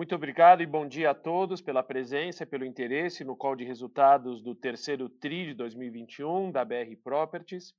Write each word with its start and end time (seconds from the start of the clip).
Muito 0.00 0.14
obrigado 0.14 0.62
e 0.62 0.66
bom 0.66 0.88
dia 0.88 1.10
a 1.10 1.14
todos 1.14 1.60
pela 1.60 1.82
presença 1.82 2.46
pelo 2.46 2.64
interesse 2.64 3.22
no 3.22 3.36
call 3.36 3.54
de 3.54 3.64
resultados 3.64 4.40
do 4.40 4.54
terceiro 4.54 5.10
TRI 5.10 5.48
de 5.48 5.52
2021 5.52 6.50
da 6.50 6.64
BR 6.64 6.96
Properties. 7.04 7.74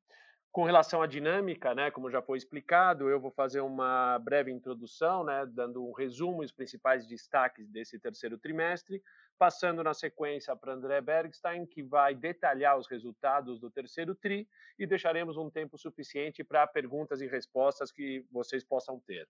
Com 0.51 0.63
relação 0.63 1.01
à 1.01 1.07
dinâmica, 1.07 1.73
né, 1.73 1.89
como 1.89 2.11
já 2.11 2.21
foi 2.21 2.37
explicado, 2.37 3.09
eu 3.09 3.19
vou 3.19 3.31
fazer 3.31 3.61
uma 3.61 4.19
breve 4.19 4.51
introdução, 4.51 5.23
né, 5.23 5.47
dando 5.47 5.83
um 5.83 5.93
resumo 5.93 6.43
dos 6.43 6.51
principais 6.51 7.07
destaques 7.07 7.67
desse 7.67 7.97
terceiro 7.97 8.37
trimestre, 8.37 9.01
passando 9.39 9.83
na 9.83 9.95
sequência 9.95 10.55
para 10.55 10.73
André 10.73 11.01
Bergstein, 11.01 11.65
que 11.65 11.81
vai 11.81 12.13
detalhar 12.13 12.77
os 12.77 12.87
resultados 12.87 13.59
do 13.59 13.71
terceiro 13.71 14.13
TRI 14.13 14.47
e 14.77 14.85
deixaremos 14.85 15.37
um 15.37 15.49
tempo 15.49 15.75
suficiente 15.75 16.43
para 16.43 16.67
perguntas 16.67 17.19
e 17.19 17.25
respostas 17.25 17.91
que 17.91 18.23
vocês 18.29 18.63
possam 18.63 18.99
ter. 18.99 19.27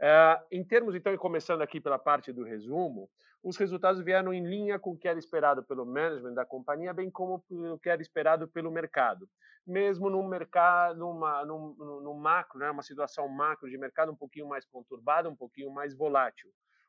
Uh, 0.00 0.40
em 0.50 0.64
termos, 0.64 0.94
então, 0.94 1.12
e 1.12 1.18
começando 1.18 1.60
aqui 1.62 1.80
pela 1.80 1.98
parte 1.98 2.32
do 2.32 2.44
resumo, 2.44 3.10
os 3.42 3.56
resultados 3.56 4.00
vieram 4.02 4.32
em 4.32 4.44
linha 4.46 4.78
com 4.78 4.92
o 4.92 4.96
que 4.96 5.08
era 5.08 5.18
esperado 5.18 5.62
pelo 5.62 5.84
management 5.84 6.34
da 6.34 6.44
companhia, 6.44 6.92
bem 6.92 7.10
como 7.10 7.44
o 7.50 7.78
que 7.78 7.88
era 7.88 8.00
esperado 8.00 8.46
pelo 8.48 8.70
mercado. 8.70 9.28
Mesmo 9.66 10.08
num 10.08 10.26
mercado, 10.26 10.98
numa, 10.98 11.44
num, 11.44 11.74
num 12.02 12.14
macro, 12.14 12.58
né, 12.58 12.70
uma 12.70 12.82
situação 12.82 13.28
macro 13.28 13.68
de 13.68 13.76
mercado 13.76 14.12
um 14.12 14.16
pouquinho 14.16 14.48
mais 14.48 14.64
conturbada, 14.64 15.28
um 15.28 15.36
pouquinho 15.36 15.70
mais 15.70 15.94
volátil 15.94 16.48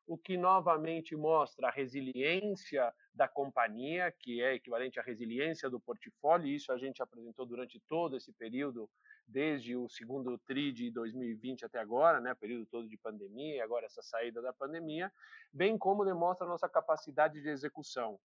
o 0.09 0.18
que 0.18 0.36
novamente 0.36 1.16
mostra 1.16 1.68
a 1.68 1.72
resiliência 1.72 2.91
da 3.13 3.27
companhia, 3.27 4.12
que 4.12 4.41
é 4.41 4.55
equivalente 4.55 4.99
à 4.99 5.04
resiliência 5.04 5.70
do 5.70 5.80
portfólio, 5.80 6.48
e 6.48 6.55
isso 6.55 6.72
a 6.72 6.80
gente 6.80 6.99
apresentou 6.99 7.45
durante 7.45 7.80
todo 7.88 8.18
esse 8.18 8.34
período, 8.34 8.90
desde 9.27 9.76
o 9.76 9.88
segundo 9.88 10.35
TRI 10.40 10.72
de 10.72 10.90
2020 10.90 11.63
até 11.63 11.77
agora, 11.77 12.20
né, 12.20 12.34
período 12.34 12.66
todo 12.66 12.90
de 12.90 12.98
pandemia, 12.98 13.58
e 13.58 13.62
agora 13.62 13.85
essa 13.85 14.02
saída 14.02 14.41
da 14.41 14.52
pandemia, 14.52 15.13
bem 15.54 15.77
como 15.77 16.04
demonstra 16.04 16.48
a 16.48 16.49
nossa 16.49 16.68
capacidade 16.68 17.40
de 17.40 17.48
execução. 17.48 18.20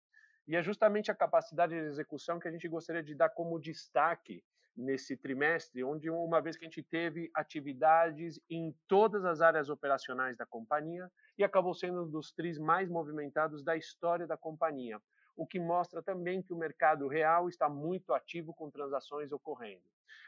E 0.48 0.56
é 0.56 0.64
justamente 0.64 1.12
a 1.12 1.16
capacidade 1.16 1.73
de 1.73 1.86
execução 1.86 2.40
que 2.40 2.47
a 2.47 2.52
gente 2.52 2.70
gostaria 2.70 3.03
de 3.03 3.14
dar 3.14 3.28
como 3.28 3.59
destaque 3.59 4.42
nesse 4.75 5.16
trimestre, 5.16 5.83
onde 5.83 6.09
uma 6.09 6.41
vez 6.41 6.57
que 6.57 6.66
a 6.66 6.67
gente 6.67 6.81
teve 6.81 7.29
atividades 7.33 8.39
em 8.49 8.75
todas 8.88 9.23
as 9.25 9.41
áreas 9.41 9.69
operacionais 9.69 10.35
da 10.35 10.45
companhia 10.45 11.11
e 11.38 11.43
acabou 11.43 11.73
sendo 11.73 12.03
um 12.03 12.09
dos 12.09 12.31
tris 12.31 12.57
mais 12.57 12.89
movimentados 12.89 13.63
da 13.63 13.75
história 13.77 14.25
da 14.25 14.38
companhia, 14.38 14.99
o 15.35 15.45
que 15.45 15.59
mostra 15.59 16.01
também 16.01 16.41
que 16.41 16.53
o 16.53 16.57
mercado 16.57 17.07
real 17.07 17.47
está 17.47 17.69
muito 17.69 18.13
ativo 18.13 18.53
com 18.53 18.69
transações 18.69 19.31
ocorrendo. 19.31 19.83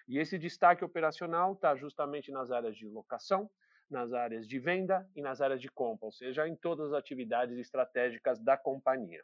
E 0.07 0.19
esse 0.19 0.37
destaque 0.37 0.83
operacional 0.83 1.53
está 1.53 1.75
justamente 1.75 2.31
nas 2.31 2.51
áreas 2.51 2.75
de 2.75 2.87
locação, 2.87 3.49
nas 3.89 4.13
áreas 4.13 4.47
de 4.47 4.59
venda 4.59 5.07
e 5.15 5.21
nas 5.21 5.41
áreas 5.41 5.61
de 5.61 5.69
compra, 5.69 6.05
ou 6.05 6.11
seja, 6.11 6.47
em 6.47 6.55
todas 6.55 6.87
as 6.91 6.93
atividades 6.93 7.57
estratégicas 7.57 8.39
da 8.39 8.57
companhia. 8.57 9.23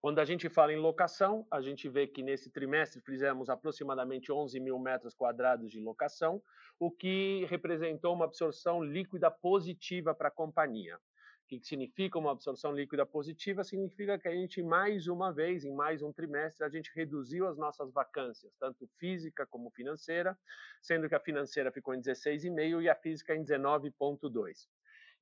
Quando 0.00 0.20
a 0.20 0.24
gente 0.24 0.48
fala 0.48 0.72
em 0.72 0.76
locação, 0.76 1.44
a 1.50 1.60
gente 1.60 1.88
vê 1.88 2.06
que 2.06 2.22
nesse 2.22 2.50
trimestre 2.50 3.00
fizemos 3.00 3.50
aproximadamente 3.50 4.30
11 4.30 4.60
mil 4.60 4.78
metros 4.78 5.12
quadrados 5.12 5.72
de 5.72 5.80
locação, 5.80 6.40
o 6.78 6.88
que 6.88 7.44
representou 7.46 8.14
uma 8.14 8.24
absorção 8.24 8.80
líquida 8.80 9.28
positiva 9.28 10.14
para 10.14 10.28
a 10.28 10.30
companhia. 10.30 10.96
O 10.96 11.48
que 11.48 11.58
significa 11.66 12.16
uma 12.16 12.30
absorção 12.30 12.72
líquida 12.72 13.04
positiva? 13.04 13.64
Significa 13.64 14.16
que 14.16 14.28
a 14.28 14.32
gente, 14.32 14.62
mais 14.62 15.08
uma 15.08 15.32
vez, 15.32 15.64
em 15.64 15.74
mais 15.74 16.00
um 16.00 16.12
trimestre, 16.12 16.64
a 16.64 16.68
gente 16.68 16.92
reduziu 16.94 17.48
as 17.48 17.58
nossas 17.58 17.92
vacâncias, 17.92 18.54
tanto 18.60 18.86
física 19.00 19.46
como 19.46 19.68
financeira, 19.70 20.38
sendo 20.80 21.08
que 21.08 21.14
a 21.16 21.20
financeira 21.20 21.72
ficou 21.72 21.92
em 21.92 22.00
16,5% 22.00 22.82
e 22.82 22.88
a 22.88 22.94
física 22.94 23.34
em 23.34 23.42
19,2%. 23.42 24.68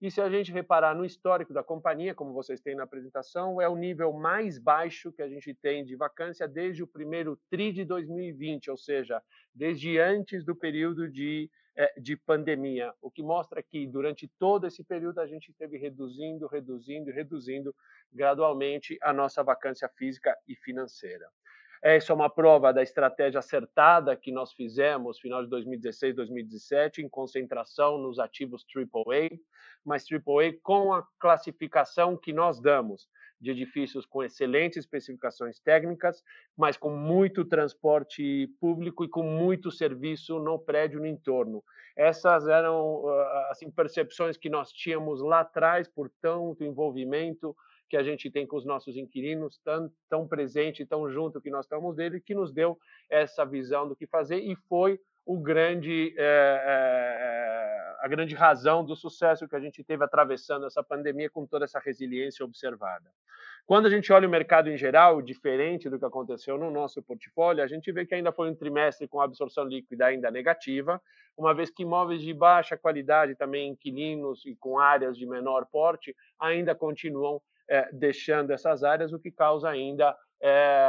E 0.00 0.10
se 0.10 0.20
a 0.20 0.28
gente 0.28 0.52
reparar 0.52 0.94
no 0.94 1.06
histórico 1.06 1.54
da 1.54 1.64
companhia, 1.64 2.14
como 2.14 2.34
vocês 2.34 2.60
têm 2.60 2.74
na 2.74 2.82
apresentação, 2.82 3.62
é 3.62 3.68
o 3.68 3.74
nível 3.74 4.12
mais 4.12 4.58
baixo 4.58 5.10
que 5.10 5.22
a 5.22 5.28
gente 5.28 5.54
tem 5.54 5.86
de 5.86 5.96
vacância 5.96 6.46
desde 6.46 6.82
o 6.82 6.86
primeiro 6.86 7.38
TRI 7.48 7.72
de 7.72 7.84
2020, 7.84 8.70
ou 8.70 8.76
seja, 8.76 9.22
desde 9.54 9.98
antes 9.98 10.44
do 10.44 10.54
período 10.54 11.08
de, 11.08 11.50
eh, 11.74 11.94
de 11.98 12.14
pandemia, 12.14 12.92
o 13.00 13.10
que 13.10 13.22
mostra 13.22 13.62
que 13.62 13.86
durante 13.86 14.28
todo 14.38 14.66
esse 14.66 14.84
período 14.84 15.18
a 15.18 15.26
gente 15.26 15.48
esteve 15.48 15.78
reduzindo, 15.78 16.46
reduzindo, 16.46 17.10
reduzindo 17.10 17.74
gradualmente 18.12 18.98
a 19.00 19.14
nossa 19.14 19.42
vacância 19.42 19.88
física 19.96 20.36
e 20.46 20.54
financeira. 20.54 21.26
Essa 21.88 22.12
é 22.12 22.16
uma 22.16 22.28
prova 22.28 22.72
da 22.72 22.82
estratégia 22.82 23.38
acertada 23.38 24.16
que 24.16 24.32
nós 24.32 24.52
fizemos 24.52 25.20
final 25.20 25.44
de 25.44 25.48
2016, 25.48 26.16
2017, 26.16 27.00
em 27.00 27.08
concentração 27.08 27.96
nos 27.96 28.18
ativos 28.18 28.66
AAA, 28.74 29.38
mas 29.84 30.04
AAA 30.10 30.54
com 30.64 30.92
a 30.92 31.06
classificação 31.16 32.16
que 32.16 32.32
nós 32.32 32.60
damos 32.60 33.08
de 33.40 33.52
edifícios 33.52 34.04
com 34.04 34.24
excelentes 34.24 34.78
especificações 34.78 35.60
técnicas, 35.60 36.24
mas 36.56 36.76
com 36.76 36.90
muito 36.90 37.44
transporte 37.44 38.48
público 38.60 39.04
e 39.04 39.08
com 39.08 39.22
muito 39.22 39.70
serviço 39.70 40.40
no 40.40 40.58
prédio 40.58 40.98
no 40.98 41.06
entorno. 41.06 41.62
Essas 41.96 42.48
eram 42.48 43.08
ah, 43.08 43.48
assim 43.52 43.70
percepções 43.70 44.36
que 44.36 44.50
nós 44.50 44.72
tínhamos 44.72 45.22
lá 45.22 45.38
atrás 45.38 45.86
por 45.86 46.10
tanto 46.20 46.64
envolvimento 46.64 47.56
que 47.88 47.96
a 47.96 48.02
gente 48.02 48.30
tem 48.30 48.46
com 48.46 48.56
os 48.56 48.64
nossos 48.64 48.96
inquilinos, 48.96 49.58
tão, 49.58 49.90
tão 50.08 50.26
presente, 50.26 50.84
tão 50.84 51.10
junto 51.10 51.40
que 51.40 51.50
nós 51.50 51.64
estamos 51.64 51.94
dele, 51.94 52.20
que 52.20 52.34
nos 52.34 52.52
deu 52.52 52.78
essa 53.08 53.44
visão 53.44 53.88
do 53.88 53.96
que 53.96 54.06
fazer 54.06 54.38
e 54.38 54.56
foi 54.68 55.00
o 55.24 55.36
grande, 55.38 56.14
é, 56.16 56.62
é, 56.64 57.96
a 58.00 58.08
grande 58.08 58.34
razão 58.34 58.84
do 58.84 58.94
sucesso 58.94 59.48
que 59.48 59.56
a 59.56 59.60
gente 59.60 59.82
teve 59.82 60.04
atravessando 60.04 60.66
essa 60.66 60.84
pandemia 60.84 61.28
com 61.28 61.44
toda 61.44 61.64
essa 61.64 61.80
resiliência 61.80 62.44
observada. 62.44 63.10
Quando 63.66 63.86
a 63.86 63.90
gente 63.90 64.12
olha 64.12 64.28
o 64.28 64.30
mercado 64.30 64.70
em 64.70 64.76
geral, 64.76 65.20
diferente 65.20 65.90
do 65.90 65.98
que 65.98 66.04
aconteceu 66.04 66.56
no 66.56 66.70
nosso 66.70 67.02
portfólio, 67.02 67.64
a 67.64 67.66
gente 67.66 67.90
vê 67.90 68.06
que 68.06 68.14
ainda 68.14 68.30
foi 68.30 68.48
um 68.48 68.54
trimestre 68.54 69.08
com 69.08 69.20
absorção 69.20 69.64
líquida 69.64 70.06
ainda 70.06 70.30
negativa, 70.30 71.02
uma 71.36 71.52
vez 71.52 71.68
que 71.68 71.82
imóveis 71.82 72.22
de 72.22 72.32
baixa 72.32 72.76
qualidade, 72.76 73.34
também 73.34 73.70
inquilinos 73.70 74.46
e 74.46 74.54
com 74.54 74.78
áreas 74.78 75.18
de 75.18 75.26
menor 75.26 75.66
porte, 75.66 76.14
ainda 76.38 76.76
continuam 76.76 77.42
é, 77.68 77.90
deixando 77.92 78.52
essas 78.52 78.82
áreas, 78.82 79.12
o 79.12 79.18
que 79.18 79.30
causa 79.30 79.68
ainda 79.68 80.16
é, 80.42 80.88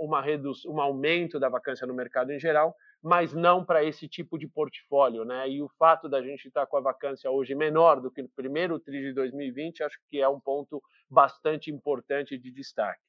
uma 0.00 0.20
redução, 0.20 0.72
um 0.72 0.80
aumento 0.80 1.38
da 1.38 1.48
vacância 1.48 1.86
no 1.86 1.94
mercado 1.94 2.32
em 2.32 2.38
geral, 2.38 2.74
mas 3.02 3.32
não 3.32 3.64
para 3.64 3.82
esse 3.82 4.06
tipo 4.06 4.38
de 4.38 4.46
portfólio. 4.46 5.24
Né? 5.24 5.48
E 5.48 5.62
o 5.62 5.68
fato 5.78 6.08
da 6.08 6.22
gente 6.22 6.46
estar 6.46 6.66
com 6.66 6.76
a 6.76 6.80
vacância 6.80 7.30
hoje 7.30 7.54
menor 7.54 8.00
do 8.00 8.10
que 8.10 8.22
no 8.22 8.28
primeiro 8.28 8.78
TRI 8.78 9.00
de 9.00 9.12
2020, 9.14 9.82
acho 9.82 9.98
que 10.08 10.20
é 10.20 10.28
um 10.28 10.40
ponto 10.40 10.82
bastante 11.08 11.70
importante 11.70 12.38
de 12.38 12.50
destaque. 12.50 13.00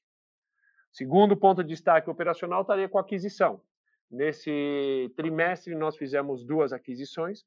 Segundo 0.91 1.37
ponto 1.37 1.63
de 1.63 1.69
destaque 1.69 2.09
operacional 2.09 2.61
estaria 2.61 2.89
com 2.89 2.97
aquisição. 2.97 3.61
Nesse 4.09 5.09
trimestre, 5.15 5.73
nós 5.73 5.95
fizemos 5.95 6.43
duas 6.43 6.73
aquisições. 6.73 7.45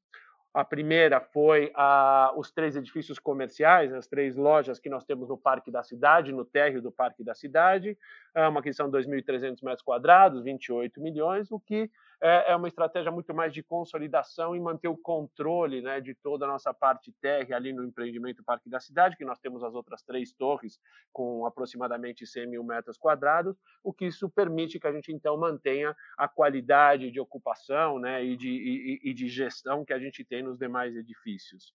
A 0.55 0.63
primeira 0.63 1.19
foi 1.19 1.69
a, 1.75 2.31
os 2.37 2.49
três 2.49 2.77
edifícios 2.77 3.19
comerciais, 3.19 3.91
as 3.91 4.07
três 4.07 4.37
lojas 4.37 4.79
que 4.79 4.89
nós 4.89 5.03
temos 5.03 5.27
no 5.27 5.37
Parque 5.37 5.69
da 5.69 5.83
Cidade, 5.83 6.31
no 6.31 6.45
térreo 6.45 6.81
do 6.81 6.89
Parque 6.89 7.25
da 7.25 7.33
Cidade, 7.33 7.97
é 8.33 8.47
uma 8.47 8.61
aquisição 8.61 8.89
de 8.89 8.97
2.300 8.97 9.61
metros 9.61 9.81
quadrados, 9.81 10.41
28 10.41 11.01
milhões, 11.01 11.51
o 11.51 11.59
que 11.59 11.91
é, 12.21 12.51
é 12.51 12.55
uma 12.55 12.67
estratégia 12.67 13.11
muito 13.11 13.33
mais 13.33 13.53
de 13.53 13.61
consolidação 13.63 14.55
e 14.55 14.59
manter 14.59 14.87
o 14.87 14.97
controle 14.97 15.81
né, 15.81 15.99
de 15.99 16.15
toda 16.15 16.45
a 16.45 16.47
nossa 16.47 16.73
parte 16.73 17.13
térrea 17.21 17.55
ali 17.55 17.73
no 17.73 17.83
empreendimento 17.83 18.43
Parque 18.43 18.69
da 18.69 18.79
Cidade, 18.79 19.17
que 19.17 19.25
nós 19.25 19.39
temos 19.39 19.63
as 19.63 19.73
outras 19.73 20.01
três 20.03 20.31
torres 20.33 20.79
com 21.11 21.45
aproximadamente 21.45 22.25
100 22.25 22.47
mil 22.47 22.63
metros 22.63 22.97
quadrados, 22.97 23.55
o 23.83 23.93
que 23.93 24.05
isso 24.05 24.29
permite 24.29 24.79
que 24.79 24.87
a 24.87 24.91
gente 24.91 25.11
então 25.11 25.37
mantenha 25.37 25.95
a 26.17 26.27
qualidade 26.27 27.11
de 27.11 27.19
ocupação 27.19 27.99
né, 27.99 28.23
e, 28.23 28.35
de, 28.35 28.49
e, 28.49 29.09
e 29.09 29.13
de 29.13 29.27
gestão 29.27 29.85
que 29.85 29.93
a 29.93 29.99
gente 29.99 30.23
tem 30.23 30.43
nos 30.43 30.57
demais 30.57 30.95
edifícios. 30.95 31.73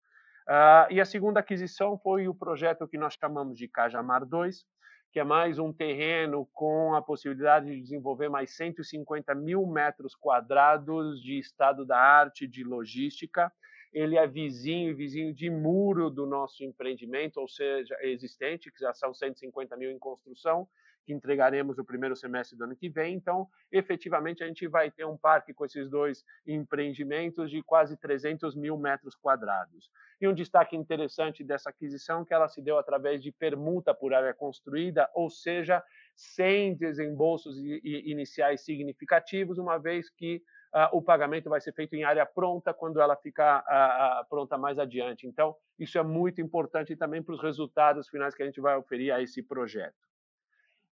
Uh, 0.48 0.90
e 0.90 1.00
a 1.00 1.04
segunda 1.04 1.38
aquisição 1.38 1.98
foi 1.98 2.26
o 2.26 2.34
projeto 2.34 2.88
que 2.88 2.98
nós 2.98 3.14
chamamos 3.14 3.56
de 3.56 3.68
Cajamar 3.68 4.26
2, 4.26 4.64
que 5.12 5.18
é 5.18 5.24
mais 5.24 5.58
um 5.58 5.72
terreno 5.72 6.48
com 6.52 6.94
a 6.94 7.02
possibilidade 7.02 7.66
de 7.66 7.80
desenvolver 7.80 8.28
mais 8.28 8.54
150 8.56 9.34
mil 9.34 9.66
metros 9.66 10.14
quadrados 10.14 11.20
de 11.20 11.38
estado 11.38 11.84
da 11.84 11.98
arte, 11.98 12.46
de 12.46 12.62
logística. 12.62 13.52
Ele 13.92 14.16
é 14.16 14.24
vizinho, 14.26 14.96
vizinho 14.96 15.34
de 15.34 15.50
muro 15.50 16.10
do 16.10 16.26
nosso 16.26 16.62
empreendimento, 16.62 17.40
ou 17.40 17.48
seja, 17.48 17.96
existente, 18.02 18.70
que 18.70 18.78
já 18.78 18.94
são 18.94 19.12
150 19.12 19.76
mil 19.76 19.90
em 19.90 19.98
construção, 19.98 20.68
que 21.04 21.12
entregaremos 21.12 21.76
no 21.76 21.84
primeiro 21.84 22.16
semestre 22.16 22.56
do 22.56 22.64
ano 22.64 22.76
que 22.76 22.88
vem. 22.88 23.14
Então, 23.14 23.48
efetivamente, 23.70 24.42
a 24.42 24.46
gente 24.46 24.66
vai 24.66 24.90
ter 24.90 25.04
um 25.04 25.16
parque 25.16 25.54
com 25.54 25.64
esses 25.64 25.88
dois 25.88 26.24
empreendimentos 26.46 27.50
de 27.50 27.62
quase 27.62 27.96
300 27.96 28.54
mil 28.54 28.76
metros 28.76 29.14
quadrados. 29.14 29.90
E 30.20 30.28
um 30.28 30.34
destaque 30.34 30.76
interessante 30.76 31.42
dessa 31.42 31.70
aquisição 31.70 32.24
que 32.24 32.34
ela 32.34 32.48
se 32.48 32.60
deu 32.60 32.78
através 32.78 33.22
de 33.22 33.32
permuta 33.32 33.94
por 33.94 34.12
área 34.12 34.34
construída, 34.34 35.08
ou 35.14 35.30
seja, 35.30 35.82
sem 36.14 36.74
desembolsos 36.74 37.56
iniciais 37.58 38.60
significativos, 38.62 39.56
uma 39.56 39.78
vez 39.78 40.10
que 40.10 40.42
uh, 40.74 40.96
o 40.96 41.02
pagamento 41.02 41.48
vai 41.48 41.60
ser 41.60 41.72
feito 41.72 41.94
em 41.94 42.04
área 42.04 42.26
pronta 42.26 42.74
quando 42.74 43.00
ela 43.00 43.16
ficar 43.16 43.60
uh, 43.60 44.28
pronta 44.28 44.58
mais 44.58 44.78
adiante. 44.78 45.26
Então, 45.26 45.56
isso 45.78 45.98
é 45.98 46.02
muito 46.02 46.40
importante 46.40 46.94
também 46.96 47.22
para 47.22 47.34
os 47.34 47.42
resultados 47.42 48.08
finais 48.08 48.34
que 48.34 48.42
a 48.42 48.46
gente 48.46 48.60
vai 48.60 48.76
oferir 48.76 49.12
a 49.12 49.22
esse 49.22 49.42
projeto. 49.42 50.09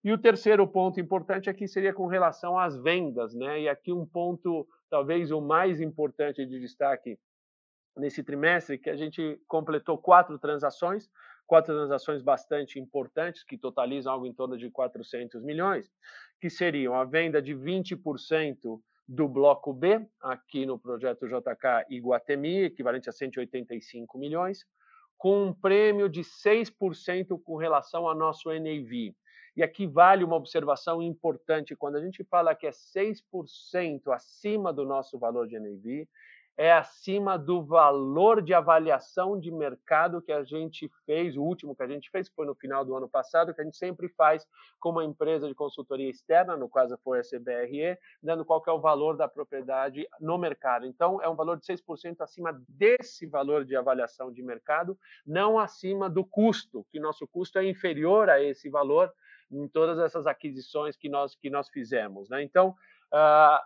E 0.03 0.11
o 0.13 0.17
terceiro 0.17 0.65
ponto 0.65 0.99
importante 0.99 1.49
aqui 1.49 1.67
seria 1.67 1.93
com 1.93 2.07
relação 2.07 2.57
às 2.57 2.77
vendas, 2.77 3.33
né? 3.33 3.61
E 3.61 3.69
aqui 3.69 3.91
um 3.91 4.05
ponto, 4.05 4.67
talvez 4.89 5.29
o 5.31 5.41
mais 5.41 5.81
importante 5.81 6.45
de 6.45 6.59
destaque 6.59 7.19
nesse 7.97 8.23
trimestre, 8.23 8.77
que 8.77 8.89
a 8.89 8.95
gente 8.95 9.41
completou 9.45 9.97
quatro 9.97 10.39
transações, 10.39 11.09
quatro 11.45 11.75
transações 11.75 12.21
bastante 12.21 12.79
importantes, 12.79 13.43
que 13.43 13.57
totalizam 13.57 14.13
algo 14.13 14.25
em 14.25 14.33
torno 14.33 14.57
de 14.57 14.69
400 14.69 15.43
milhões, 15.43 15.91
que 16.39 16.49
seriam 16.49 16.93
a 16.95 17.03
venda 17.03 17.41
de 17.41 17.53
20% 17.53 18.79
do 19.05 19.27
bloco 19.27 19.73
B, 19.73 20.07
aqui 20.21 20.65
no 20.65 20.79
projeto 20.79 21.27
JK 21.27 21.87
Iguatemi, 21.89 22.65
equivalente 22.65 23.09
a 23.09 23.11
185 23.11 24.17
milhões, 24.17 24.63
com 25.17 25.47
um 25.47 25.53
prêmio 25.53 26.07
de 26.07 26.21
6% 26.21 27.41
com 27.43 27.57
relação 27.57 28.07
ao 28.07 28.15
nosso 28.15 28.49
NAV. 28.49 29.13
E 29.59 29.63
aqui 29.63 29.85
vale 29.85 30.23
uma 30.23 30.37
observação 30.37 31.01
importante: 31.01 31.75
quando 31.75 31.97
a 31.97 32.01
gente 32.01 32.23
fala 32.23 32.55
que 32.55 32.65
é 32.65 32.71
6% 32.71 34.07
acima 34.07 34.71
do 34.71 34.85
nosso 34.85 35.19
valor 35.19 35.49
de 35.49 35.59
NAV, 35.59 36.07
é 36.55 36.71
acima 36.71 37.37
do 37.37 37.61
valor 37.61 38.41
de 38.41 38.53
avaliação 38.53 39.37
de 39.37 39.51
mercado 39.51 40.21
que 40.21 40.31
a 40.31 40.45
gente 40.45 40.89
fez, 41.05 41.35
o 41.35 41.43
último 41.43 41.75
que 41.75 41.83
a 41.83 41.87
gente 41.87 42.09
fez, 42.09 42.29
foi 42.29 42.45
no 42.45 42.55
final 42.55 42.85
do 42.85 42.95
ano 42.95 43.09
passado, 43.09 43.53
que 43.53 43.59
a 43.59 43.65
gente 43.65 43.75
sempre 43.75 44.07
faz 44.07 44.47
com 44.79 44.91
uma 44.91 45.03
empresa 45.03 45.45
de 45.45 45.53
consultoria 45.53 46.09
externa, 46.09 46.55
no 46.55 46.69
caso 46.69 46.97
foi 47.03 47.19
a 47.19 47.23
CBRE, 47.23 47.97
dando 48.23 48.45
qual 48.45 48.63
é 48.65 48.71
o 48.71 48.79
valor 48.79 49.17
da 49.17 49.27
propriedade 49.27 50.07
no 50.21 50.37
mercado. 50.37 50.85
Então, 50.85 51.21
é 51.21 51.27
um 51.27 51.35
valor 51.35 51.57
de 51.57 51.65
6% 51.65 52.21
acima 52.21 52.57
desse 52.69 53.25
valor 53.25 53.65
de 53.65 53.75
avaliação 53.75 54.31
de 54.31 54.41
mercado, 54.41 54.97
não 55.27 55.59
acima 55.59 56.09
do 56.09 56.23
custo, 56.23 56.85
que 56.89 56.97
nosso 56.97 57.27
custo 57.27 57.59
é 57.59 57.65
inferior 57.65 58.29
a 58.29 58.41
esse 58.41 58.69
valor 58.69 59.11
em 59.51 59.67
todas 59.67 59.99
essas 59.99 60.27
aquisições 60.27 60.95
que 60.95 61.09
nós, 61.09 61.35
que 61.35 61.49
nós 61.49 61.69
fizemos. 61.69 62.29
Né? 62.29 62.43
Então, 62.43 62.75
uh, 63.13 63.59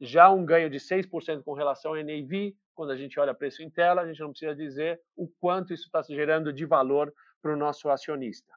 já 0.00 0.30
um 0.30 0.44
ganho 0.44 0.70
de 0.70 0.78
6% 0.78 1.42
com 1.42 1.54
relação 1.54 1.92
ao 1.92 2.02
NAV, 2.02 2.54
quando 2.74 2.90
a 2.90 2.96
gente 2.96 3.18
olha 3.18 3.34
preço 3.34 3.62
em 3.62 3.70
tela, 3.70 4.02
a 4.02 4.06
gente 4.06 4.20
não 4.20 4.30
precisa 4.30 4.54
dizer 4.54 5.00
o 5.16 5.28
quanto 5.40 5.72
isso 5.72 5.84
está 5.86 6.02
gerando 6.02 6.52
de 6.52 6.64
valor 6.64 7.12
para 7.40 7.52
o 7.52 7.56
nosso 7.56 7.88
acionista. 7.88 8.52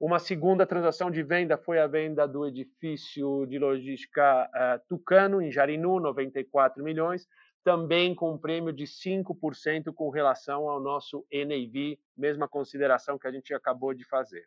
Uma 0.00 0.18
segunda 0.18 0.66
transação 0.66 1.10
de 1.10 1.22
venda 1.22 1.56
foi 1.56 1.78
a 1.78 1.86
venda 1.86 2.26
do 2.26 2.46
edifício 2.46 3.46
de 3.46 3.58
logística 3.58 4.44
uh, 4.46 4.86
Tucano, 4.88 5.40
em 5.40 5.50
Jarinu, 5.50 6.00
94 6.00 6.82
milhões, 6.82 7.26
também 7.62 8.14
com 8.14 8.32
um 8.32 8.38
prêmio 8.38 8.72
de 8.72 8.84
5% 8.84 9.94
com 9.94 10.10
relação 10.10 10.68
ao 10.68 10.80
nosso 10.80 11.26
NAV, 11.32 11.98
mesma 12.16 12.46
consideração 12.46 13.18
que 13.18 13.26
a 13.26 13.32
gente 13.32 13.54
acabou 13.54 13.94
de 13.94 14.04
fazer. 14.04 14.44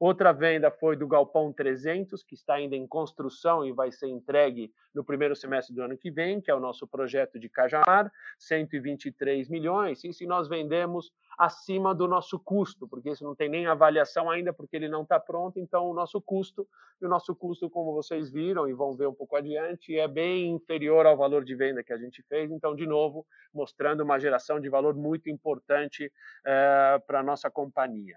Outra 0.00 0.32
venda 0.32 0.70
foi 0.70 0.94
do 0.94 1.08
Galpão 1.08 1.52
300, 1.52 2.22
que 2.22 2.36
está 2.36 2.54
ainda 2.54 2.76
em 2.76 2.86
construção 2.86 3.66
e 3.66 3.72
vai 3.72 3.90
ser 3.90 4.06
entregue 4.06 4.72
no 4.94 5.02
primeiro 5.02 5.34
semestre 5.34 5.74
do 5.74 5.82
ano 5.82 5.98
que 5.98 6.08
vem, 6.08 6.40
que 6.40 6.52
é 6.52 6.54
o 6.54 6.60
nosso 6.60 6.86
projeto 6.86 7.36
de 7.36 7.48
Cajamar, 7.48 8.08
123 8.38 9.48
milhões. 9.48 10.04
E 10.04 10.12
se 10.12 10.24
nós 10.24 10.48
vendemos 10.48 11.10
acima 11.36 11.92
do 11.92 12.06
nosso 12.06 12.38
custo, 12.38 12.86
porque 12.86 13.10
isso 13.10 13.24
não 13.24 13.34
tem 13.34 13.48
nem 13.48 13.66
avaliação 13.66 14.30
ainda, 14.30 14.52
porque 14.52 14.76
ele 14.76 14.88
não 14.88 15.02
está 15.02 15.18
pronto, 15.18 15.58
então 15.58 15.90
o 15.90 15.94
nosso 15.94 16.20
custo, 16.20 16.64
e 17.00 17.06
o 17.06 17.08
nosso 17.08 17.34
custo, 17.34 17.68
como 17.68 17.92
vocês 17.92 18.30
viram 18.30 18.68
e 18.68 18.72
vão 18.72 18.96
ver 18.96 19.08
um 19.08 19.14
pouco 19.14 19.34
adiante, 19.34 19.98
é 19.98 20.06
bem 20.06 20.50
inferior 20.50 21.06
ao 21.06 21.16
valor 21.16 21.44
de 21.44 21.56
venda 21.56 21.82
que 21.82 21.92
a 21.92 21.98
gente 21.98 22.22
fez, 22.22 22.52
então, 22.52 22.74
de 22.74 22.86
novo, 22.86 23.26
mostrando 23.52 24.04
uma 24.04 24.18
geração 24.18 24.60
de 24.60 24.68
valor 24.68 24.94
muito 24.94 25.28
importante 25.28 26.12
eh, 26.46 27.02
para 27.04 27.20
a 27.20 27.22
nossa 27.22 27.50
companhia. 27.50 28.16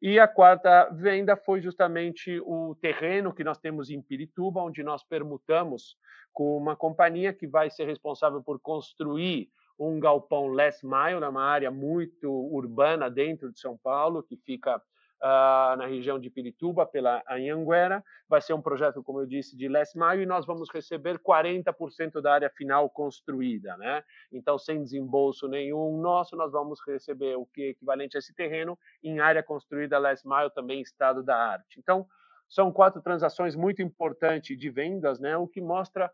E 0.00 0.18
a 0.18 0.28
quarta 0.28 0.90
venda 0.90 1.36
foi 1.36 1.60
justamente 1.60 2.38
o 2.44 2.74
terreno 2.80 3.32
que 3.32 3.42
nós 3.42 3.58
temos 3.58 3.90
em 3.90 4.02
Pirituba, 4.02 4.60
onde 4.60 4.82
nós 4.82 5.02
permutamos 5.02 5.96
com 6.32 6.56
uma 6.56 6.76
companhia 6.76 7.32
que 7.32 7.46
vai 7.46 7.70
ser 7.70 7.86
responsável 7.86 8.42
por 8.42 8.60
construir 8.60 9.48
um 9.78 9.98
galpão 9.98 10.48
last 10.48 10.86
mile, 10.86 11.20
numa 11.20 11.42
área 11.42 11.70
muito 11.70 12.30
urbana 12.30 13.10
dentro 13.10 13.52
de 13.52 13.58
São 13.58 13.76
Paulo, 13.76 14.22
que 14.22 14.36
fica 14.36 14.80
uh, 15.22 15.76
na 15.76 15.86
região 15.86 16.18
de 16.18 16.30
Pirituba, 16.30 16.86
pela 16.86 17.22
Anhanguera. 17.28 18.02
Vai 18.28 18.40
ser 18.40 18.52
um 18.54 18.60
projeto, 18.60 19.02
como 19.02 19.20
eu 19.20 19.26
disse, 19.26 19.56
de 19.56 19.68
last 19.68 19.96
mile 19.98 20.22
e 20.22 20.26
nós 20.26 20.46
vamos 20.46 20.70
receber 20.72 21.18
40% 21.18 22.20
da 22.20 22.34
área 22.34 22.50
final 22.50 22.88
construída. 22.90 23.76
Né? 23.76 24.02
Então, 24.32 24.58
sem 24.58 24.82
desembolso 24.82 25.48
nenhum 25.48 26.00
nosso, 26.00 26.36
nós 26.36 26.52
vamos 26.52 26.80
receber 26.86 27.36
o 27.36 27.46
que 27.46 27.62
é 27.62 27.68
equivalente 27.68 28.16
a 28.16 28.20
esse 28.20 28.34
terreno 28.34 28.78
em 29.02 29.20
área 29.20 29.42
construída 29.42 29.98
last 29.98 30.26
mile, 30.26 30.50
também 30.50 30.80
estado 30.80 31.22
da 31.22 31.36
arte. 31.36 31.78
Então, 31.78 32.06
são 32.48 32.72
quatro 32.72 33.02
transações 33.02 33.56
muito 33.56 33.82
importantes 33.82 34.56
de 34.56 34.70
vendas, 34.70 35.18
né? 35.18 35.36
o 35.36 35.48
que 35.48 35.60
mostra 35.60 36.10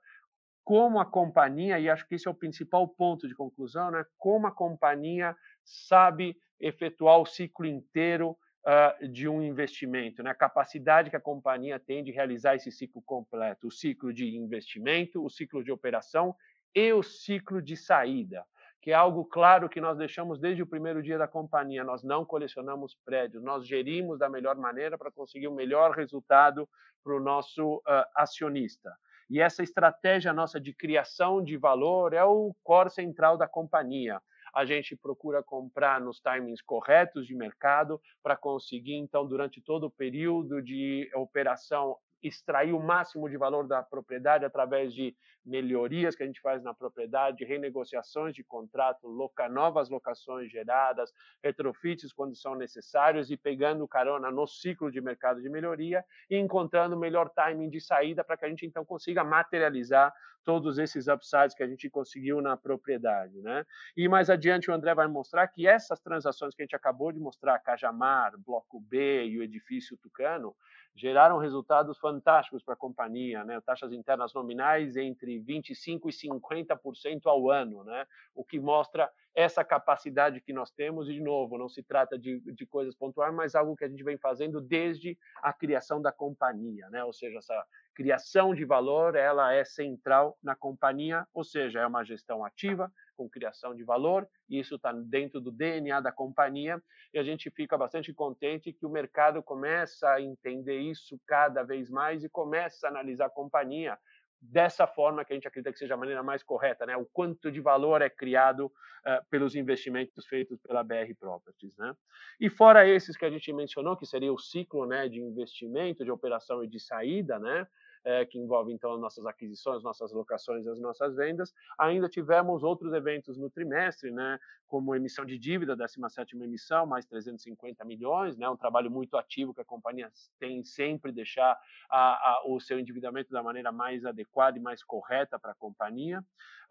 como 0.64 1.00
a 1.00 1.04
companhia, 1.04 1.78
e 1.78 1.90
acho 1.90 2.06
que 2.06 2.14
esse 2.14 2.28
é 2.28 2.30
o 2.30 2.34
principal 2.34 2.86
ponto 2.86 3.26
de 3.26 3.34
conclusão, 3.34 3.90
né? 3.90 4.04
como 4.16 4.46
a 4.46 4.52
companhia 4.52 5.36
sabe 5.64 6.36
efetuar 6.60 7.18
o 7.18 7.26
ciclo 7.26 7.66
inteiro 7.66 8.36
uh, 8.66 9.08
de 9.08 9.28
um 9.28 9.42
investimento, 9.42 10.22
né? 10.22 10.30
a 10.30 10.34
capacidade 10.34 11.10
que 11.10 11.16
a 11.16 11.20
companhia 11.20 11.78
tem 11.78 12.02
de 12.02 12.10
realizar 12.10 12.54
esse 12.54 12.70
ciclo 12.70 13.02
completo, 13.02 13.68
o 13.68 13.70
ciclo 13.70 14.12
de 14.12 14.36
investimento, 14.36 15.24
o 15.24 15.30
ciclo 15.30 15.62
de 15.62 15.72
operação 15.72 16.34
e 16.74 16.92
o 16.92 17.02
ciclo 17.02 17.60
de 17.60 17.76
saída, 17.76 18.44
que 18.80 18.90
é 18.90 18.94
algo 18.94 19.24
claro 19.24 19.68
que 19.68 19.80
nós 19.80 19.98
deixamos 19.98 20.38
desde 20.38 20.62
o 20.62 20.66
primeiro 20.66 21.02
dia 21.02 21.18
da 21.18 21.28
companhia. 21.28 21.84
Nós 21.84 22.02
não 22.02 22.24
colecionamos 22.24 22.96
prédios, 23.04 23.42
nós 23.42 23.66
gerimos 23.66 24.18
da 24.18 24.28
melhor 24.28 24.56
maneira 24.56 24.96
para 24.96 25.12
conseguir 25.12 25.48
o 25.48 25.54
melhor 25.54 25.92
resultado 25.92 26.68
para 27.04 27.14
o 27.14 27.20
nosso 27.20 27.76
uh, 27.76 28.04
acionista. 28.14 28.92
E 29.28 29.40
essa 29.40 29.62
estratégia 29.62 30.32
nossa 30.32 30.60
de 30.60 30.74
criação 30.74 31.42
de 31.42 31.56
valor 31.56 32.12
é 32.12 32.24
o 32.24 32.54
core 32.62 32.90
central 32.90 33.36
da 33.36 33.48
companhia 33.48 34.20
a 34.52 34.64
gente 34.64 34.96
procura 34.96 35.42
comprar 35.42 36.00
nos 36.00 36.20
timings 36.20 36.60
corretos 36.60 37.26
de 37.26 37.34
mercado 37.34 38.00
para 38.22 38.36
conseguir, 38.36 38.96
então, 38.96 39.26
durante 39.26 39.60
todo 39.60 39.84
o 39.84 39.90
período 39.90 40.60
de 40.62 41.10
operação, 41.14 41.96
extrair 42.22 42.72
o 42.72 42.80
máximo 42.80 43.28
de 43.28 43.36
valor 43.36 43.66
da 43.66 43.82
propriedade 43.82 44.44
através 44.44 44.94
de 44.94 45.16
melhorias 45.44 46.14
que 46.14 46.22
a 46.22 46.26
gente 46.26 46.40
faz 46.40 46.62
na 46.62 46.72
propriedade, 46.72 47.44
renegociações 47.44 48.34
de 48.34 48.44
contrato, 48.44 49.06
loca, 49.08 49.48
novas 49.48 49.88
locações 49.88 50.50
geradas, 50.50 51.12
retrofits 51.42 52.12
quando 52.12 52.36
são 52.36 52.54
necessários 52.54 53.30
e 53.30 53.36
pegando 53.36 53.86
carona 53.88 54.30
no 54.30 54.46
ciclo 54.46 54.90
de 54.90 55.00
mercado 55.00 55.40
de 55.42 55.48
melhoria 55.48 56.04
e 56.30 56.36
encontrando 56.36 56.96
o 56.96 56.98
melhor 56.98 57.28
timing 57.30 57.68
de 57.68 57.80
saída 57.80 58.22
para 58.22 58.36
que 58.36 58.44
a 58.44 58.48
gente 58.48 58.66
então 58.66 58.84
consiga 58.84 59.24
materializar 59.24 60.12
todos 60.44 60.78
esses 60.78 61.06
upsides 61.06 61.54
que 61.54 61.62
a 61.62 61.68
gente 61.68 61.88
conseguiu 61.88 62.40
na 62.40 62.56
propriedade, 62.56 63.40
né? 63.40 63.64
E 63.96 64.08
mais 64.08 64.28
adiante 64.28 64.70
o 64.70 64.74
André 64.74 64.94
vai 64.94 65.06
mostrar 65.06 65.46
que 65.48 65.66
essas 65.66 66.00
transações 66.00 66.54
que 66.54 66.62
a 66.62 66.64
gente 66.64 66.76
acabou 66.76 67.12
de 67.12 67.20
mostrar, 67.20 67.58
Cajamar, 67.60 68.36
Bloco 68.38 68.80
B 68.80 69.26
e 69.26 69.38
o 69.38 69.42
edifício 69.42 69.96
Tucano, 69.96 70.54
geraram 70.94 71.38
resultados 71.38 71.98
fantásticos 71.98 72.62
para 72.62 72.74
a 72.74 72.76
companhia, 72.76 73.44
né? 73.44 73.60
taxas 73.60 73.92
internas 73.92 74.34
nominais 74.34 74.96
entre 74.96 75.31
25% 75.40 76.00
e 76.06 76.28
50% 76.28 77.26
ao 77.26 77.50
ano, 77.50 77.84
né? 77.84 78.06
o 78.34 78.44
que 78.44 78.58
mostra 78.58 79.10
essa 79.34 79.64
capacidade 79.64 80.40
que 80.40 80.52
nós 80.52 80.70
temos, 80.70 81.08
e 81.08 81.14
de 81.14 81.20
novo, 81.20 81.56
não 81.56 81.68
se 81.68 81.82
trata 81.82 82.18
de, 82.18 82.40
de 82.40 82.66
coisas 82.66 82.94
pontuais, 82.94 83.34
mas 83.34 83.54
algo 83.54 83.74
que 83.74 83.84
a 83.84 83.88
gente 83.88 84.04
vem 84.04 84.18
fazendo 84.18 84.60
desde 84.60 85.16
a 85.42 85.52
criação 85.52 86.02
da 86.02 86.12
companhia, 86.12 86.88
né? 86.90 87.02
ou 87.02 87.12
seja, 87.12 87.38
essa 87.38 87.66
criação 87.94 88.54
de 88.54 88.64
valor 88.64 89.14
ela 89.14 89.52
é 89.52 89.64
central 89.64 90.36
na 90.42 90.54
companhia, 90.54 91.26
ou 91.32 91.44
seja, 91.44 91.80
é 91.80 91.86
uma 91.86 92.04
gestão 92.04 92.44
ativa, 92.44 92.92
com 93.16 93.28
criação 93.28 93.74
de 93.74 93.84
valor, 93.84 94.28
e 94.48 94.58
isso 94.58 94.76
está 94.76 94.92
dentro 94.92 95.40
do 95.40 95.50
DNA 95.50 96.00
da 96.00 96.12
companhia, 96.12 96.82
e 97.12 97.18
a 97.18 97.22
gente 97.22 97.50
fica 97.50 97.76
bastante 97.76 98.12
contente 98.12 98.72
que 98.72 98.86
o 98.86 98.90
mercado 98.90 99.42
começa 99.42 100.10
a 100.10 100.20
entender 100.20 100.78
isso 100.78 101.20
cada 101.26 101.62
vez 101.62 101.90
mais 101.90 102.24
e 102.24 102.28
começa 102.28 102.86
a 102.86 102.90
analisar 102.90 103.26
a 103.26 103.30
companhia 103.30 103.98
dessa 104.42 104.88
forma 104.88 105.24
que 105.24 105.32
a 105.32 105.36
gente 105.36 105.46
acredita 105.46 105.72
que 105.72 105.78
seja 105.78 105.94
a 105.94 105.96
maneira 105.96 106.22
mais 106.22 106.42
correta, 106.42 106.84
né? 106.84 106.96
O 106.96 107.06
quanto 107.06 107.50
de 107.50 107.60
valor 107.60 108.02
é 108.02 108.10
criado 108.10 108.66
uh, 108.66 109.24
pelos 109.30 109.54
investimentos 109.54 110.26
feitos 110.26 110.58
pela 110.60 110.82
BR 110.82 111.14
Properties, 111.18 111.76
né? 111.76 111.94
E 112.40 112.50
fora 112.50 112.86
esses 112.86 113.16
que 113.16 113.24
a 113.24 113.30
gente 113.30 113.52
mencionou, 113.52 113.96
que 113.96 114.04
seria 114.04 114.32
o 114.32 114.38
ciclo, 114.38 114.84
né, 114.84 115.08
de 115.08 115.20
investimento, 115.20 116.04
de 116.04 116.10
operação 116.10 116.64
e 116.64 116.66
de 116.66 116.80
saída, 116.80 117.38
né? 117.38 117.66
É, 118.04 118.24
que 118.24 118.38
envolve 118.38 118.72
então 118.72 118.92
as 118.92 119.00
nossas 119.00 119.26
aquisições, 119.26 119.82
nossas 119.82 120.12
locações, 120.12 120.66
as 120.66 120.78
nossas 120.80 121.14
vendas. 121.14 121.54
Ainda 121.78 122.08
tivemos 122.08 122.62
outros 122.62 122.92
eventos 122.92 123.36
no 123.36 123.50
trimestre, 123.50 124.10
né, 124.10 124.38
como 124.66 124.94
emissão 124.94 125.24
de 125.24 125.38
dívida, 125.38 125.76
17 125.76 126.36
emissão, 126.36 126.86
mais 126.86 127.04
350 127.04 127.84
milhões, 127.84 128.36
né, 128.36 128.48
um 128.48 128.56
trabalho 128.56 128.90
muito 128.90 129.16
ativo 129.16 129.54
que 129.54 129.60
a 129.60 129.64
companhia 129.64 130.10
tem 130.38 130.64
sempre 130.64 131.12
deixar 131.12 131.58
a, 131.90 131.98
a, 131.98 132.42
o 132.46 132.58
seu 132.58 132.78
endividamento 132.78 133.30
da 133.30 133.42
maneira 133.42 133.70
mais 133.70 134.04
adequada 134.04 134.58
e 134.58 134.60
mais 134.60 134.82
correta 134.82 135.38
para 135.38 135.52
a 135.52 135.54
companhia. 135.54 136.24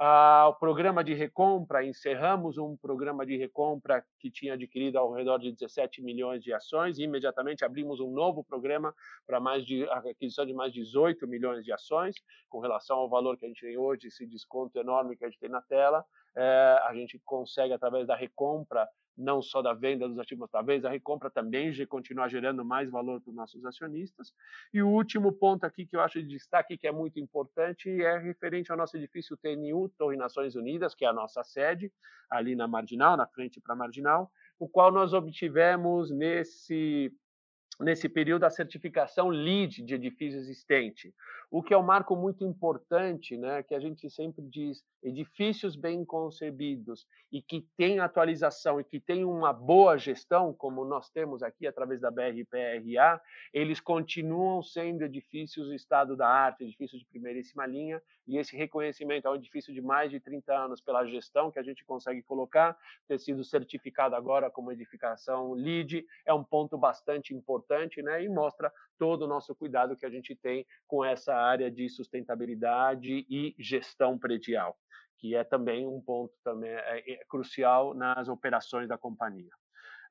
Ah, 0.03 0.47
o 0.49 0.55
programa 0.55 1.03
de 1.03 1.13
recompra, 1.13 1.85
encerramos 1.85 2.57
um 2.57 2.75
programa 2.75 3.23
de 3.23 3.37
recompra 3.37 4.03
que 4.19 4.31
tinha 4.31 4.55
adquirido 4.55 4.97
ao 4.97 5.13
redor 5.13 5.37
de 5.37 5.51
17 5.51 6.01
milhões 6.01 6.43
de 6.43 6.51
ações 6.51 6.97
e 6.97 7.03
imediatamente 7.03 7.63
abrimos 7.63 7.99
um 7.99 8.09
novo 8.11 8.43
programa 8.43 8.95
para 9.27 9.39
mais 9.39 9.63
de 9.63 9.87
aquisição 9.89 10.43
de 10.43 10.53
mais 10.53 10.73
18 10.73 11.20
milhões 11.27 11.63
de 11.63 11.71
ações, 11.71 12.15
com 12.49 12.59
relação 12.59 12.97
ao 12.97 13.09
valor 13.09 13.37
que 13.37 13.45
a 13.45 13.47
gente 13.47 13.61
tem 13.61 13.77
hoje, 13.77 14.07
esse 14.07 14.25
desconto 14.25 14.77
enorme 14.79 15.15
que 15.15 15.25
a 15.25 15.29
gente 15.29 15.39
tem 15.39 15.49
na 15.49 15.61
tela, 15.61 16.03
é, 16.35 16.79
a 16.83 16.93
gente 16.93 17.19
consegue 17.25 17.73
através 17.73 18.07
da 18.07 18.15
recompra 18.15 18.87
não 19.17 19.41
só 19.41 19.61
da 19.61 19.73
venda 19.73 20.07
dos 20.07 20.17
ativos, 20.17 20.49
talvez 20.49 20.83
a 20.85 20.89
recompra 20.89 21.29
também 21.29 21.71
continuar 21.85 22.29
gerando 22.29 22.63
mais 22.63 22.89
valor 22.89 23.21
para 23.21 23.29
os 23.29 23.35
nossos 23.35 23.63
acionistas. 23.65 24.33
E 24.73 24.81
o 24.81 24.89
último 24.89 25.31
ponto 25.31 25.65
aqui 25.65 25.85
que 25.85 25.95
eu 25.95 26.01
acho 26.01 26.21
de 26.21 26.27
destaque, 26.27 26.77
que 26.77 26.87
é 26.87 26.91
muito 26.91 27.19
importante, 27.19 27.89
é 28.01 28.17
referente 28.17 28.71
ao 28.71 28.77
nosso 28.77 28.97
edifício 28.97 29.37
TNU, 29.37 29.89
Torre 29.97 30.17
Nações 30.17 30.55
Unidas, 30.55 30.95
que 30.95 31.05
é 31.05 31.07
a 31.07 31.13
nossa 31.13 31.43
sede, 31.43 31.91
ali 32.29 32.55
na 32.55 32.67
Marginal, 32.67 33.17
na 33.17 33.27
frente 33.27 33.59
para 33.59 33.73
a 33.73 33.77
Marginal, 33.77 34.31
o 34.57 34.67
qual 34.67 34.91
nós 34.91 35.13
obtivemos 35.13 36.09
nesse 36.09 37.11
nesse 37.81 38.07
período 38.07 38.45
a 38.45 38.49
certificação 38.49 39.29
LEED 39.29 39.83
de 39.83 39.95
edifício 39.95 40.39
existente, 40.39 41.13
o 41.49 41.61
que 41.61 41.73
é 41.73 41.77
um 41.77 41.83
marco 41.83 42.15
muito 42.15 42.45
importante, 42.45 43.35
né, 43.35 43.61
que 43.63 43.75
a 43.75 43.79
gente 43.79 44.09
sempre 44.09 44.41
diz, 44.47 44.83
edifícios 45.03 45.75
bem 45.75 46.05
concebidos 46.05 47.05
e 47.31 47.41
que 47.41 47.67
têm 47.75 47.99
atualização 47.99 48.79
e 48.79 48.83
que 48.83 48.99
têm 48.99 49.25
uma 49.25 49.51
boa 49.51 49.97
gestão, 49.97 50.53
como 50.53 50.85
nós 50.85 51.09
temos 51.09 51.43
aqui 51.43 51.67
através 51.67 51.99
da 51.99 52.11
BRPRA, 52.11 53.19
eles 53.53 53.79
continuam 53.79 54.61
sendo 54.61 55.03
edifícios 55.03 55.71
estado 55.71 56.15
da 56.15 56.27
arte, 56.27 56.63
edifícios 56.63 57.01
de 57.01 57.07
primeiríssima 57.07 57.65
linha, 57.65 58.01
e 58.27 58.37
esse 58.37 58.55
reconhecimento 58.55 59.27
é 59.27 59.31
um 59.31 59.35
edifício 59.35 59.73
de 59.73 59.81
mais 59.81 60.11
de 60.11 60.19
30 60.19 60.53
anos 60.53 60.79
pela 60.79 61.05
gestão 61.05 61.51
que 61.51 61.59
a 61.59 61.63
gente 61.63 61.83
consegue 61.83 62.21
colocar, 62.21 62.77
ter 63.07 63.19
sido 63.19 63.43
certificado 63.43 64.15
agora 64.15 64.49
como 64.49 64.71
edificação 64.71 65.53
LEED, 65.53 66.05
é 66.25 66.33
um 66.33 66.43
ponto 66.43 66.77
bastante 66.77 67.33
importante, 67.33 67.70
né, 68.01 68.23
e 68.23 68.29
mostra 68.29 68.71
todo 68.97 69.23
o 69.23 69.27
nosso 69.27 69.55
cuidado 69.55 69.95
que 69.95 70.05
a 70.05 70.09
gente 70.09 70.35
tem 70.35 70.65
com 70.87 71.03
essa 71.03 71.33
área 71.33 71.71
de 71.71 71.89
sustentabilidade 71.89 73.25
e 73.29 73.55
gestão 73.57 74.17
predial, 74.17 74.77
que 75.17 75.35
é 75.35 75.43
também 75.43 75.87
um 75.87 76.01
ponto 76.01 76.33
também 76.43 76.71
é, 76.71 77.13
é 77.13 77.25
crucial 77.27 77.93
nas 77.93 78.27
operações 78.27 78.87
da 78.87 78.97
companhia. 78.97 79.51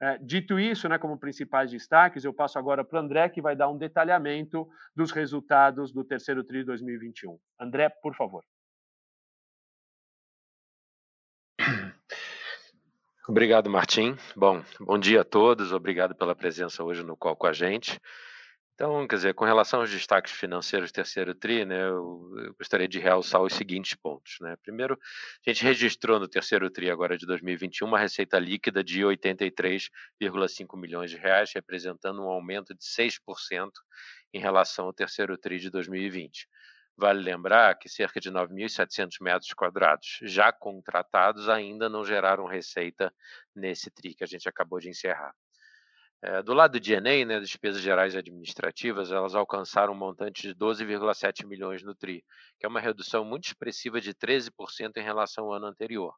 É, 0.02 0.16
dito 0.18 0.58
isso, 0.58 0.88
né, 0.88 0.98
como 0.98 1.18
principais 1.18 1.70
destaques, 1.70 2.24
eu 2.24 2.32
passo 2.32 2.58
agora 2.58 2.82
para 2.82 2.98
o 2.98 3.02
André, 3.02 3.28
que 3.28 3.42
vai 3.42 3.54
dar 3.54 3.68
um 3.68 3.76
detalhamento 3.76 4.66
dos 4.96 5.10
resultados 5.10 5.92
do 5.92 6.02
terceiro 6.02 6.42
TRI 6.42 6.64
2021. 6.64 7.38
André, 7.60 7.90
por 8.02 8.14
favor. 8.14 8.42
Obrigado, 13.30 13.70
Martim. 13.70 14.16
Bom, 14.34 14.60
bom 14.80 14.98
dia 14.98 15.20
a 15.20 15.24
todos. 15.24 15.72
Obrigado 15.72 16.16
pela 16.16 16.34
presença 16.34 16.82
hoje 16.82 17.04
no 17.04 17.16
call 17.16 17.36
com 17.36 17.46
a 17.46 17.52
gente. 17.52 17.96
Então, 18.74 19.06
quer 19.06 19.14
dizer, 19.14 19.34
com 19.34 19.44
relação 19.44 19.78
aos 19.78 19.88
destaques 19.88 20.32
financeiros 20.32 20.90
do 20.90 20.94
terceiro 20.94 21.32
TRI, 21.32 21.64
né, 21.64 21.80
eu, 21.80 22.28
eu, 22.38 22.54
gostaria 22.58 22.88
de 22.88 22.98
realçar 22.98 23.40
os 23.40 23.52
seguintes 23.52 23.94
pontos. 23.94 24.38
Né? 24.40 24.56
Primeiro, 24.64 24.98
a 25.46 25.50
gente 25.50 25.62
registrou 25.62 26.18
no 26.18 26.26
terceiro 26.26 26.68
TRI 26.68 26.90
agora 26.90 27.16
de 27.16 27.24
2021 27.24 27.86
uma 27.86 28.00
receita 28.00 28.36
líquida 28.36 28.82
de 28.82 29.00
83,5 29.02 30.76
milhões 30.76 31.12
de 31.12 31.16
reais, 31.16 31.52
representando 31.54 32.20
um 32.20 32.28
aumento 32.28 32.74
de 32.74 32.84
6% 32.84 33.70
em 34.34 34.40
relação 34.40 34.86
ao 34.86 34.92
terceiro 34.92 35.38
TRI 35.38 35.60
de 35.60 35.70
2020. 35.70 36.48
Vale 37.00 37.22
lembrar 37.22 37.78
que 37.78 37.88
cerca 37.88 38.20
de 38.20 38.30
9.700 38.30 39.22
metros 39.22 39.54
quadrados 39.54 40.18
já 40.20 40.52
contratados 40.52 41.48
ainda 41.48 41.88
não 41.88 42.04
geraram 42.04 42.44
receita 42.44 43.10
nesse 43.56 43.90
TRI 43.90 44.14
que 44.14 44.22
a 44.22 44.26
gente 44.26 44.46
acabou 44.46 44.78
de 44.78 44.90
encerrar. 44.90 45.34
É, 46.20 46.42
do 46.42 46.52
lado 46.52 46.72
do 46.72 46.80
DNA, 46.80 47.24
né, 47.24 47.40
despesas 47.40 47.80
gerais 47.80 48.14
administrativas, 48.14 49.10
elas 49.10 49.34
alcançaram 49.34 49.94
um 49.94 49.96
montante 49.96 50.42
de 50.42 50.54
12,7 50.54 51.46
milhões 51.46 51.82
no 51.82 51.94
TRI, 51.94 52.22
que 52.58 52.66
é 52.66 52.68
uma 52.68 52.80
redução 52.80 53.24
muito 53.24 53.46
expressiva 53.46 53.98
de 53.98 54.12
13% 54.12 54.98
em 54.98 55.02
relação 55.02 55.46
ao 55.46 55.54
ano 55.54 55.68
anterior. 55.68 56.14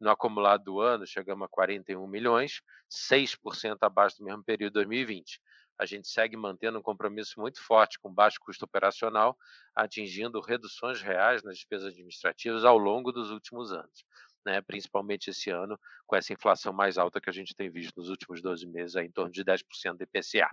No 0.00 0.08
acumulado 0.08 0.64
do 0.64 0.80
ano, 0.80 1.06
chegamos 1.06 1.44
a 1.44 1.48
41 1.48 2.06
milhões, 2.06 2.62
6% 2.90 3.76
abaixo 3.82 4.16
do 4.16 4.24
mesmo 4.24 4.42
período 4.42 4.70
de 4.70 4.80
2020. 4.80 5.38
A 5.78 5.86
gente 5.86 6.08
segue 6.08 6.36
mantendo 6.36 6.78
um 6.78 6.82
compromisso 6.82 7.40
muito 7.40 7.60
forte 7.62 7.98
com 7.98 8.12
baixo 8.12 8.38
custo 8.40 8.64
operacional, 8.64 9.36
atingindo 9.74 10.40
reduções 10.40 11.00
reais 11.00 11.42
nas 11.42 11.56
despesas 11.56 11.88
administrativas 11.88 12.64
ao 12.64 12.78
longo 12.78 13.10
dos 13.10 13.30
últimos 13.30 13.72
anos 13.72 14.04
né, 14.44 14.60
principalmente 14.60 15.30
esse 15.30 15.50
ano, 15.50 15.78
com 16.06 16.16
essa 16.16 16.32
inflação 16.32 16.72
mais 16.72 16.98
alta 16.98 17.20
que 17.20 17.30
a 17.30 17.32
gente 17.32 17.54
tem 17.54 17.70
visto 17.70 17.96
nos 17.96 18.08
últimos 18.08 18.42
12 18.42 18.66
meses, 18.66 18.96
aí, 18.96 19.06
em 19.06 19.12
torno 19.12 19.30
de 19.30 19.44
10% 19.44 19.62
do 19.96 20.02
IPCA. 20.02 20.50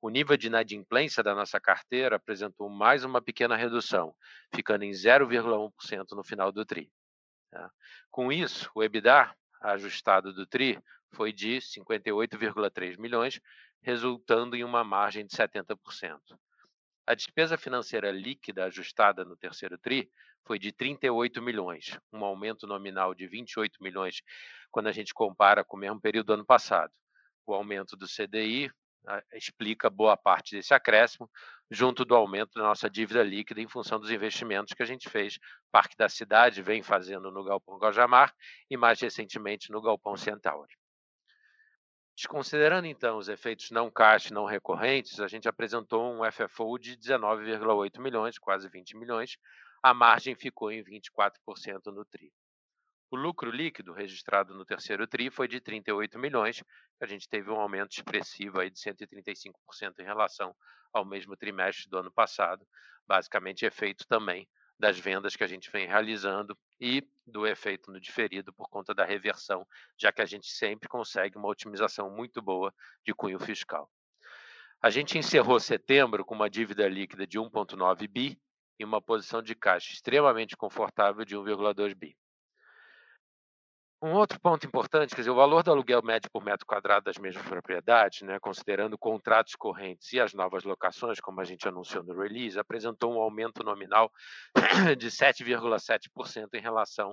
O 0.00 0.10
nível 0.10 0.36
de 0.36 0.46
inadimplência 0.46 1.22
da 1.22 1.34
nossa 1.34 1.60
carteira 1.60 2.16
apresentou 2.16 2.68
mais 2.68 3.04
uma 3.04 3.20
pequena 3.20 3.56
redução, 3.56 4.14
ficando 4.54 4.84
em 4.84 4.90
0,1% 4.90 6.04
no 6.12 6.22
final 6.22 6.52
do 6.52 6.64
TRI. 6.64 6.90
Tá? 7.50 7.70
Com 8.10 8.30
isso, 8.30 8.70
o 8.74 8.82
EBITDA 8.82 9.34
ajustado 9.60 10.32
do 10.32 10.46
TRI 10.46 10.78
foi 11.12 11.32
de 11.32 11.56
58,3 11.56 12.96
milhões, 12.98 13.40
resultando 13.82 14.56
em 14.56 14.64
uma 14.64 14.84
margem 14.84 15.26
de 15.26 15.36
70%. 15.36 15.76
A 17.06 17.14
despesa 17.14 17.56
financeira 17.56 18.10
líquida 18.10 18.64
ajustada 18.64 19.24
no 19.24 19.36
terceiro 19.36 19.78
TRI 19.78 20.10
foi 20.46 20.58
de 20.58 20.72
38 20.72 21.40
milhões, 21.40 21.98
um 22.12 22.24
aumento 22.24 22.66
nominal 22.66 23.14
de 23.14 23.26
28 23.26 23.82
milhões 23.82 24.20
quando 24.70 24.88
a 24.88 24.92
gente 24.92 25.14
compara 25.14 25.64
com 25.64 25.76
o 25.76 25.80
mesmo 25.80 26.00
período 26.00 26.26
do 26.26 26.32
ano 26.34 26.44
passado. 26.44 26.92
O 27.46 27.54
aumento 27.54 27.96
do 27.96 28.06
CDI 28.06 28.70
explica 29.32 29.88
boa 29.88 30.16
parte 30.16 30.54
desse 30.54 30.74
acréscimo, 30.74 31.30
junto 31.70 32.04
do 32.04 32.14
aumento 32.14 32.52
da 32.54 32.62
nossa 32.62 32.90
dívida 32.90 33.22
líquida 33.22 33.60
em 33.60 33.68
função 33.68 33.98
dos 33.98 34.10
investimentos 34.10 34.74
que 34.74 34.82
a 34.82 34.86
gente 34.86 35.08
fez. 35.08 35.38
Parque 35.70 35.96
da 35.96 36.08
Cidade 36.08 36.62
vem 36.62 36.82
fazendo 36.82 37.30
no 37.30 37.44
Galpão 37.44 37.78
Gojamar 37.78 38.34
e 38.70 38.76
mais 38.76 39.00
recentemente 39.00 39.70
no 39.70 39.80
Galpão 39.80 40.16
Centauri. 40.16 40.74
Desconsiderando 42.18 42.88
então 42.88 43.16
os 43.16 43.28
efeitos 43.28 43.70
não 43.70 43.88
caixa 43.88 44.34
não 44.34 44.44
recorrentes, 44.44 45.20
a 45.20 45.28
gente 45.28 45.48
apresentou 45.48 46.12
um 46.12 46.28
FFO 46.32 46.76
de 46.76 46.96
19,8 46.96 48.00
milhões, 48.00 48.36
quase 48.40 48.68
20 48.68 48.96
milhões. 48.96 49.38
A 49.80 49.94
margem 49.94 50.34
ficou 50.34 50.72
em 50.72 50.82
24% 50.82 51.30
no 51.92 52.04
TRI. 52.04 52.32
O 53.08 53.16
lucro 53.16 53.52
líquido 53.52 53.92
registrado 53.92 54.52
no 54.52 54.64
terceiro 54.64 55.06
TRI 55.06 55.30
foi 55.30 55.46
de 55.46 55.60
38 55.60 56.18
milhões, 56.18 56.60
a 57.00 57.06
gente 57.06 57.28
teve 57.28 57.52
um 57.52 57.60
aumento 57.60 57.92
expressivo 57.92 58.58
aí 58.58 58.68
de 58.68 58.80
135% 58.80 60.00
em 60.00 60.04
relação 60.04 60.52
ao 60.92 61.04
mesmo 61.04 61.36
trimestre 61.36 61.88
do 61.88 61.98
ano 61.98 62.10
passado, 62.10 62.66
basicamente 63.06 63.64
efeito 63.64 64.04
também 64.08 64.48
das 64.78 64.98
vendas 64.98 65.34
que 65.34 65.42
a 65.42 65.46
gente 65.46 65.70
vem 65.70 65.86
realizando 65.86 66.56
e 66.80 67.02
do 67.26 67.46
efeito 67.46 67.90
no 67.90 68.00
diferido 68.00 68.52
por 68.52 68.68
conta 68.68 68.94
da 68.94 69.04
reversão, 69.04 69.66
já 69.98 70.12
que 70.12 70.22
a 70.22 70.26
gente 70.26 70.46
sempre 70.48 70.88
consegue 70.88 71.36
uma 71.36 71.48
otimização 71.48 72.10
muito 72.10 72.40
boa 72.40 72.72
de 73.04 73.12
cunho 73.12 73.38
fiscal. 73.40 73.90
A 74.80 74.90
gente 74.90 75.18
encerrou 75.18 75.58
setembro 75.58 76.24
com 76.24 76.34
uma 76.34 76.48
dívida 76.48 76.86
líquida 76.86 77.26
de 77.26 77.38
1,9 77.38 78.08
bi 78.08 78.40
e 78.78 78.84
uma 78.84 79.02
posição 79.02 79.42
de 79.42 79.54
caixa 79.54 79.92
extremamente 79.92 80.56
confortável 80.56 81.24
de 81.24 81.36
1,2 81.36 81.94
bi. 81.94 82.16
Um 84.00 84.12
outro 84.12 84.38
ponto 84.38 84.64
importante, 84.64 85.12
quer 85.12 85.22
dizer, 85.22 85.30
o 85.30 85.34
valor 85.34 85.64
do 85.64 85.72
aluguel 85.72 86.00
médio 86.04 86.30
por 86.30 86.44
metro 86.44 86.64
quadrado 86.64 87.06
das 87.06 87.18
mesmas 87.18 87.44
propriedades, 87.44 88.22
né, 88.22 88.38
considerando 88.38 88.96
contratos 88.96 89.56
correntes 89.56 90.12
e 90.12 90.20
as 90.20 90.32
novas 90.32 90.62
locações, 90.62 91.18
como 91.18 91.40
a 91.40 91.44
gente 91.44 91.66
anunciou 91.66 92.04
no 92.04 92.16
release, 92.16 92.56
apresentou 92.56 93.12
um 93.12 93.20
aumento 93.20 93.64
nominal 93.64 94.12
de 94.96 95.08
7,7% 95.08 96.48
em 96.54 96.60
relação 96.60 97.10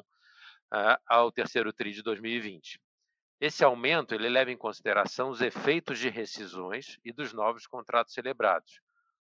uh, 0.72 0.96
ao 1.08 1.32
terceiro 1.32 1.74
TRI 1.74 1.92
de 1.92 2.04
2020. 2.04 2.80
Esse 3.42 3.64
aumento 3.64 4.14
ele 4.14 4.30
leva 4.30 4.52
em 4.52 4.58
consideração 4.58 5.30
os 5.30 5.42
efeitos 5.42 5.98
de 5.98 6.10
rescisões 6.10 7.00
e 7.04 7.12
dos 7.12 7.34
novos 7.34 7.66
contratos 7.66 8.14
celebrados, 8.14 8.80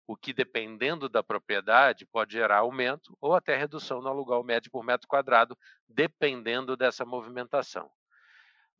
o 0.10 0.18
que, 0.18 0.34
dependendo 0.34 1.08
da 1.08 1.22
propriedade, 1.22 2.04
pode 2.04 2.34
gerar 2.34 2.58
aumento 2.58 3.16
ou 3.22 3.36
até 3.36 3.56
redução 3.56 4.01
no 4.01 4.10
aluguel 4.10 4.44
médio 4.44 4.72
por 4.72 4.84
metro 4.84 5.08
quadrado, 5.08 5.56
dependendo 5.88 6.75
dessa 6.75 7.06
movimentação. 7.06 7.88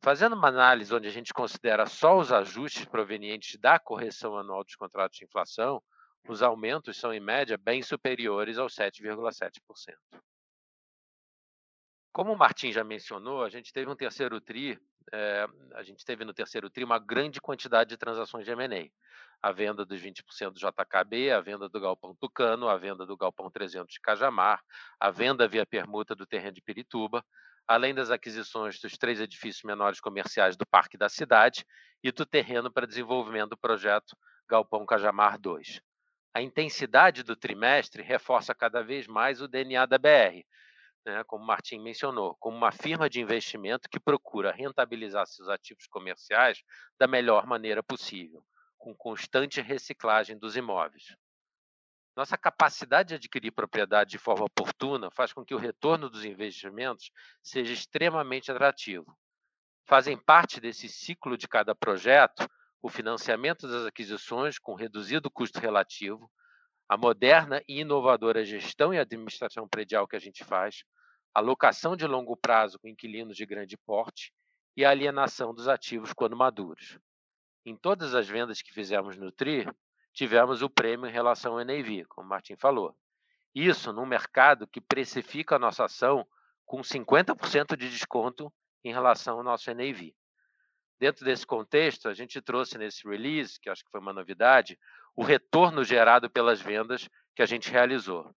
Fazendo 0.02 0.34
uma 0.34 0.48
análise 0.48 0.92
onde 0.92 1.06
a 1.06 1.10
gente 1.12 1.32
considera 1.32 1.86
só 1.86 2.18
os 2.18 2.32
ajustes 2.32 2.84
provenientes 2.84 3.56
da 3.60 3.78
correção 3.78 4.36
anual 4.36 4.64
dos 4.64 4.74
contratos 4.74 5.18
de 5.18 5.24
inflação, 5.24 5.80
os 6.28 6.42
aumentos 6.42 6.96
são, 6.96 7.14
em 7.14 7.20
média, 7.20 7.56
bem 7.56 7.80
superiores 7.80 8.58
aos 8.58 8.74
7,7%. 8.74 9.94
Como 12.12 12.32
o 12.32 12.36
Martim 12.36 12.72
já 12.72 12.82
mencionou, 12.82 13.44
a 13.44 13.48
gente 13.48 13.72
teve 13.72 13.88
um 13.88 13.94
terceiro 13.94 14.40
TRI, 14.40 14.76
é, 15.12 15.46
a 15.74 15.82
gente 15.82 16.04
teve 16.04 16.24
no 16.24 16.32
terceiro 16.32 16.70
TRI 16.70 16.84
uma 16.84 16.98
grande 16.98 17.40
quantidade 17.40 17.90
de 17.90 17.96
transações 17.96 18.44
de 18.44 18.52
M&A. 18.52 18.88
A 19.42 19.52
venda 19.52 19.84
dos 19.84 20.00
20% 20.00 20.50
do 20.50 20.60
JKB, 20.60 21.30
a 21.30 21.40
venda 21.40 21.68
do 21.68 21.80
Galpão 21.80 22.14
Tucano, 22.14 22.68
a 22.68 22.76
venda 22.76 23.06
do 23.06 23.16
Galpão 23.16 23.50
300 23.50 23.92
de 23.92 24.00
Cajamar, 24.00 24.62
a 24.98 25.10
venda 25.10 25.48
via 25.48 25.64
permuta 25.64 26.14
do 26.14 26.26
terreno 26.26 26.52
de 26.52 26.62
Pirituba, 26.62 27.24
além 27.66 27.94
das 27.94 28.10
aquisições 28.10 28.78
dos 28.80 28.98
três 28.98 29.20
edifícios 29.20 29.62
menores 29.62 30.00
comerciais 30.00 30.56
do 30.56 30.66
Parque 30.66 30.98
da 30.98 31.08
Cidade 31.08 31.64
e 32.02 32.12
do 32.12 32.26
terreno 32.26 32.70
para 32.70 32.86
desenvolvimento 32.86 33.50
do 33.50 33.56
projeto 33.56 34.16
Galpão 34.48 34.84
Cajamar 34.84 35.38
2. 35.38 35.80
A 36.34 36.42
intensidade 36.42 37.22
do 37.22 37.34
trimestre 37.34 38.02
reforça 38.02 38.54
cada 38.54 38.82
vez 38.82 39.06
mais 39.06 39.40
o 39.40 39.48
DNA 39.48 39.86
da 39.86 39.98
BR, 39.98 40.44
né, 41.10 41.24
como 41.24 41.44
o 41.44 41.46
Martim 41.46 41.78
mencionou, 41.78 42.36
como 42.40 42.56
uma 42.56 42.72
firma 42.72 43.08
de 43.08 43.20
investimento 43.20 43.88
que 43.88 44.00
procura 44.00 44.52
rentabilizar 44.52 45.26
seus 45.26 45.48
ativos 45.48 45.86
comerciais 45.86 46.62
da 46.98 47.06
melhor 47.06 47.46
maneira 47.46 47.82
possível, 47.82 48.44
com 48.78 48.94
constante 48.94 49.60
reciclagem 49.60 50.38
dos 50.38 50.56
imóveis. 50.56 51.16
Nossa 52.16 52.36
capacidade 52.36 53.10
de 53.10 53.14
adquirir 53.14 53.52
propriedade 53.52 54.10
de 54.10 54.18
forma 54.18 54.44
oportuna 54.44 55.10
faz 55.10 55.32
com 55.32 55.44
que 55.44 55.54
o 55.54 55.58
retorno 55.58 56.10
dos 56.10 56.24
investimentos 56.24 57.10
seja 57.42 57.72
extremamente 57.72 58.50
atrativo. 58.50 59.16
Fazem 59.86 60.16
parte 60.16 60.60
desse 60.60 60.88
ciclo 60.88 61.36
de 61.36 61.48
cada 61.48 61.74
projeto 61.74 62.48
o 62.82 62.88
financiamento 62.88 63.68
das 63.68 63.86
aquisições 63.86 64.58
com 64.58 64.74
reduzido 64.74 65.30
custo 65.30 65.60
relativo, 65.60 66.30
a 66.88 66.96
moderna 66.96 67.62
e 67.68 67.80
inovadora 67.80 68.44
gestão 68.44 68.92
e 68.92 68.98
administração 68.98 69.68
predial 69.68 70.08
que 70.08 70.16
a 70.16 70.20
gente 70.20 70.44
faz, 70.44 70.82
a 71.34 71.40
locação 71.40 71.96
de 71.96 72.06
longo 72.06 72.36
prazo 72.36 72.78
com 72.78 72.88
inquilinos 72.88 73.36
de 73.36 73.46
grande 73.46 73.76
porte 73.76 74.32
e 74.76 74.84
a 74.84 74.90
alienação 74.90 75.54
dos 75.54 75.68
ativos 75.68 76.12
quando 76.12 76.36
maduros. 76.36 76.98
Em 77.64 77.76
todas 77.76 78.14
as 78.14 78.28
vendas 78.28 78.62
que 78.62 78.72
fizemos 78.72 79.16
no 79.16 79.30
TRI, 79.30 79.66
tivemos 80.12 80.62
o 80.62 80.70
prêmio 80.70 81.06
em 81.06 81.12
relação 81.12 81.52
ao 81.58 81.64
NAV, 81.64 82.04
como 82.08 82.26
o 82.26 82.30
Martin 82.30 82.56
falou. 82.56 82.96
Isso 83.54 83.92
num 83.92 84.06
mercado 84.06 84.66
que 84.66 84.80
precifica 84.80 85.56
a 85.56 85.58
nossa 85.58 85.84
ação 85.84 86.26
com 86.64 86.80
50% 86.80 87.76
de 87.76 87.90
desconto 87.90 88.52
em 88.84 88.92
relação 88.92 89.38
ao 89.38 89.44
nosso 89.44 89.72
NAV. 89.74 90.14
Dentro 90.98 91.24
desse 91.24 91.46
contexto, 91.46 92.08
a 92.08 92.14
gente 92.14 92.40
trouxe 92.40 92.76
nesse 92.76 93.08
release, 93.08 93.58
que 93.58 93.70
acho 93.70 93.84
que 93.84 93.90
foi 93.90 94.00
uma 94.00 94.12
novidade, 94.12 94.78
o 95.16 95.22
retorno 95.22 95.82
gerado 95.82 96.30
pelas 96.30 96.60
vendas 96.60 97.08
que 97.34 97.42
a 97.42 97.46
gente 97.46 97.70
realizou. 97.70 98.34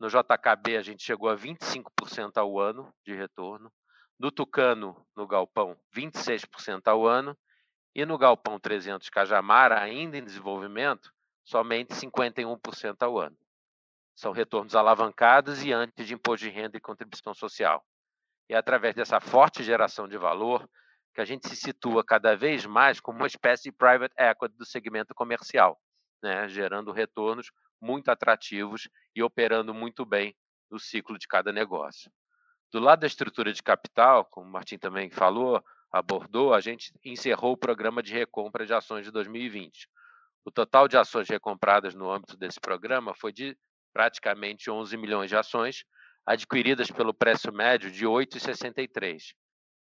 No 0.00 0.08
JKB, 0.08 0.78
a 0.78 0.82
gente 0.82 1.04
chegou 1.04 1.28
a 1.28 1.36
25% 1.36 2.38
ao 2.38 2.58
ano 2.58 2.90
de 3.04 3.14
retorno. 3.14 3.70
No 4.18 4.30
Tucano, 4.32 4.96
no 5.14 5.26
Galpão, 5.26 5.78
26% 5.94 6.86
ao 6.86 7.06
ano. 7.06 7.36
E 7.94 8.06
no 8.06 8.16
Galpão 8.16 8.58
300 8.58 9.10
Cajamar, 9.10 9.72
ainda 9.72 10.16
em 10.16 10.24
desenvolvimento, 10.24 11.12
somente 11.44 11.92
51% 11.92 12.96
ao 13.02 13.18
ano. 13.18 13.36
São 14.16 14.32
retornos 14.32 14.74
alavancados 14.74 15.62
e 15.62 15.72
antes 15.72 16.06
de 16.06 16.14
imposto 16.14 16.46
de 16.46 16.50
renda 16.50 16.78
e 16.78 16.80
contribuição 16.80 17.34
social. 17.34 17.84
E 18.48 18.54
é 18.54 18.56
através 18.56 18.94
dessa 18.94 19.20
forte 19.20 19.62
geração 19.62 20.08
de 20.08 20.16
valor 20.16 20.66
que 21.12 21.20
a 21.20 21.24
gente 21.26 21.46
se 21.46 21.56
situa 21.56 22.02
cada 22.02 22.34
vez 22.34 22.64
mais 22.64 23.00
como 23.00 23.18
uma 23.18 23.26
espécie 23.26 23.64
de 23.64 23.72
private 23.72 24.14
equity 24.16 24.56
do 24.56 24.64
segmento 24.64 25.14
comercial 25.14 25.78
né, 26.22 26.48
gerando 26.48 26.92
retornos 26.92 27.50
muito 27.80 28.10
atrativos 28.10 28.88
e 29.14 29.22
operando 29.22 29.72
muito 29.72 30.04
bem 30.04 30.36
no 30.70 30.78
ciclo 30.78 31.18
de 31.18 31.26
cada 31.26 31.52
negócio. 31.52 32.10
Do 32.72 32.78
lado 32.78 33.00
da 33.00 33.06
estrutura 33.06 33.52
de 33.52 33.62
capital, 33.62 34.24
como 34.24 34.48
o 34.48 34.52
Martim 34.52 34.78
também 34.78 35.10
falou, 35.10 35.62
abordou, 35.90 36.54
a 36.54 36.60
gente 36.60 36.92
encerrou 37.04 37.52
o 37.52 37.56
programa 37.56 38.02
de 38.02 38.12
recompra 38.12 38.64
de 38.64 38.72
ações 38.72 39.04
de 39.04 39.10
2020. 39.10 39.88
O 40.44 40.50
total 40.50 40.86
de 40.86 40.96
ações 40.96 41.28
recompradas 41.28 41.94
no 41.94 42.10
âmbito 42.10 42.36
desse 42.36 42.60
programa 42.60 43.14
foi 43.14 43.32
de 43.32 43.56
praticamente 43.92 44.70
11 44.70 44.96
milhões 44.96 45.28
de 45.28 45.36
ações, 45.36 45.84
adquiridas 46.24 46.90
pelo 46.90 47.12
preço 47.12 47.52
médio 47.52 47.90
de 47.90 48.06
8,63, 48.06 49.34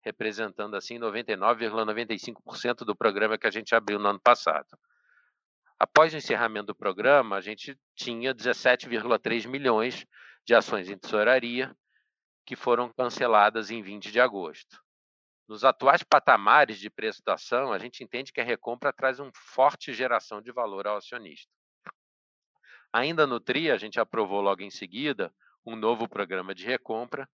representando 0.03 0.75
assim 0.75 0.99
99,95% 0.99 2.85
do 2.85 2.95
programa 2.95 3.37
que 3.37 3.47
a 3.47 3.51
gente 3.51 3.73
abriu 3.73 3.97
no 3.97 4.07
ano 4.07 4.19
passado. 4.19 4.67
Após 5.79 6.13
o 6.13 6.17
encerramento 6.17 6.67
do 6.67 6.75
programa, 6.75 7.35
a 7.35 7.41
gente 7.41 7.77
tinha 7.95 8.33
17,3 8.33 9.47
milhões 9.47 10.05
de 10.45 10.55
ações 10.55 10.89
em 10.89 10.97
tesouraria 10.97 11.75
que 12.45 12.55
foram 12.55 12.91
canceladas 12.93 13.69
em 13.69 13.81
20 13.81 14.11
de 14.11 14.19
agosto. 14.19 14.81
Nos 15.47 15.63
atuais 15.63 16.03
patamares 16.03 16.79
de 16.79 16.89
preço 16.89 17.21
da 17.23 17.35
ação, 17.35 17.71
a 17.71 17.77
gente 17.77 18.03
entende 18.03 18.33
que 18.33 18.41
a 18.41 18.43
recompra 18.43 18.91
traz 18.91 19.19
uma 19.19 19.31
forte 19.33 19.93
geração 19.93 20.41
de 20.41 20.51
valor 20.51 20.87
ao 20.87 20.97
acionista. 20.97 21.51
Ainda 22.91 23.27
no 23.27 23.39
TRI, 23.39 23.69
a 23.69 23.77
gente 23.77 23.99
aprovou 23.99 24.41
logo 24.41 24.61
em 24.61 24.71
seguida 24.71 25.33
um 25.65 25.75
novo 25.75 26.07
programa 26.07 26.55
de 26.55 26.65
recompra, 26.65 27.29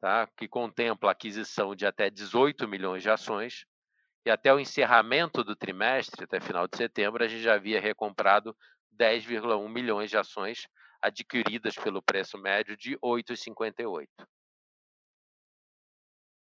tá, 0.00 0.28
que 0.36 0.46
contempla 0.46 1.10
a 1.10 1.12
aquisição 1.12 1.74
de 1.74 1.86
até 1.86 2.10
18 2.10 2.68
milhões 2.68 3.02
de 3.02 3.10
ações, 3.10 3.64
e 4.26 4.30
até 4.30 4.52
o 4.52 4.58
encerramento 4.58 5.44
do 5.44 5.54
trimestre, 5.54 6.24
até 6.24 6.40
final 6.40 6.66
de 6.66 6.76
setembro, 6.76 7.22
a 7.22 7.28
gente 7.28 7.42
já 7.42 7.54
havia 7.54 7.80
recomprado 7.80 8.56
10,1 8.98 9.68
milhões 9.68 10.10
de 10.10 10.18
ações 10.18 10.66
adquiridas 11.00 11.76
pelo 11.76 12.02
preço 12.02 12.36
médio 12.36 12.76
de 12.76 12.98
8,58. 12.98 14.08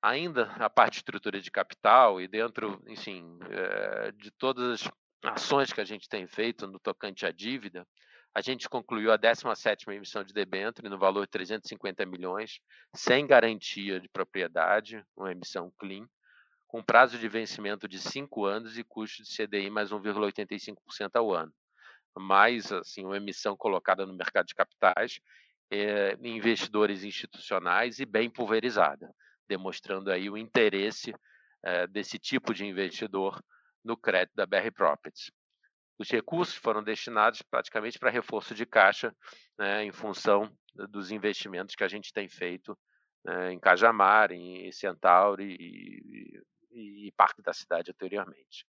Ainda 0.03 0.51
a 0.59 0.69
parte 0.69 0.93
de 0.93 0.97
estrutura 0.97 1.41
de 1.41 1.49
capital 1.49 2.21
e 2.21 2.27
dentro, 2.27 2.79
enfim, 2.87 3.39
eh, 3.49 4.11
de 4.11 4.29
todas 4.31 4.83
as 4.83 4.91
ações 5.23 5.73
que 5.73 5.81
a 5.81 5.85
gente 5.85 6.07
tem 6.07 6.27
feito 6.27 6.67
no 6.67 6.79
tocante 6.79 7.25
à 7.25 7.31
dívida, 7.31 7.87
a 8.35 8.41
gente 8.41 8.69
concluiu 8.69 9.11
a 9.11 9.17
17ª 9.17 9.95
emissão 9.95 10.23
de 10.23 10.33
debênture 10.33 10.89
no 10.89 10.99
valor 10.99 11.25
de 11.25 11.31
350 11.31 12.05
milhões, 12.05 12.59
sem 12.95 13.25
garantia 13.25 13.99
de 13.99 14.09
propriedade, 14.09 15.03
uma 15.15 15.31
emissão 15.31 15.71
clean, 15.79 16.05
com 16.73 16.81
prazo 16.81 17.19
de 17.19 17.29
vencimento 17.29 17.87
de 17.87 17.99
5 17.99 18.45
anos 18.45 18.79
e 18.79 18.83
custo 18.83 19.21
de 19.21 19.29
CDI 19.29 19.69
mais 19.69 19.91
1,85% 19.91 21.11
ao 21.13 21.31
ano. 21.31 21.53
Mais 22.17 22.71
assim, 22.71 23.05
uma 23.05 23.17
emissão 23.17 23.55
colocada 23.55 24.07
no 24.07 24.13
mercado 24.15 24.47
de 24.47 24.55
capitais, 24.55 25.19
é, 25.69 26.17
investidores 26.23 27.03
institucionais 27.03 27.99
e 27.99 28.07
bem 28.07 28.27
pulverizada, 28.27 29.13
demonstrando 29.47 30.11
aí 30.11 30.31
o 30.31 30.35
interesse 30.35 31.13
é, 31.63 31.85
desse 31.85 32.17
tipo 32.17 32.55
de 32.55 32.65
investidor 32.65 33.39
no 33.85 33.95
crédito 33.95 34.33
da 34.33 34.47
BR 34.47 34.71
Properties. 34.73 35.29
Os 35.99 36.09
recursos 36.09 36.55
foram 36.55 36.81
destinados 36.81 37.43
praticamente 37.43 37.99
para 37.99 38.09
reforço 38.09 38.55
de 38.55 38.65
caixa, 38.65 39.15
né, 39.59 39.85
em 39.85 39.91
função 39.91 40.51
dos 40.89 41.11
investimentos 41.11 41.75
que 41.75 41.83
a 41.83 41.87
gente 41.87 42.11
tem 42.11 42.27
feito 42.27 42.75
né, 43.23 43.53
em 43.53 43.59
Cajamar, 43.59 44.31
em 44.31 44.71
Centauri 44.71 45.55
e, 45.59 46.41
e 46.73 47.11
Parque 47.13 47.41
da 47.41 47.53
Cidade 47.53 47.91
anteriormente. 47.91 48.65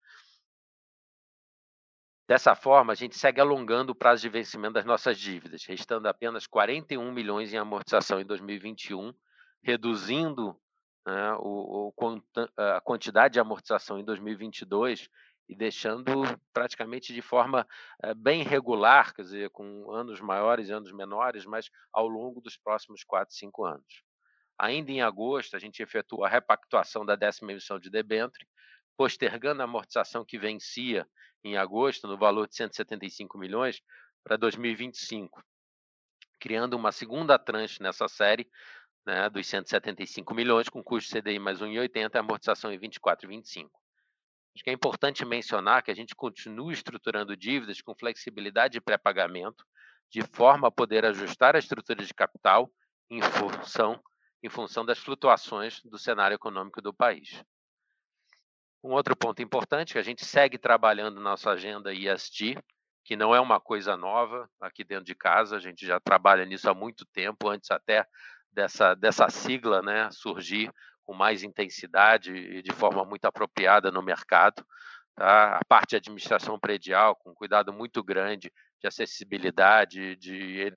Dessa 2.29 2.55
forma, 2.55 2.93
a 2.93 2.97
gente 2.97 3.17
segue 3.17 3.41
alongando 3.41 3.93
o 3.93 3.95
prazo 3.95 4.23
de 4.23 4.29
vencimento 4.29 4.75
das 4.75 4.85
nossas 4.85 5.19
dívidas, 5.19 5.65
restando 5.65 6.09
apenas 6.09 6.47
41 6.47 7.13
milhões 7.13 7.53
em 7.53 7.59
amortização 7.59 8.21
em 8.21 8.25
2021, 8.25 9.13
reduzindo 9.63 10.59
né, 11.07 11.35
o, 11.41 11.93
o, 11.95 12.23
a 12.57 12.81
quantidade 12.81 13.35
de 13.35 13.41
amortização 13.41 13.99
em 13.99 14.05
2022 14.05 15.09
e 15.49 15.57
deixando 15.57 16.23
praticamente 16.53 17.13
de 17.13 17.21
forma 17.21 17.67
é, 18.03 18.15
bem 18.15 18.43
regular, 18.43 19.13
quer 19.13 19.23
dizer, 19.23 19.51
com 19.51 19.91
anos 19.93 20.21
maiores 20.21 20.69
e 20.69 20.73
anos 20.73 20.93
menores, 20.93 21.45
mas 21.45 21.71
ao 21.93 22.09
longo 22.09 22.41
dos 22.41 22.57
próximos 22.57 23.05
4, 23.05 23.35
5 23.35 23.65
anos. 23.65 24.05
Ainda 24.59 24.91
em 24.93 25.03
agosto, 25.03 25.57
a 25.57 25.59
gente 25.59 25.83
efetuou 25.83 26.25
a 26.25 26.29
repactuação 26.29 27.05
da 27.05 27.17
décima 27.17 27.53
emissão 27.53 27.79
de 27.79 27.91
debênture, 27.91 28.47
postergando 28.97 29.63
a 29.63 29.65
amortização 29.65 30.25
que 30.25 30.39
vencia 30.39 31.07
em 31.45 31.57
agosto, 31.57 32.07
no 32.07 32.17
valor 32.17 32.47
de 32.47 32.55
175 32.55 33.39
milhões, 33.39 33.83
para 34.23 34.37
2025, 34.37 35.43
criando 36.39 36.75
uma 36.75 36.93
segunda 36.93 37.39
tranche 37.39 37.83
nessa 37.83 38.07
série 38.07 38.49
né, 39.05 39.29
dos 39.29 39.47
175 39.47 40.35
milhões, 40.35 40.69
com 40.69 40.83
custo 40.83 41.19
CDI 41.19 41.39
mais 41.39 41.61
1,80 41.61 42.15
e 42.15 42.19
amortização 42.19 42.73
em 42.73 42.79
24 42.79 43.27
e 43.27 43.29
25. 43.29 43.83
Acho 44.55 44.65
que 44.65 44.71
é 44.71 44.73
importante 44.73 45.25
mencionar 45.25 45.83
que 45.83 45.91
a 45.91 45.95
gente 45.95 46.15
continua 46.15 46.73
estruturando 46.73 47.37
dívidas 47.37 47.81
com 47.81 47.95
flexibilidade 47.95 48.75
de 48.75 48.81
pré-pagamento, 48.81 49.65
de 50.11 50.23
forma 50.23 50.69
a 50.69 50.71
poder 50.71 51.07
ajustar 51.07 51.57
a 51.57 51.59
estrutura 51.59 52.05
de 52.05 52.13
capital 52.13 52.71
em 53.11 53.21
função 53.23 54.01
em 54.43 54.49
função 54.49 54.85
das 54.85 54.99
flutuações 54.99 55.81
do 55.85 55.99
cenário 55.99 56.35
econômico 56.35 56.83
do 56.83 56.93
país. 56.93 57.43
Um 58.83 58.91
outro 58.91 59.15
ponto 59.15 59.41
importante 59.41 59.91
é 59.91 59.93
que 59.95 59.99
a 59.99 60.03
gente 60.03 60.25
segue 60.25 60.59
trabalhando 60.59 61.21
nossa 61.21 61.51
agenda 61.51 61.95
ESG, 61.95 62.59
que 63.05 63.17
não 63.17 63.35
é 63.35 63.41
uma 63.41 63.61
coisa 63.61 63.97
nova 63.97 64.49
aqui 64.61 64.83
dentro 64.83 65.05
de 65.05 65.15
casa, 65.15 65.57
a 65.57 65.61
gente 65.61 65.87
já 65.87 66.01
trabalha 66.01 66.45
nisso 66.45 66.69
há 66.69 66.75
muito 66.75 67.05
tempo, 67.07 67.49
antes 67.49 67.71
até 67.71 68.07
dessa, 68.51 68.95
dessa 68.95 69.29
sigla 69.29 69.83
né, 69.83 70.09
surgir 70.11 70.73
com 71.05 71.15
mais 71.15 71.43
intensidade 71.43 72.35
e 72.35 72.63
de 72.63 72.73
forma 72.73 73.05
muito 73.05 73.25
apropriada 73.25 73.91
no 73.91 74.03
mercado. 74.03 74.65
Tá? 75.15 75.59
A 75.59 75.65
parte 75.65 75.91
de 75.91 75.97
administração 75.97 76.59
predial, 76.59 77.15
com 77.17 77.35
cuidado 77.35 77.73
muito 77.73 78.03
grande 78.03 78.53
de 78.81 78.89
acessibilidade, 78.89 80.17
de 80.17 80.73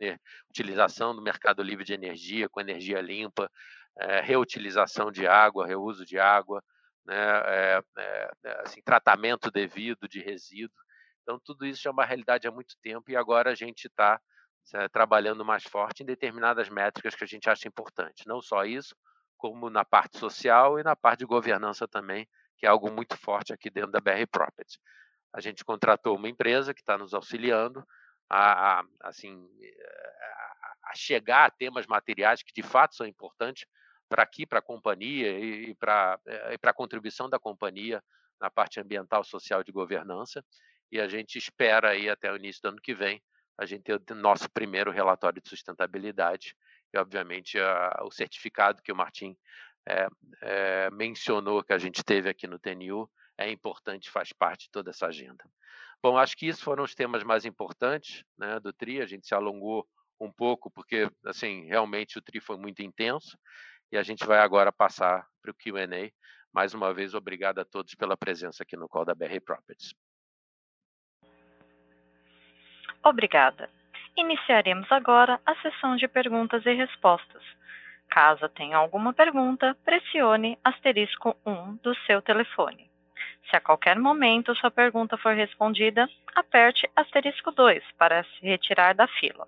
utilização 0.50 1.16
do 1.16 1.22
mercado 1.22 1.64
livre 1.64 1.84
de 1.84 1.94
energia, 1.94 2.48
com 2.50 2.62
energia 2.62 3.02
limpa, 3.02 3.50
é, 3.98 4.22
reutilização 4.22 5.12
de 5.12 5.26
água, 5.26 5.66
reuso 5.66 6.06
de 6.06 6.20
água, 6.20 6.62
né, 7.06 7.16
é, 7.16 7.82
é, 7.98 8.62
assim, 8.62 8.82
tratamento 8.84 9.50
devido 9.50 10.08
de 10.08 10.20
resíduo. 10.20 10.76
Então, 11.24 11.40
tudo 11.44 11.66
isso 11.66 11.88
é 11.88 11.92
uma 11.92 12.06
realidade 12.06 12.48
há 12.48 12.52
muito 12.52 12.76
tempo 12.84 13.10
e 13.10 13.16
agora 13.16 13.52
a 13.52 13.56
gente 13.56 13.86
está 13.88 14.20
trabalhando 14.92 15.46
mais 15.46 15.64
forte 15.64 16.02
em 16.02 16.06
determinadas 16.06 16.70
métricas 16.70 17.14
que 17.14 17.24
a 17.24 17.28
gente 17.28 17.48
acha 17.48 17.68
importante. 17.68 18.28
Não 18.28 18.42
só 18.42 18.66
isso, 18.66 18.96
como 19.38 19.70
na 19.70 19.86
parte 19.86 20.18
social 20.18 20.80
e 20.80 20.84
na 20.84 20.96
parte 20.96 21.20
de 21.20 21.26
governança 21.26 21.88
também, 21.88 22.28
que 22.58 22.66
é 22.66 22.70
algo 22.70 22.92
muito 22.92 23.18
forte 23.18 23.54
aqui 23.54 23.70
dentro 23.70 23.92
da 23.92 24.00
BR 24.00 24.26
Properties. 24.32 24.80
A 25.34 25.42
gente 25.42 25.66
contratou 25.66 26.16
uma 26.16 26.30
empresa 26.30 26.74
que 26.74 26.80
está 26.80 26.98
nos 26.98 27.14
auxiliando 27.14 27.86
a, 28.30 28.80
a 28.80 28.84
assim, 29.02 29.48
a, 30.84 30.96
chegar 30.96 31.46
a 31.46 31.52
temas 31.52 31.86
materiais 31.86 32.42
que 32.42 32.54
de 32.54 32.64
fato 32.64 32.96
são 32.96 33.06
importantes 33.06 33.66
para 34.08 34.24
aqui, 34.24 34.46
para 34.46 34.60
a 34.60 34.62
companhia 34.62 35.38
e, 35.38 35.72
e 35.72 35.76
para 35.76 36.20
eh, 36.28 36.58
a 36.64 36.74
contribuição 36.74 37.30
da 37.30 37.40
companhia 37.40 38.02
na 38.40 38.50
parte 38.50 38.80
ambiental, 38.80 39.24
social 39.24 39.64
de 39.64 39.72
governança. 39.72 40.44
E 40.92 41.00
a 41.00 41.08
gente 41.08 41.38
espera 41.38 41.90
aí 41.90 42.10
até 42.10 42.32
o 42.32 42.36
início 42.36 42.62
do 42.62 42.70
ano 42.70 42.82
que 42.82 42.94
vem 42.94 43.22
a 43.58 43.66
gente 43.66 43.84
ter 43.84 44.02
o 44.12 44.16
nosso 44.16 44.50
primeiro 44.50 44.92
relatório 44.92 45.42
de 45.42 45.50
sustentabilidade 45.50 46.56
e, 46.94 46.98
obviamente, 46.98 47.60
a, 47.60 48.02
o 48.04 48.12
certificado 48.12 48.82
que 48.82 48.92
o 48.92 48.96
Martim 48.96 49.36
é, 49.88 50.08
é, 50.42 50.90
mencionou 50.92 51.64
que 51.64 51.74
a 51.74 51.78
gente 51.78 52.04
teve 52.04 52.30
aqui 52.30 52.48
no 52.48 52.60
TNU 52.60 53.10
é 53.38 53.50
importante, 53.52 54.10
faz 54.10 54.32
parte 54.32 54.66
de 54.66 54.72
toda 54.72 54.92
essa 54.92 55.08
agenda. 55.08 55.44
Bom, 56.02 56.18
acho 56.18 56.38
que 56.38 56.48
esses 56.48 56.62
foram 56.62 56.84
os 56.84 56.96
temas 56.96 57.24
mais 57.24 57.46
importantes 57.46 58.24
né, 58.38 58.60
do 58.60 58.72
TRI. 58.72 59.02
A 59.02 59.06
gente 59.06 59.28
se 59.28 59.34
alongou 59.34 59.88
um 60.20 60.32
pouco, 60.32 60.72
porque, 60.72 61.10
assim, 61.26 61.66
realmente 61.66 62.18
o 62.18 62.22
TRI 62.22 62.40
foi 62.40 62.58
muito 62.58 62.82
intenso. 62.82 63.38
E 63.92 63.98
a 63.98 64.04
gente 64.04 64.26
vai 64.26 64.40
agora 64.40 64.72
passar 64.72 65.28
para 65.42 65.52
o 65.52 65.54
QA. 65.54 66.12
Mais 66.54 66.74
uma 66.74 66.94
vez, 66.94 67.14
obrigado 67.14 67.60
a 67.60 67.66
todos 67.66 67.96
pela 67.96 68.16
presença 68.16 68.64
aqui 68.64 68.78
no 68.78 68.88
call 68.88 69.06
da 69.06 69.14
BR 69.14 69.40
Properties. 69.44 69.94
Obrigada. 73.04 73.70
Iniciaremos 74.18 74.90
agora 74.92 75.40
a 75.46 75.56
sessão 75.62 75.96
de 75.96 76.08
perguntas 76.08 76.66
e 76.66 76.74
respostas. 76.74 77.44
Caso 78.16 78.48
tenha 78.48 78.78
alguma 78.78 79.12
pergunta, 79.12 79.76
pressione 79.84 80.58
asterisco 80.64 81.36
1 81.46 81.80
do 81.84 81.94
seu 82.06 82.22
telefone. 82.22 82.90
Se 83.50 83.58
a 83.58 83.60
qualquer 83.60 84.00
momento 84.00 84.56
sua 84.56 84.72
pergunta 84.72 85.18
for 85.18 85.36
respondida, 85.36 86.08
aperte 86.34 86.90
asterisco 86.96 87.52
2 87.52 87.84
para 87.98 88.24
se 88.24 88.46
retirar 88.48 88.96
da 88.96 89.06
fila. 89.06 89.46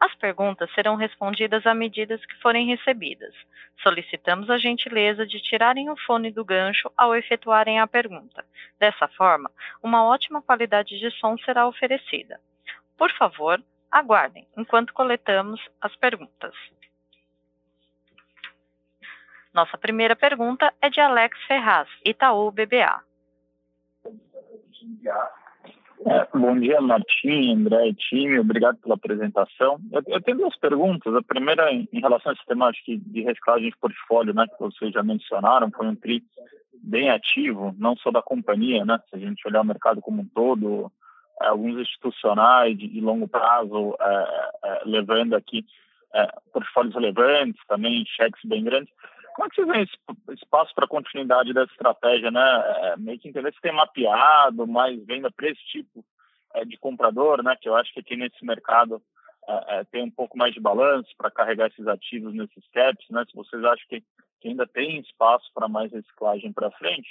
As 0.00 0.14
perguntas 0.14 0.72
serão 0.72 0.96
respondidas 0.96 1.66
à 1.66 1.74
medida 1.74 2.16
que 2.16 2.40
forem 2.40 2.66
recebidas. 2.66 3.34
Solicitamos 3.82 4.48
a 4.48 4.56
gentileza 4.56 5.26
de 5.26 5.38
tirarem 5.42 5.90
o 5.90 5.96
fone 6.06 6.30
do 6.30 6.46
gancho 6.46 6.90
ao 6.96 7.14
efetuarem 7.14 7.78
a 7.78 7.86
pergunta. 7.86 8.42
Dessa 8.80 9.06
forma, 9.08 9.50
uma 9.82 10.02
ótima 10.02 10.40
qualidade 10.40 10.98
de 10.98 11.10
som 11.18 11.36
será 11.44 11.66
oferecida. 11.66 12.40
Por 12.96 13.12
favor, 13.12 13.62
aguardem 13.90 14.48
enquanto 14.56 14.94
coletamos 14.94 15.60
as 15.78 15.94
perguntas. 15.96 16.54
Nossa 19.54 19.76
primeira 19.76 20.16
pergunta 20.16 20.72
é 20.80 20.88
de 20.88 20.98
Alex 20.98 21.38
Ferraz, 21.46 21.88
Itaú 22.04 22.50
BBA. 22.50 23.02
É, 26.06 26.26
bom 26.34 26.58
dia, 26.58 26.80
Martim, 26.80 27.52
André 27.52 27.88
e 27.88 27.94
time. 27.94 28.40
Obrigado 28.40 28.78
pela 28.78 28.94
apresentação. 28.94 29.78
Eu, 29.92 30.02
eu, 30.06 30.22
tenho 30.22 30.38
duas 30.38 30.56
perguntas. 30.56 31.14
A 31.14 31.22
primeira 31.22 31.70
em, 31.70 31.86
relação 31.92 32.32
esse 32.32 32.44
tema 32.46 32.72
de, 32.72 32.96
de 32.96 33.22
reciclagem 33.22 33.70
de 33.70 33.76
portfólio, 33.76 34.34
né, 34.34 34.46
que 34.48 34.58
vocês 34.58 34.90
já 34.90 35.02
mencionaram, 35.02 35.70
foi 35.70 35.86
um 35.86 35.94
TRI 35.94 36.24
bem 36.82 37.10
ativo, 37.10 37.74
não 37.78 37.94
só 37.96 38.10
da 38.10 38.22
companhia, 38.22 38.84
né? 38.84 38.98
Se 39.08 39.16
a 39.16 39.18
gente 39.18 39.46
olhar 39.46 39.60
o 39.60 39.66
mercado 39.66 40.00
como 40.00 40.22
um 40.22 40.26
todo, 40.34 40.90
é, 41.40 41.46
alguns 41.46 41.78
institucionais 41.78 42.76
de, 42.76 42.88
de 42.88 43.00
longo 43.00 43.28
prazo 43.28 43.94
é, 44.00 44.50
é, 44.64 44.82
levando 44.86 45.34
aqui 45.34 45.64
é, 46.14 46.26
portfólios 46.52 46.94
relevantes, 46.94 47.60
também 47.68 48.04
cheques 48.06 48.40
bem 48.44 48.64
grandes. 48.64 48.92
Como 49.34 49.46
é 49.46 49.50
que 49.50 49.56
você 49.56 49.64
vê 49.64 50.34
espaço 50.34 50.74
para 50.74 50.86
continuidade 50.86 51.52
dessa 51.52 51.72
estratégia, 51.72 52.30
né? 52.30 52.42
É, 52.76 52.96
meio 52.96 53.18
que 53.18 53.28
entender 53.28 53.52
se 53.52 53.60
tem 53.60 53.72
mapeado 53.72 54.66
mais 54.66 55.02
venda 55.04 55.30
para 55.30 55.48
esse 55.48 55.64
tipo 55.66 56.04
é, 56.54 56.64
de 56.64 56.76
comprador, 56.76 57.42
né? 57.42 57.56
Que 57.60 57.68
eu 57.68 57.76
acho 57.76 57.92
que 57.92 58.00
aqui 58.00 58.16
nesse 58.16 58.44
mercado 58.44 59.02
é, 59.48 59.80
é 59.80 59.84
tem 59.84 60.04
um 60.04 60.10
pouco 60.10 60.36
mais 60.36 60.52
de 60.52 60.60
balanço 60.60 61.08
para 61.16 61.30
carregar 61.30 61.68
esses 61.68 61.86
ativos 61.86 62.34
nesses 62.34 62.66
caps, 62.72 63.06
né? 63.10 63.24
Se 63.28 63.34
vocês 63.34 63.64
acham 63.64 63.86
que, 63.88 64.02
que 64.40 64.48
ainda 64.48 64.66
tem 64.66 64.98
espaço 65.00 65.50
para 65.54 65.68
mais 65.68 65.90
reciclagem 65.92 66.52
para 66.52 66.70
frente. 66.72 67.08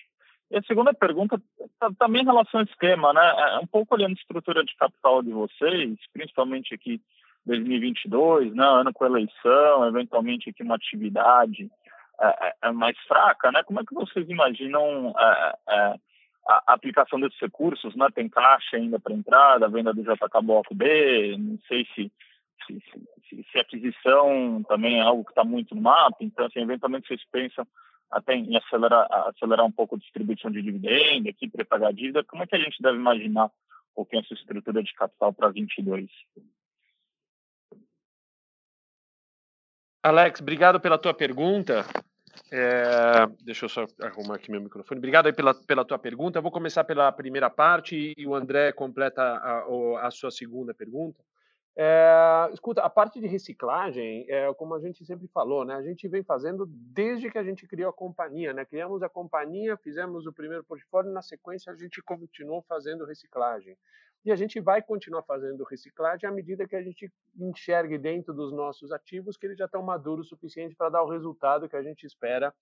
E 0.52 0.58
a 0.58 0.62
segunda 0.64 0.94
pergunta 0.94 1.42
tá, 1.80 1.90
também 1.98 2.22
em 2.22 2.26
relação 2.26 2.60
ao 2.60 2.66
esquema, 2.66 3.14
né? 3.14 3.34
É, 3.38 3.56
é 3.56 3.60
um 3.60 3.68
pouco 3.68 3.96
olhando 3.96 4.12
a 4.12 4.22
estrutura 4.22 4.64
de 4.64 4.76
capital 4.76 5.24
de 5.24 5.32
vocês, 5.32 5.98
principalmente 6.14 6.74
aqui 6.74 7.02
2022, 7.46 8.54
né? 8.54 8.64
Ano 8.64 8.94
com 8.94 9.06
eleição, 9.06 9.88
eventualmente 9.88 10.50
aqui 10.50 10.62
uma 10.62 10.76
atividade 10.76 11.72
é, 12.20 12.48
é, 12.48 12.54
é, 12.64 12.72
mais 12.72 12.98
fraca, 13.08 13.52
né? 13.52 13.64
Como 13.64 13.80
é 13.80 13.84
que 13.86 13.94
vocês 13.94 14.30
imaginam 14.30 15.14
é, 15.18 15.96
a 16.48 16.74
aplicação 16.74 17.20
desses 17.20 17.40
recursos? 17.40 17.96
Né? 17.96 18.08
Tem 18.14 18.30
caixa 18.30 18.78
ainda 18.78 19.00
para 19.00 19.14
entrada, 19.14 19.70
venda 19.70 19.94
do 19.94 20.04
JK 20.04 20.42
Bloco 20.44 20.76
B, 20.76 21.36
não 21.38 21.58
sei 21.68 21.86
se, 21.96 22.12
se, 22.66 22.84
se, 23.30 23.46
se 23.52 23.60
aquisição 23.60 24.64
também 24.68 25.00
é 25.00 25.02
algo 25.02 25.24
que 25.24 25.32
está 25.32 25.44
muito 25.44 25.74
no 25.74 25.82
mapa, 25.82 26.18
então, 26.22 26.46
assim, 26.46 26.60
eventualmente 26.60 27.08
vocês 27.08 27.22
pensam 27.32 27.66
até 28.12 28.36
em 28.36 28.58
acelerar, 28.58 29.08
acelerar 29.30 29.66
um 29.66 29.72
pouco 29.72 29.96
a 29.96 30.00
distribuição 30.00 30.52
de 30.52 30.62
dividendo, 30.62 31.30
aqui 31.30 31.50
para 31.50 31.66
pagar 31.66 31.94
dívida, 31.94 32.24
como 32.26 32.44
é 32.44 32.48
que 32.48 32.56
a 32.56 32.60
gente 32.60 32.82
deve 32.82 32.98
imaginar 32.98 33.46
um 33.46 33.96
pouquinho 33.96 34.22
essa 34.22 34.34
estrutura 34.34 34.84
de 34.84 34.94
capital 34.94 35.34
para 35.34 35.50
22? 35.50 36.10
Alex, 40.04 40.42
obrigado 40.42 40.80
pela 40.80 40.98
tua 40.98 41.14
pergunta. 41.14 41.86
É, 42.52 43.28
deixa 43.44 43.66
eu 43.66 43.70
só 43.70 43.86
arrumar 44.02 44.36
aqui 44.36 44.50
meu 44.50 44.60
microfone. 44.60 44.98
Obrigado 44.98 45.32
pela, 45.32 45.54
pela 45.54 45.86
tua 45.86 46.00
pergunta. 46.00 46.40
Eu 46.40 46.42
vou 46.42 46.52
começar 46.52 46.84
pela 46.84 47.12
primeira 47.12 47.52
parte 47.52 48.14
e 48.18 48.26
o 48.26 48.34
André 48.34 48.72
completa 48.72 49.22
a, 49.22 50.08
a 50.08 50.10
sua 50.10 50.32
segunda 50.32 50.74
pergunta. 50.74 51.24
É, 51.78 52.50
escuta, 52.52 52.82
a 52.82 52.90
parte 52.90 53.22
de 53.22 53.28
reciclagem, 53.28 54.26
é, 54.28 54.52
como 54.56 54.74
a 54.74 54.80
gente 54.80 55.06
sempre 55.06 55.28
falou, 55.28 55.64
né, 55.64 55.76
a 55.76 55.82
gente 55.84 56.06
vem 56.08 56.22
fazendo 56.24 56.66
desde 56.68 57.32
que 57.32 57.38
a 57.38 57.44
gente 57.44 57.68
criou 57.68 57.92
a 57.92 57.94
companhia. 57.94 58.54
Né, 58.54 58.66
criamos 58.66 59.04
a 59.04 59.10
companhia, 59.10 59.78
fizemos 59.78 60.26
o 60.26 60.34
primeiro 60.34 60.64
portfólio, 60.64 61.12
na 61.12 61.22
sequência 61.22 61.72
a 61.72 61.76
gente 61.76 62.02
continuou 62.02 62.64
fazendo 62.64 63.06
reciclagem. 63.06 63.78
E 64.24 64.32
a 64.32 64.36
gente 64.36 64.60
vai 64.60 64.82
continuar 64.82 65.24
fazendo 65.24 65.64
reciclagem 65.64 66.30
à 66.30 66.32
medida 66.32 66.68
que 66.68 66.76
a 66.76 66.84
gente 66.84 67.12
enxergue 67.40 67.98
dentro 67.98 68.34
dos 68.34 68.54
nossos 68.54 68.92
ativos 68.92 69.36
que 69.36 69.48
eles 69.48 69.58
já 69.58 69.66
estão 69.66 69.82
maduros 69.82 70.28
o 70.28 70.30
suficiente 70.30 70.76
para 70.76 70.90
dar 70.90 71.04
o 71.04 71.10
resultado 71.10 71.68
que 71.68 71.76
a 71.76 71.82
gente 71.82 72.06
espera, 72.06 72.54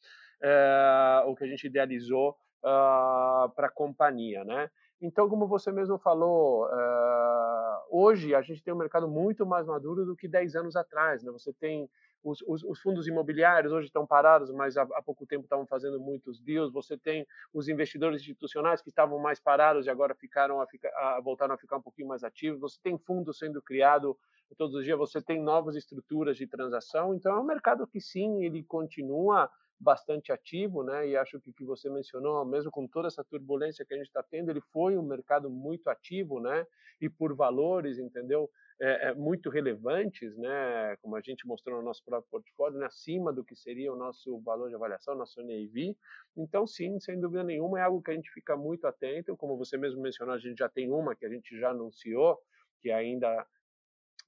é, 0.41 1.23
ou 1.25 1.35
que 1.35 1.43
a 1.43 1.47
gente 1.47 1.67
idealizou 1.67 2.37
uh, 2.63 3.49
para 3.55 3.67
a 3.67 3.71
companhia, 3.71 4.43
né? 4.43 4.69
Então, 5.01 5.29
como 5.29 5.47
você 5.47 5.71
mesmo 5.71 5.97
falou, 5.97 6.65
uh, 6.65 7.48
hoje 7.89 8.33
a 8.35 8.41
gente 8.41 8.63
tem 8.63 8.73
um 8.73 8.77
mercado 8.77 9.07
muito 9.07 9.45
mais 9.45 9.65
maduro 9.65 10.05
do 10.05 10.15
que 10.15 10.27
10 10.27 10.55
anos 10.55 10.75
atrás. 10.75 11.23
Né? 11.23 11.31
Você 11.31 11.51
tem 11.53 11.89
os, 12.23 12.41
os, 12.47 12.63
os, 12.63 12.79
fundos 12.81 13.07
imobiliários 13.07 13.71
hoje 13.71 13.87
estão 13.87 14.05
parados, 14.05 14.51
mas 14.51 14.75
há, 14.75 14.81
há, 14.81 15.01
pouco 15.01 15.25
tempo 15.25 15.43
estavam 15.43 15.65
fazendo 15.65 15.99
muitos 15.99 16.39
deals. 16.41 16.71
Você 16.73 16.97
tem 16.97 17.25
os 17.53 17.69
investidores 17.69 18.21
institucionais 18.21 18.81
que 18.81 18.89
estavam 18.89 19.17
mais 19.19 19.39
parados 19.39 19.85
e 19.85 19.89
agora 19.89 20.13
ficaram 20.13 20.59
a, 20.59 20.67
ficar, 20.67 20.89
a 20.89 21.21
voltaram 21.21 21.55
a 21.55 21.57
ficar 21.57 21.77
um 21.77 21.81
pouquinho 21.81 22.07
mais 22.07 22.23
ativos. 22.23 22.59
Você 22.59 22.79
tem 22.81 22.97
fundos 22.97 23.37
sendo 23.37 23.61
criado 23.61 24.17
todos 24.57 24.75
os 24.75 24.83
dias. 24.83 24.97
Você 24.97 25.21
tem 25.21 25.41
novas 25.41 25.75
estruturas 25.75 26.35
de 26.35 26.45
transação. 26.45 27.13
Então 27.13 27.35
é 27.35 27.39
um 27.39 27.45
mercado 27.45 27.87
que 27.87 28.01
sim, 28.01 28.43
ele 28.43 28.63
continua 28.63 29.49
bastante 29.79 30.31
ativo, 30.31 30.83
né? 30.83 31.07
E 31.07 31.15
acho 31.15 31.39
que 31.39 31.49
o 31.49 31.53
que 31.53 31.63
você 31.63 31.89
mencionou, 31.89 32.43
mesmo 32.45 32.69
com 32.69 32.87
toda 32.87 33.07
essa 33.07 33.23
turbulência 33.23 33.85
que 33.85 33.93
a 33.93 33.97
gente 33.97 34.07
está 34.07 34.21
tendo, 34.21 34.51
ele 34.51 34.61
foi 34.73 34.97
um 34.97 35.03
mercado 35.03 35.49
muito 35.49 35.89
ativo, 35.89 36.39
né? 36.39 36.65
E 36.99 37.09
por 37.09 37.33
valores, 37.33 37.97
entendeu? 37.97 38.49
É, 38.81 39.09
é, 39.09 39.13
muito 39.13 39.49
relevantes, 39.49 40.37
né? 40.37 40.95
Como 41.01 41.15
a 41.15 41.21
gente 41.21 41.47
mostrou 41.47 41.77
no 41.77 41.83
nosso 41.83 42.03
próprio 42.03 42.29
portfólio, 42.29 42.79
né? 42.79 42.85
acima 42.85 43.31
do 43.31 43.43
que 43.43 43.55
seria 43.55 43.91
o 43.91 43.95
nosso 43.95 44.39
valor 44.41 44.69
de 44.69 44.75
avaliação, 44.75 45.15
nosso 45.15 45.41
NAV. 45.41 45.95
Então, 46.35 46.65
sim, 46.67 46.99
sem 46.99 47.19
dúvida 47.19 47.43
nenhuma, 47.43 47.79
é 47.79 47.83
algo 47.83 48.01
que 48.01 48.11
a 48.11 48.13
gente 48.13 48.31
fica 48.31 48.55
muito 48.57 48.85
atento. 48.85 49.35
Como 49.37 49.57
você 49.57 49.77
mesmo 49.77 50.01
mencionou, 50.01 50.35
a 50.35 50.39
gente 50.39 50.57
já 50.57 50.69
tem 50.69 50.91
uma 50.91 51.15
que 51.15 51.25
a 51.25 51.29
gente 51.29 51.57
já 51.57 51.71
anunciou, 51.71 52.37
que 52.81 52.91
ainda 52.91 53.45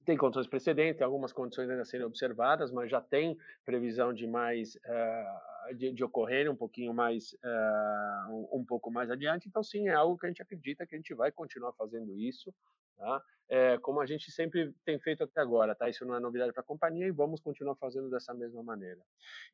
tem 0.04 0.16
condições 0.16 0.46
precedentes, 0.46 0.98
tem 0.98 1.04
algumas 1.04 1.32
condições 1.32 1.70
ainda 1.70 1.84
serem 1.84 2.06
observadas, 2.06 2.70
mas 2.70 2.90
já 2.90 3.00
tem 3.00 3.36
previsão 3.64 4.12
de 4.12 4.26
mais 4.26 4.76
uh, 4.76 5.74
de, 5.74 5.92
de, 5.92 6.04
ocorrer 6.04 6.50
um 6.50 6.56
pouquinho 6.56 6.92
mais 6.92 7.32
uh, 7.34 8.56
um, 8.56 8.64
pouco 8.64 8.90
mais 8.90 9.10
adiante. 9.10 9.48
Então, 9.48 9.62
sim, 9.62 9.88
é 9.88 9.94
algo 9.94 10.18
que 10.18 10.26
a 10.26 10.28
gente 10.28 10.42
acredita 10.42 10.86
que 10.86 10.94
a 10.94 10.98
gente 10.98 11.14
vai 11.14 11.30
continuar 11.30 11.72
fazendo 11.72 12.16
isso, 12.18 12.52
tá? 12.96 13.22
É, 13.48 13.76
como 13.78 14.00
a 14.00 14.06
gente 14.06 14.30
sempre 14.30 14.72
tem 14.82 14.98
feito 14.98 15.24
até 15.24 15.40
agora, 15.40 15.74
tá? 15.74 15.88
Isso 15.88 16.06
não 16.06 16.16
é 16.16 16.20
novidade 16.20 16.52
para 16.52 16.62
a 16.62 16.66
companhia 16.66 17.06
e 17.06 17.10
vamos 17.10 17.38
continuar 17.38 17.76
fazendo 17.76 18.08
dessa 18.08 18.32
mesma 18.32 18.62
maneira. 18.62 19.00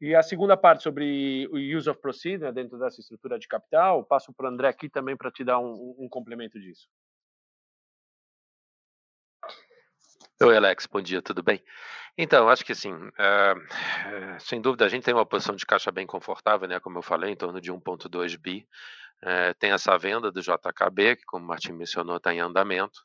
E 0.01 0.15
a 0.15 0.23
segunda 0.23 0.57
parte 0.57 0.85
sobre 0.85 1.49
o 1.51 1.57
use 1.57 1.91
of 1.91 2.01
proceeds 2.01 2.43
né, 2.43 2.53
dentro 2.53 2.79
dessa 2.79 3.01
estrutura 3.01 3.39
de 3.39 3.49
capital, 3.49 4.05
passo 4.05 4.33
para 4.33 4.47
o 4.47 4.49
André 4.49 4.69
aqui 4.69 4.89
também 4.89 5.17
para 5.17 5.33
te 5.33 5.43
dar 5.43 5.59
um, 5.59 5.97
um 5.99 6.09
complemento 6.09 6.61
disso. 6.61 6.89
Oi, 10.41 10.57
Alex, 10.57 10.87
bom 10.87 11.01
dia, 11.01 11.21
tudo 11.21 11.43
bem? 11.43 11.61
Então, 12.17 12.49
acho 12.49 12.65
que 12.65 12.71
assim, 12.71 12.95
uh, 12.95 14.39
sem 14.39 14.61
dúvida, 14.61 14.85
a 14.85 14.89
gente 14.89 15.03
tem 15.03 15.13
uma 15.13 15.27
posição 15.27 15.57
de 15.57 15.67
caixa 15.67 15.91
bem 15.91 16.07
confortável, 16.07 16.69
né? 16.69 16.79
Como 16.79 16.97
eu 16.97 17.03
falei, 17.03 17.33
em 17.33 17.37
torno 17.37 17.61
de 17.61 17.73
1,2 17.73 18.37
bi. 18.39 18.65
Uh, 19.21 19.53
tem 19.59 19.73
essa 19.73 19.99
venda 19.99 20.31
do 20.31 20.41
JKB, 20.41 21.17
que, 21.17 21.25
como 21.25 21.45
o 21.45 21.49
Martin 21.49 21.73
mencionou, 21.73 22.19
está 22.19 22.33
em 22.33 22.39
andamento. 22.39 23.01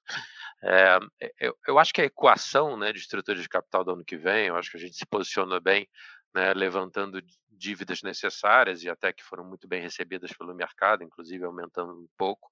Eu, 1.39 1.57
eu, 1.67 1.79
acho 1.79 1.91
que 1.91 2.01
a 2.01 2.05
equação 2.05 2.77
né, 2.77 2.93
de 2.93 2.99
estrutura 2.99 3.41
de 3.41 3.49
capital 3.49 3.83
do 3.83 3.93
ano 3.93 4.05
que 4.05 4.15
vem, 4.15 4.45
eu 4.47 4.55
acho 4.55 4.69
que 4.69 4.77
a 4.77 4.79
gente 4.79 4.95
se 4.95 5.05
posicionou 5.05 5.59
bem, 5.59 5.89
né, 6.35 6.53
levantando 6.53 7.19
dívidas 7.49 8.03
necessárias 8.03 8.83
e 8.83 8.89
até 8.89 9.11
que 9.11 9.23
foram 9.23 9.43
muito 9.43 9.67
bem 9.67 9.81
recebidas 9.81 10.31
pelo 10.33 10.53
mercado, 10.53 11.03
inclusive 11.03 11.43
aumentando 11.43 11.93
um 11.93 12.07
pouco. 12.15 12.51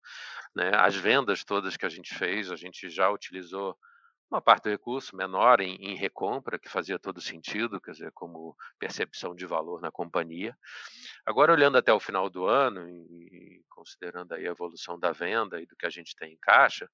Né? 0.56 0.72
As 0.74 0.96
vendas 0.96 1.44
todas 1.44 1.78
que 1.78 1.86
a 1.86 1.90
gente 1.90 2.16
fez, 2.16 2.52
a 2.52 2.56
gente 2.56 2.90
já 2.90 3.10
utilizou 3.12 3.78
uma 4.32 4.42
parte 4.42 4.64
do 4.64 4.70
recurso 4.70 5.16
menor 5.16 5.60
em, 5.60 5.76
em, 5.76 5.96
recompra, 5.96 6.58
que 6.58 6.70
fazia 6.70 6.98
todo 6.98 7.20
sentido, 7.20 7.82
quer 7.82 7.92
dizer, 7.92 8.12
como 8.14 8.56
percepção 8.80 9.36
de 9.36 9.46
valor 9.46 9.82
na 9.82 9.92
companhia. 9.92 10.58
Agora, 11.26 11.52
olhando 11.52 11.78
até 11.78 11.92
o 11.92 12.00
final 12.00 12.30
do 12.30 12.46
ano 12.46 12.88
e 12.88 13.62
considerando 13.70 14.34
aí 14.34 14.48
a 14.48 14.52
evolução 14.52 14.98
da 14.98 15.12
venda 15.12 15.62
e 15.62 15.66
do 15.66 15.76
que 15.76 15.86
a 15.86 15.90
gente 15.90 16.16
tem 16.16 16.34
em 16.34 16.38
caixa, 16.42 16.90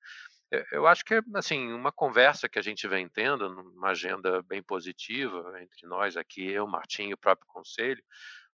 eu 0.71 0.87
acho 0.87 1.03
que 1.03 1.13
é 1.15 1.21
assim, 1.35 1.73
uma 1.73 1.91
conversa 1.91 2.47
que 2.47 2.57
a 2.57 2.61
gente 2.61 2.87
vem 2.87 3.07
tendo, 3.09 3.49
numa 3.49 3.89
agenda 3.89 4.41
bem 4.43 4.63
positiva 4.63 5.61
entre 5.61 5.85
nós 5.87 6.15
aqui, 6.15 6.49
eu, 6.49 6.65
Martim 6.65 7.09
e 7.09 7.13
o 7.13 7.17
próprio 7.17 7.47
conselho, 7.47 8.01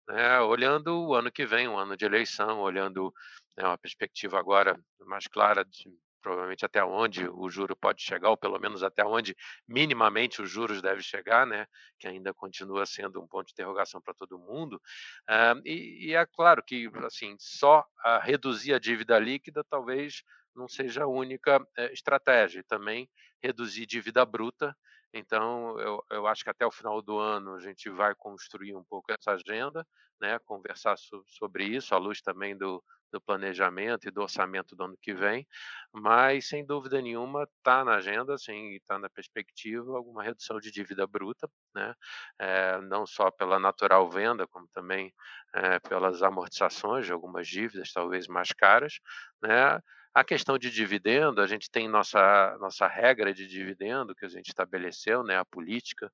né, 0.08 0.42
olhando 0.42 1.08
o 1.08 1.14
ano 1.14 1.32
que 1.32 1.46
vem, 1.46 1.68
um 1.68 1.78
ano 1.78 1.96
de 1.96 2.04
eleição, 2.04 2.60
olhando 2.60 3.14
né, 3.56 3.64
uma 3.66 3.78
perspectiva 3.78 4.40
agora 4.40 4.78
mais 5.06 5.28
clara 5.28 5.64
de 5.64 5.90
provavelmente 6.24 6.66
até 6.66 6.84
onde 6.84 7.28
o 7.28 7.50
juro 7.50 7.76
pode 7.76 8.02
chegar, 8.02 8.30
ou 8.30 8.38
pelo 8.38 8.58
menos 8.58 8.82
até 8.82 9.06
onde 9.06 9.36
minimamente 9.68 10.42
os 10.42 10.50
juros 10.50 10.82
devem 10.82 11.04
chegar, 11.04 11.46
né, 11.46 11.68
que 12.00 12.08
ainda 12.08 12.34
continua 12.34 12.86
sendo 12.86 13.22
um 13.22 13.28
ponto 13.28 13.48
de 13.48 13.52
interrogação 13.52 14.02
para 14.02 14.14
todo 14.14 14.40
mundo. 14.40 14.82
Uh, 15.30 15.62
e, 15.66 16.08
e, 16.08 16.16
é 16.16 16.26
claro 16.26 16.64
que 16.66 16.90
assim 17.06 17.36
só 17.38 17.86
reduzir 18.22 18.74
a 18.74 18.80
dívida 18.80 19.20
líquida 19.20 19.64
talvez 19.70 20.24
não 20.56 20.68
seja 20.68 21.04
a 21.04 21.08
única 21.08 21.60
uh, 21.60 21.66
estratégia, 21.92 22.64
também 22.68 23.10
reduzir 23.42 23.86
dívida 23.86 24.26
bruta. 24.26 24.76
Então, 25.14 25.80
eu, 25.80 26.04
eu 26.12 26.28
acho 26.28 26.44
que 26.44 26.50
até 26.50 26.66
o 26.66 26.72
final 26.72 27.02
do 27.02 27.18
ano 27.20 27.56
a 27.56 27.60
gente 27.60 27.90
vai 27.90 28.16
construir 28.16 28.76
um 28.76 28.84
pouco 28.84 29.12
essa 29.12 29.32
agenda, 29.34 29.86
né, 30.20 30.40
conversar 30.40 30.98
so, 30.98 31.24
sobre 31.28 31.66
isso, 31.66 31.94
à 31.94 31.98
luz 31.98 32.22
também 32.22 32.58
do, 32.58 32.84
do 33.12 33.22
planejamento 33.22 34.08
e 34.08 34.12
do 34.12 34.22
orçamento 34.24 34.76
do 34.76 34.84
ano 34.86 34.98
que 35.02 35.14
vem, 35.14 35.48
mas 35.92 36.48
sem 36.48 36.66
dúvida 36.66 37.00
nenhuma 37.02 37.44
está 37.58 37.84
na 37.86 37.96
agenda, 37.96 38.38
sim, 38.38 38.72
está 38.76 38.98
na 38.98 39.10
perspectiva 39.10 39.96
alguma 39.96 40.24
redução 40.24 40.60
de 40.60 40.72
dívida 40.72 41.06
bruta, 41.06 41.48
né? 41.76 41.94
É, 42.40 42.82
não 42.82 43.06
só 43.06 43.30
pela 43.32 43.60
natural 43.60 44.10
venda, 44.10 44.48
como 44.48 44.68
também 44.74 45.14
é, 45.54 45.80
pelas 45.80 46.24
amortizações 46.24 47.06
de 47.06 47.14
algumas 47.14 47.48
dívidas, 47.48 47.92
talvez 47.94 48.28
mais 48.28 48.50
caras, 48.52 48.94
né? 49.42 49.80
A 50.14 50.24
questão 50.24 50.60
de 50.60 50.70
dividendo, 50.70 51.42
a 51.42 51.48
gente 51.48 51.72
tem 51.72 51.88
nossa, 51.88 52.56
nossa 52.60 52.86
regra 52.88 53.34
de 53.34 53.48
dividendo 53.48 54.14
que 54.14 54.26
a 54.26 54.30
gente 54.30 54.50
estabeleceu, 54.50 55.24
né, 55.24 55.38
a 55.38 55.46
política. 55.46 56.12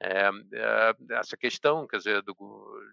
É, 0.00 0.30
é, 0.54 0.94
essa 1.18 1.36
questão, 1.36 1.86
quer 1.86 1.98
dizer, 1.98 2.22
do, 2.22 2.34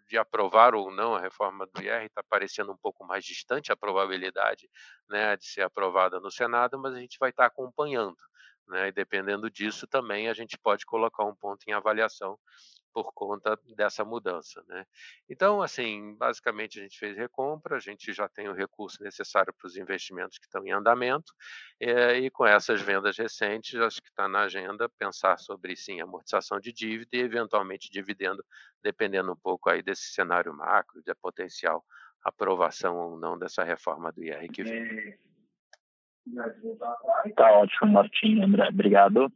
de 0.10 0.18
aprovar 0.18 0.76
ou 0.76 0.92
não 0.92 1.16
a 1.16 1.22
reforma 1.22 1.66
do 1.66 1.82
IR 1.82 2.04
está 2.04 2.22
parecendo 2.30 2.74
um 2.74 2.78
pouco 2.78 3.06
mais 3.06 3.24
distante 3.24 3.72
a 3.72 3.78
probabilidade 3.78 4.70
né, 5.10 5.38
de 5.38 5.46
ser 5.46 5.62
aprovada 5.62 6.20
no 6.20 6.30
Senado, 6.30 6.78
mas 6.78 6.94
a 6.94 7.00
gente 7.00 7.18
vai 7.18 7.30
estar 7.30 7.44
tá 7.44 7.48
acompanhando. 7.48 8.18
Né, 8.68 8.90
e 8.90 8.92
dependendo 8.92 9.50
disso 9.50 9.88
também 9.88 10.28
a 10.28 10.34
gente 10.34 10.58
pode 10.58 10.86
colocar 10.86 11.24
um 11.24 11.34
ponto 11.36 11.64
em 11.68 11.72
avaliação 11.72 12.38
por 13.04 13.14
conta 13.14 13.58
dessa 13.76 14.04
mudança. 14.04 14.62
Né? 14.68 14.86
Então, 15.30 15.62
assim, 15.62 16.16
basicamente 16.16 16.80
a 16.80 16.84
gente 16.84 17.00
fez 17.00 17.16
recompra, 17.16 17.78
a 17.78 17.80
gente 17.80 18.12
já 18.12 18.28
tem 18.28 18.50
o 18.50 18.54
recurso 18.54 19.02
necessário 19.02 19.54
para 19.54 19.68
os 19.68 19.78
investimentos 19.78 20.38
que 20.38 20.46
estão 20.46 20.66
em 20.66 20.72
andamento, 20.72 21.34
é, 21.80 22.18
e 22.18 22.30
com 22.30 22.46
essas 22.46 22.82
vendas 22.82 23.18
recentes, 23.18 23.80
acho 23.80 24.02
que 24.02 24.10
está 24.10 24.28
na 24.28 24.42
agenda 24.42 24.90
pensar 24.90 25.38
sobre, 25.40 25.76
sim, 25.76 26.02
amortização 26.02 26.60
de 26.60 26.74
dívida 26.74 27.16
e, 27.16 27.20
eventualmente, 27.22 27.90
dividendo, 27.90 28.44
dependendo 28.84 29.32
um 29.32 29.38
pouco 29.38 29.70
aí 29.70 29.82
desse 29.82 30.12
cenário 30.12 30.54
macro, 30.54 31.02
da 31.04 31.16
potencial 31.16 31.86
aprovação 32.24 32.98
ou 32.98 33.18
não 33.18 33.40
dessa 33.40 33.64
reforma 33.64 34.12
do 34.12 34.22
IR 34.22 34.52
que 34.52 34.64
vem. 34.64 35.18
Tá 37.36 37.52
ótimo, 37.54 37.94
Martim, 37.94 38.44
obrigado. 38.44 39.32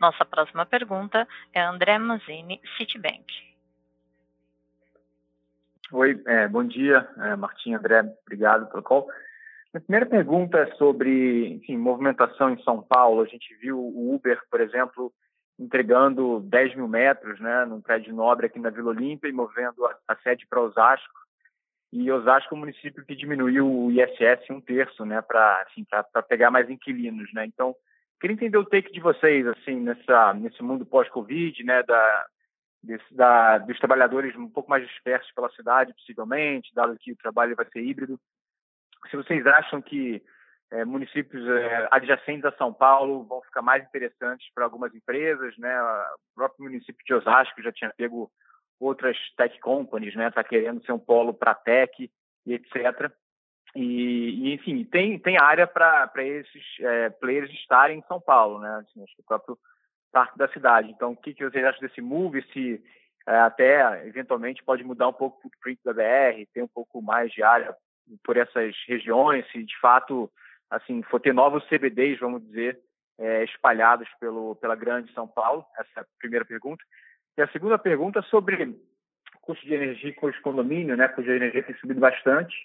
Nossa 0.00 0.24
próxima 0.24 0.64
pergunta 0.64 1.26
é 1.52 1.60
André 1.60 1.98
Manzini, 1.98 2.60
Citibank. 2.76 3.26
Oi, 5.90 6.22
é, 6.26 6.46
bom 6.46 6.64
dia, 6.64 7.08
é, 7.18 7.34
Martim, 7.34 7.74
André, 7.74 8.00
obrigado 8.22 8.70
pelo 8.70 8.82
call. 8.82 9.08
Minha 9.72 9.80
primeira 9.80 10.06
pergunta 10.06 10.58
é 10.58 10.74
sobre 10.76 11.54
enfim, 11.54 11.76
movimentação 11.76 12.50
em 12.50 12.62
São 12.62 12.82
Paulo. 12.82 13.22
A 13.22 13.26
gente 13.26 13.54
viu 13.56 13.78
o 13.78 14.14
Uber, 14.14 14.40
por 14.50 14.60
exemplo, 14.60 15.12
entregando 15.58 16.40
10 16.40 16.76
mil 16.76 16.88
metros 16.88 17.40
né, 17.40 17.64
num 17.64 17.80
prédio 17.80 18.14
nobre 18.14 18.46
aqui 18.46 18.58
na 18.58 18.70
Vila 18.70 18.90
Olímpia 18.90 19.28
e 19.28 19.32
movendo 19.32 19.84
a, 19.84 19.96
a 20.06 20.16
sede 20.16 20.46
para 20.46 20.60
Osasco. 20.60 21.18
E 21.92 22.10
Osasco 22.12 22.54
é 22.54 22.56
um 22.56 22.60
município 22.60 23.04
que 23.04 23.16
diminuiu 23.16 23.66
o 23.66 23.90
ISS 23.90 24.48
um 24.50 24.60
terço 24.60 25.04
né, 25.04 25.20
para 25.22 25.62
assim, 25.62 25.86
pegar 26.28 26.50
mais 26.50 26.68
inquilinos. 26.70 27.32
Né? 27.32 27.46
Então, 27.46 27.74
Queria 28.20 28.34
entender 28.34 28.58
o 28.58 28.64
take 28.64 28.92
de 28.92 29.00
vocês, 29.00 29.46
assim, 29.46 29.76
nessa, 29.76 30.34
nesse 30.34 30.62
mundo 30.62 30.84
pós-Covid, 30.84 31.62
né, 31.64 31.82
da, 31.84 32.26
desse, 32.82 33.14
da, 33.14 33.58
dos 33.58 33.78
trabalhadores 33.78 34.34
um 34.36 34.48
pouco 34.48 34.68
mais 34.68 34.86
dispersos 34.86 35.30
pela 35.32 35.50
cidade, 35.50 35.94
possivelmente, 35.94 36.74
dado 36.74 36.98
que 36.98 37.12
o 37.12 37.16
trabalho 37.16 37.54
vai 37.54 37.66
ser 37.70 37.80
híbrido. 37.80 38.18
Se 39.10 39.16
vocês 39.16 39.46
acham 39.46 39.80
que 39.80 40.22
é, 40.70 40.84
municípios 40.84 41.46
é, 41.48 41.88
adjacentes 41.90 42.44
a 42.44 42.52
São 42.52 42.72
Paulo 42.72 43.24
vão 43.24 43.40
ficar 43.42 43.62
mais 43.62 43.84
interessantes 43.84 44.48
para 44.54 44.64
algumas 44.64 44.94
empresas, 44.94 45.56
né? 45.56 45.82
O 45.82 46.34
próprio 46.34 46.64
município 46.64 47.04
de 47.04 47.14
Osasco 47.14 47.62
já 47.62 47.72
tinha 47.72 47.92
pego 47.96 48.30
outras 48.78 49.16
tech 49.36 49.58
companies, 49.60 50.14
né? 50.14 50.28
Está 50.28 50.44
querendo 50.44 50.84
ser 50.84 50.92
um 50.92 50.98
polo 50.98 51.32
para 51.32 51.54
tech 51.54 52.10
e 52.44 52.52
etc. 52.52 53.10
E, 53.74 54.48
e, 54.48 54.54
enfim, 54.54 54.84
tem, 54.84 55.18
tem 55.18 55.38
área 55.38 55.66
para 55.66 56.10
esses 56.16 56.64
é, 56.80 57.10
players 57.10 57.50
estarem 57.52 57.98
em 57.98 58.04
São 58.08 58.20
Paulo, 58.20 58.60
né? 58.60 58.76
Assim, 58.76 59.02
acho 59.02 59.14
que 59.14 59.20
o 59.20 59.26
próprio 59.26 59.58
parque 60.10 60.38
da 60.38 60.48
cidade. 60.48 60.90
Então, 60.90 61.12
o 61.12 61.16
que, 61.16 61.34
que 61.34 61.44
vocês 61.44 61.64
acham 61.64 61.80
desse 61.80 62.00
move? 62.00 62.42
Se 62.52 62.82
é, 63.26 63.36
até, 63.40 64.06
eventualmente, 64.06 64.64
pode 64.64 64.82
mudar 64.82 65.08
um 65.08 65.12
pouco 65.12 65.38
o 65.38 65.42
footprint 65.42 65.78
da 65.84 65.92
BR, 65.92 66.46
ter 66.52 66.62
um 66.62 66.68
pouco 66.68 67.02
mais 67.02 67.30
de 67.30 67.42
área 67.42 67.76
por 68.24 68.36
essas 68.36 68.74
regiões, 68.86 69.46
se 69.50 69.62
de 69.62 69.78
fato, 69.80 70.30
assim, 70.70 71.02
for 71.02 71.20
ter 71.20 71.34
novos 71.34 71.62
CBDs, 71.68 72.18
vamos 72.18 72.42
dizer, 72.46 72.80
é, 73.18 73.44
espalhados 73.44 74.08
pelo, 74.18 74.56
pela 74.56 74.74
grande 74.74 75.12
São 75.12 75.28
Paulo? 75.28 75.64
Essa 75.78 75.90
é 75.96 76.00
a 76.00 76.06
primeira 76.18 76.44
pergunta. 76.44 76.82
E 77.36 77.42
a 77.42 77.48
segunda 77.48 77.78
pergunta 77.78 78.20
é 78.20 78.22
sobre 78.22 78.74
custo 79.42 79.64
de 79.64 79.74
energia 79.74 80.14
com 80.14 80.26
os 80.26 80.38
condomínios, 80.40 80.96
né? 80.96 81.06
Custo 81.08 81.30
de 81.30 81.36
energia 81.36 81.62
tem 81.62 81.76
subido 81.76 82.00
bastante. 82.00 82.56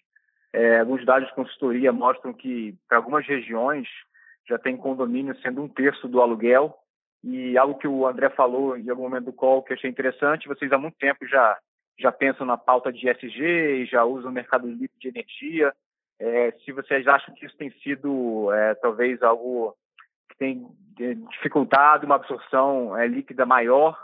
É, 0.53 0.79
alguns 0.79 1.03
dados 1.03 1.27
de 1.27 1.35
consultoria 1.35 1.91
mostram 1.91 2.31
que, 2.31 2.75
para 2.87 2.97
algumas 2.97 3.25
regiões, 3.25 3.87
já 4.47 4.59
tem 4.59 4.77
condomínio 4.77 5.35
sendo 5.41 5.63
um 5.63 5.67
terço 5.67 6.07
do 6.07 6.21
aluguel. 6.21 6.77
E 7.23 7.57
algo 7.57 7.77
que 7.77 7.87
o 7.87 8.05
André 8.05 8.29
falou 8.29 8.77
em 8.77 8.87
algum 8.89 9.03
momento 9.03 9.25
do 9.25 9.33
call 9.33 9.63
que 9.63 9.73
eu 9.73 9.77
achei 9.77 9.89
interessante, 9.89 10.47
vocês 10.47 10.71
há 10.71 10.77
muito 10.77 10.97
tempo 10.97 11.25
já 11.25 11.57
já 11.99 12.11
pensam 12.11 12.45
na 12.45 12.57
pauta 12.57 12.91
de 12.91 13.07
ESG, 13.07 13.85
já 13.85 14.03
usam 14.03 14.31
o 14.31 14.33
mercado 14.33 14.67
livre 14.67 14.91
de 14.99 15.09
energia. 15.09 15.73
É, 16.19 16.51
se 16.63 16.71
vocês 16.71 17.07
acham 17.07 17.33
que 17.35 17.45
isso 17.45 17.55
tem 17.55 17.69
sido 17.83 18.51
é, 18.51 18.75
talvez 18.75 19.21
algo 19.21 19.75
que 20.29 20.37
tem 20.37 20.67
é, 20.99 21.13
dificultado 21.13 22.05
uma 22.05 22.15
absorção 22.15 22.97
é, 22.97 23.07
líquida 23.07 23.45
maior 23.45 23.97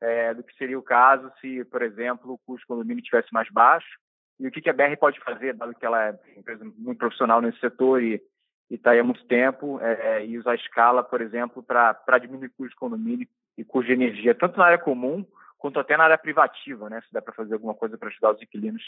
é, 0.00 0.32
do 0.34 0.42
que 0.42 0.54
seria 0.56 0.78
o 0.78 0.82
caso 0.82 1.30
se, 1.40 1.64
por 1.66 1.82
exemplo, 1.82 2.32
o 2.32 2.38
custo 2.38 2.66
do 2.66 2.68
condomínio 2.68 3.00
estivesse 3.00 3.32
mais 3.32 3.48
baixo. 3.50 3.98
E 4.38 4.46
o 4.46 4.50
que, 4.50 4.68
a 4.68 4.72
BR 4.72 4.96
pode 4.98 5.18
fazer, 5.20 5.54
dado 5.54 5.74
que 5.74 5.84
ela 5.84 6.04
é 6.04 6.10
uma 6.10 6.38
empresa 6.38 6.64
muito 6.64 6.98
profissional 6.98 7.40
nesse 7.40 7.58
setor 7.58 8.02
e 8.02 8.22
está 8.70 8.92
aí 8.92 9.00
há 9.00 9.04
muito 9.04 9.24
tempo, 9.26 9.80
é, 9.80 10.24
e 10.24 10.38
usar 10.38 10.52
a 10.52 10.56
escala, 10.56 11.02
por 11.02 11.20
exemplo, 11.20 11.62
para 11.62 12.18
diminuir 12.20 12.50
custo 12.50 12.68
de 12.68 12.76
condomínio 12.76 13.28
e 13.56 13.64
custo 13.64 13.86
de 13.86 13.94
energia, 13.94 14.34
tanto 14.34 14.58
na 14.58 14.66
área 14.66 14.78
comum 14.78 15.24
quanto 15.58 15.80
até 15.80 15.96
na 15.96 16.04
área 16.04 16.18
privativa, 16.18 16.88
né? 16.88 17.00
Se 17.00 17.12
dá 17.12 17.20
para 17.20 17.34
fazer 17.34 17.54
alguma 17.54 17.74
coisa 17.74 17.98
para 17.98 18.08
ajudar 18.08 18.32
os 18.32 18.42
inquilinos 18.42 18.82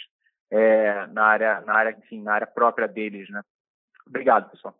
é, 0.51 1.07
na 1.09 1.25
área, 1.25 1.61
na 1.63 1.75
área, 1.75 1.97
enfim, 1.99 2.23
na 2.23 2.35
área 2.35 2.47
própria 2.47 2.87
deles, 2.87 3.29
né? 3.31 3.43
Obrigado, 4.07 4.51
pessoal. 4.51 4.75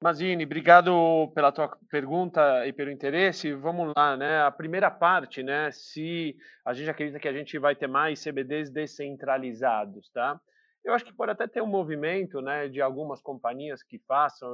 Mazini, 0.00 0.44
obrigado 0.44 1.32
pela 1.34 1.50
tua 1.50 1.76
pergunta 1.90 2.64
e 2.64 2.72
pelo 2.72 2.88
interesse. 2.88 3.52
Vamos 3.52 3.92
lá, 3.96 4.16
né? 4.16 4.42
A 4.42 4.50
primeira 4.50 4.92
parte, 4.92 5.42
né? 5.42 5.72
Se 5.72 6.36
a 6.64 6.72
gente 6.72 6.88
acredita 6.88 7.18
que 7.18 7.26
a 7.26 7.32
gente 7.32 7.58
vai 7.58 7.74
ter 7.74 7.88
mais 7.88 8.22
CBDs 8.22 8.70
descentralizados, 8.70 10.08
tá? 10.10 10.40
Eu 10.84 10.94
acho 10.94 11.04
que 11.04 11.12
pode 11.12 11.32
até 11.32 11.48
ter 11.48 11.60
um 11.60 11.66
movimento, 11.66 12.40
né, 12.40 12.68
de 12.68 12.80
algumas 12.80 13.20
companhias 13.20 13.82
que 13.82 13.98
façam 14.06 14.48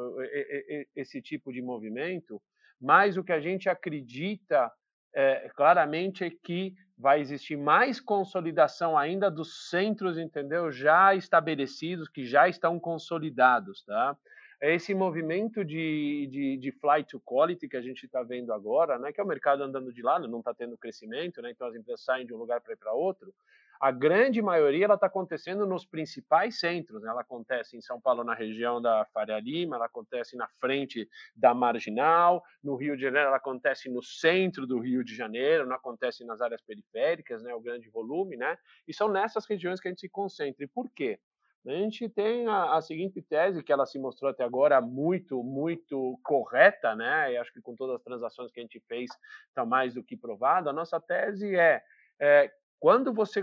esse 0.96 1.20
tipo 1.20 1.52
de 1.52 1.60
movimento, 1.60 2.40
mas 2.80 3.18
o 3.18 3.22
que 3.22 3.32
a 3.32 3.38
gente 3.38 3.68
acredita 3.68 4.72
é, 5.14 5.50
claramente 5.54 6.24
é 6.24 6.30
que 6.30 6.74
vai 6.96 7.20
existir 7.20 7.56
mais 7.56 8.00
consolidação 8.00 8.96
ainda 8.96 9.30
dos 9.30 9.68
centros, 9.68 10.16
entendeu? 10.16 10.72
Já 10.72 11.14
estabelecidos, 11.14 12.08
que 12.08 12.24
já 12.24 12.48
estão 12.48 12.80
consolidados, 12.80 13.84
tá? 13.84 14.16
É 14.64 14.74
esse 14.74 14.94
movimento 14.94 15.64
de, 15.64 16.26
de, 16.30 16.56
de 16.56 16.72
flight 16.72 17.10
to 17.10 17.20
quality 17.20 17.68
que 17.68 17.76
a 17.76 17.82
gente 17.82 18.06
está 18.06 18.22
vendo 18.22 18.52
agora, 18.52 18.98
né? 18.98 19.12
Que 19.12 19.20
é 19.20 19.24
o 19.24 19.26
mercado 19.26 19.62
andando 19.62 19.92
de 19.92 20.00
lado, 20.00 20.26
não 20.26 20.38
está 20.38 20.54
tendo 20.54 20.78
crescimento, 20.78 21.42
né? 21.42 21.50
Então 21.50 21.66
as 21.66 21.74
empresas 21.74 22.02
saem 22.02 22.26
de 22.26 22.32
um 22.32 22.38
lugar 22.38 22.60
para 22.62 22.72
ir 22.72 22.76
para 22.76 22.92
outro 22.92 23.34
a 23.80 23.90
grande 23.90 24.40
maioria 24.40 24.86
ela 24.86 24.94
está 24.94 25.06
acontecendo 25.06 25.66
nos 25.66 25.84
principais 25.84 26.58
centros. 26.58 27.02
Né? 27.02 27.10
Ela 27.10 27.20
acontece 27.20 27.76
em 27.76 27.82
São 27.82 28.00
Paulo, 28.00 28.24
na 28.24 28.34
região 28.34 28.80
da 28.80 29.04
Faria 29.12 29.38
Lima, 29.38 29.76
ela 29.76 29.86
acontece 29.86 30.36
na 30.36 30.48
frente 30.60 31.08
da 31.34 31.52
Marginal, 31.52 32.42
no 32.62 32.76
Rio 32.76 32.96
de 32.96 33.02
Janeiro 33.02 33.28
ela 33.28 33.36
acontece 33.36 33.90
no 33.90 34.02
centro 34.02 34.66
do 34.66 34.78
Rio 34.78 35.04
de 35.04 35.14
Janeiro, 35.14 35.66
não 35.66 35.76
acontece 35.76 36.24
nas 36.24 36.40
áreas 36.40 36.62
periféricas, 36.62 37.42
né? 37.42 37.54
o 37.54 37.60
grande 37.60 37.88
volume, 37.90 38.36
né? 38.36 38.56
e 38.86 38.94
são 38.94 39.08
nessas 39.08 39.44
regiões 39.46 39.80
que 39.80 39.88
a 39.88 39.90
gente 39.90 40.00
se 40.00 40.08
concentra. 40.08 40.64
E 40.64 40.68
por 40.68 40.88
quê? 40.90 41.18
A 41.66 41.70
gente 41.70 42.08
tem 42.10 42.46
a, 42.46 42.74
a, 42.76 42.82
seguinte 42.82 43.22
tese, 43.22 43.62
que 43.62 43.72
ela 43.72 43.86
se 43.86 43.98
mostrou 43.98 44.30
até 44.30 44.44
agora 44.44 44.80
muito, 44.80 45.42
muito 45.42 46.18
correta, 46.22 46.94
né? 46.94 47.32
E 47.32 47.36
acho 47.38 47.52
que 47.52 47.62
com 47.62 47.74
todas 47.74 47.96
as 47.96 48.02
transações 48.02 48.50
que 48.52 48.60
a 48.60 48.62
gente 48.62 48.80
fez 48.86 49.10
está 49.48 49.64
mais 49.64 49.94
do 49.94 50.02
que 50.02 50.16
provado. 50.16 50.68
A 50.68 50.72
nossa 50.72 51.00
tese 51.00 51.56
é, 51.56 51.82
é 52.20 52.52
quando 52.78 53.14
você 53.14 53.42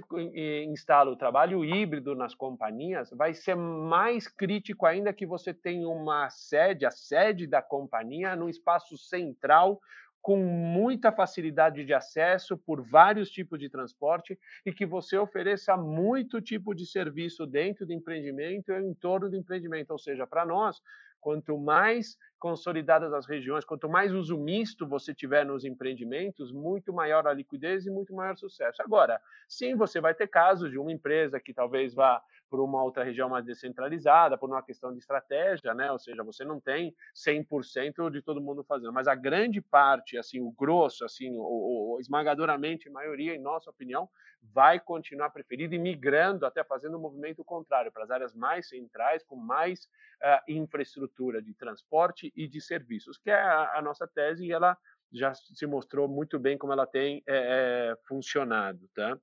instala 0.67 1.10
o 1.10 1.15
trabalho 1.15 1.65
híbrido 1.65 2.13
nas 2.13 2.36
companhias, 2.36 3.10
vai 3.10 3.34
ser 3.34 3.55
mais 3.55 4.27
crítico 4.27 4.86
ainda 4.86 5.12
que 5.12 5.25
você 5.25 5.51
tenha 5.51 5.89
uma 5.89 6.29
sede, 6.29 6.86
a 6.86 6.91
sede 6.91 7.47
da 7.47 7.60
companhia, 7.60 8.36
no 8.36 8.47
espaço 8.47 8.95
central, 8.99 9.81
com 10.21 10.38
muita 10.38 11.12
facilidade 11.12 11.84
de 11.84 11.93
acesso 11.93 12.57
por 12.57 12.81
vários 12.81 13.29
tipos 13.29 13.60
de 13.60 13.69
transporte 13.69 14.38
e 14.65 14.71
que 14.71 14.86
você 14.86 15.17
ofereça 15.17 15.75
muito 15.75 16.39
tipo 16.39 16.75
de 16.75 16.86
serviço 16.86 17.45
dentro 17.45 17.86
do 17.86 17.93
empreendimento 17.93 18.71
e 18.71 18.79
em 18.79 18.93
torno 18.93 19.29
do 19.29 19.36
empreendimento. 19.36 19.91
Ou 19.91 19.97
seja, 19.99 20.27
para 20.27 20.45
nós, 20.45 20.81
quanto 21.21 21.57
mais 21.57 22.17
consolidadas 22.39 23.13
as 23.13 23.27
regiões, 23.27 23.63
quanto 23.63 23.88
mais 23.88 24.12
uso 24.12 24.36
misto 24.36 24.88
você 24.88 25.13
tiver 25.13 25.45
nos 25.45 25.63
empreendimentos, 25.63 26.51
muito 26.51 26.91
maior 26.91 27.27
a 27.27 27.34
liquidez 27.34 27.86
e 27.86 27.91
muito 27.91 28.15
maior 28.15 28.36
sucesso. 28.36 28.81
Agora, 28.81 29.21
sim, 29.47 29.75
você 29.75 30.01
vai 30.01 30.15
ter 30.15 30.27
casos 30.27 30.71
de 30.71 30.79
uma 30.79 30.91
empresa 30.91 31.39
que 31.39 31.53
talvez 31.53 31.93
vá 31.93 32.21
por 32.49 32.60
uma 32.60 32.84
outra 32.84 33.03
região 33.03 33.29
mais 33.29 33.45
descentralizada, 33.45 34.38
por 34.38 34.49
uma 34.49 34.62
questão 34.62 34.91
de 34.91 34.99
estratégia, 34.99 35.73
né? 35.73 35.89
Ou 35.91 35.99
seja, 35.99 36.23
você 36.23 36.43
não 36.43 36.60
tem 36.60 36.93
100% 37.15 38.10
de 38.12 38.21
todo 38.21 38.41
mundo 38.41 38.63
fazendo, 38.63 38.91
mas 38.91 39.07
a 39.07 39.15
grande 39.15 39.62
parte, 39.62 40.17
assim, 40.17 40.41
o 40.41 40.51
grosso, 40.51 41.05
assim, 41.05 41.31
o, 41.34 41.95
o 41.95 41.97
esmagadoramente 42.01 42.89
maioria, 42.89 43.36
em 43.36 43.39
nossa 43.39 43.69
opinião, 43.69 44.10
vai 44.53 44.79
continuar 44.79 45.29
preferido 45.29 45.73
e 45.75 45.79
migrando, 45.79 46.45
até 46.45 46.63
fazendo 46.63 46.97
um 46.97 47.01
movimento 47.01 47.43
contrário 47.43 47.91
para 47.91 48.03
as 48.03 48.11
áreas 48.11 48.35
mais 48.35 48.69
centrais, 48.69 49.23
com 49.23 49.35
mais 49.35 49.85
uh, 50.21 50.51
infraestrutura 50.51 51.41
de 51.41 51.53
transporte 51.53 52.31
e 52.35 52.47
de 52.47 52.61
serviços, 52.61 53.17
que 53.17 53.29
é 53.29 53.39
a, 53.39 53.77
a, 53.77 53.81
nossa 53.81 54.07
tese 54.07 54.45
e 54.45 54.51
ela 54.51 54.77
já 55.11 55.33
se 55.33 55.65
mostrou 55.65 56.07
muito 56.07 56.39
bem 56.39 56.57
como 56.57 56.71
ela 56.71 56.87
tem 56.87 57.21
é, 57.27 57.93
funcionado, 58.07 58.89
tá? 58.95 59.19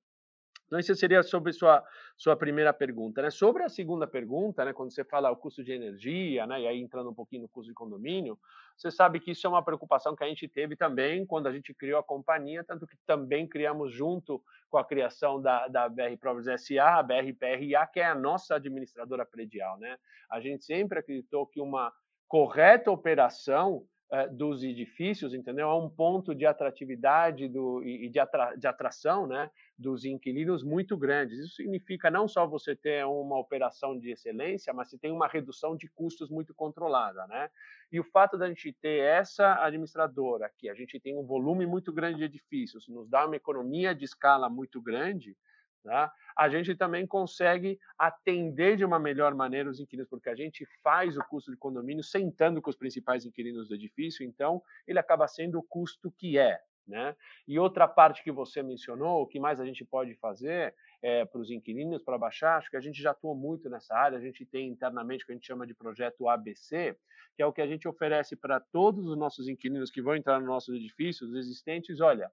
Então, 0.68 0.78
isso 0.78 0.94
seria 0.94 1.22
sobre 1.22 1.52
sua 1.52 1.82
sua 2.16 2.36
primeira 2.36 2.72
pergunta, 2.72 3.22
né? 3.22 3.30
Sobre 3.30 3.62
a 3.62 3.68
segunda 3.68 4.06
pergunta, 4.06 4.64
né, 4.64 4.72
quando 4.72 4.92
você 4.92 5.04
fala 5.04 5.30
o 5.30 5.36
custo 5.36 5.62
de 5.62 5.70
energia, 5.72 6.46
né, 6.48 6.62
e 6.62 6.66
aí 6.66 6.80
entrando 6.80 7.10
um 7.10 7.14
pouquinho 7.14 7.42
no 7.42 7.48
custo 7.48 7.70
de 7.70 7.74
condomínio, 7.74 8.36
você 8.76 8.90
sabe 8.90 9.20
que 9.20 9.30
isso 9.30 9.46
é 9.46 9.50
uma 9.50 9.62
preocupação 9.62 10.16
que 10.16 10.24
a 10.24 10.28
gente 10.28 10.48
teve 10.48 10.74
também 10.74 11.24
quando 11.24 11.46
a 11.46 11.52
gente 11.52 11.72
criou 11.72 12.00
a 12.00 12.02
companhia, 12.02 12.64
tanto 12.64 12.88
que 12.88 12.96
também 13.06 13.46
criamos 13.46 13.92
junto 13.92 14.42
com 14.68 14.78
a 14.78 14.84
criação 14.84 15.40
da, 15.40 15.68
da 15.68 15.88
BR 15.88 16.16
Properties 16.20 16.60
SA, 16.66 16.98
a 16.98 17.02
BR 17.04 17.32
PRA, 17.38 17.86
que 17.86 18.00
é 18.00 18.06
a 18.06 18.14
nossa 18.14 18.56
administradora 18.56 19.24
predial, 19.24 19.78
né? 19.78 19.96
A 20.28 20.40
gente 20.40 20.64
sempre 20.64 20.98
acreditou 20.98 21.46
que 21.46 21.60
uma 21.60 21.92
correta 22.26 22.90
operação 22.90 23.84
dos 24.32 24.64
edifícios, 24.64 25.34
entendeu? 25.34 25.68
É 25.68 25.74
um 25.74 25.90
ponto 25.90 26.34
de 26.34 26.46
atratividade 26.46 27.46
do, 27.46 27.82
e 27.84 28.08
de, 28.08 28.18
atra, 28.18 28.54
de 28.54 28.66
atração 28.66 29.26
né, 29.26 29.50
dos 29.76 30.04
inquilinos 30.04 30.62
muito 30.62 30.96
grandes. 30.96 31.38
Isso 31.38 31.56
significa 31.56 32.10
não 32.10 32.26
só 32.26 32.46
você 32.46 32.74
ter 32.74 33.04
uma 33.04 33.38
operação 33.38 33.98
de 33.98 34.10
excelência, 34.10 34.72
mas 34.72 34.88
você 34.88 34.98
tem 34.98 35.12
uma 35.12 35.28
redução 35.28 35.76
de 35.76 35.88
custos 35.88 36.30
muito 36.30 36.54
controlada. 36.54 37.26
Né? 37.26 37.50
E 37.92 38.00
o 38.00 38.04
fato 38.04 38.38
da 38.38 38.48
gente 38.48 38.72
ter 38.72 39.00
essa 39.00 39.62
administradora 39.62 40.46
aqui, 40.46 40.70
a 40.70 40.74
gente 40.74 40.98
tem 40.98 41.14
um 41.14 41.26
volume 41.26 41.66
muito 41.66 41.92
grande 41.92 42.18
de 42.18 42.24
edifícios, 42.24 42.88
nos 42.88 43.10
dá 43.10 43.26
uma 43.26 43.36
economia 43.36 43.94
de 43.94 44.06
escala 44.06 44.48
muito 44.48 44.80
grande, 44.80 45.36
Tá? 45.82 46.12
A 46.36 46.48
gente 46.48 46.74
também 46.74 47.06
consegue 47.06 47.78
atender 47.98 48.76
de 48.76 48.84
uma 48.84 48.98
melhor 48.98 49.34
maneira 49.34 49.70
os 49.70 49.80
inquilinos, 49.80 50.08
porque 50.08 50.28
a 50.28 50.34
gente 50.34 50.66
faz 50.82 51.16
o 51.16 51.24
custo 51.24 51.50
de 51.50 51.56
condomínio 51.56 52.02
sentando 52.02 52.60
com 52.60 52.70
os 52.70 52.76
principais 52.76 53.24
inquilinos 53.24 53.68
do 53.68 53.74
edifício, 53.74 54.24
então 54.24 54.62
ele 54.86 54.98
acaba 54.98 55.26
sendo 55.26 55.58
o 55.58 55.62
custo 55.62 56.10
que 56.10 56.38
é. 56.38 56.60
Né? 56.86 57.14
E 57.46 57.58
outra 57.58 57.86
parte 57.86 58.24
que 58.24 58.32
você 58.32 58.62
mencionou, 58.62 59.20
o 59.20 59.26
que 59.26 59.38
mais 59.38 59.60
a 59.60 59.66
gente 59.66 59.84
pode 59.84 60.14
fazer 60.14 60.74
é, 61.02 61.24
para 61.26 61.40
os 61.40 61.50
inquilinos, 61.50 62.02
para 62.02 62.16
baixar, 62.16 62.56
acho 62.56 62.70
que 62.70 62.78
a 62.78 62.80
gente 62.80 63.00
já 63.02 63.10
atua 63.10 63.34
muito 63.34 63.68
nessa 63.68 63.94
área, 63.94 64.16
a 64.16 64.20
gente 64.20 64.46
tem 64.46 64.68
internamente 64.68 65.22
o 65.22 65.26
que 65.26 65.32
a 65.32 65.34
gente 65.34 65.46
chama 65.46 65.66
de 65.66 65.74
projeto 65.74 66.28
ABC, 66.28 66.96
que 67.36 67.42
é 67.42 67.46
o 67.46 67.52
que 67.52 67.60
a 67.60 67.66
gente 67.66 67.86
oferece 67.86 68.34
para 68.34 68.58
todos 68.58 69.06
os 69.06 69.18
nossos 69.18 69.48
inquilinos 69.48 69.90
que 69.90 70.00
vão 70.00 70.16
entrar 70.16 70.38
nos 70.38 70.48
nossos 70.48 70.74
edifícios 70.74 71.34
existentes, 71.34 72.00
olha, 72.00 72.32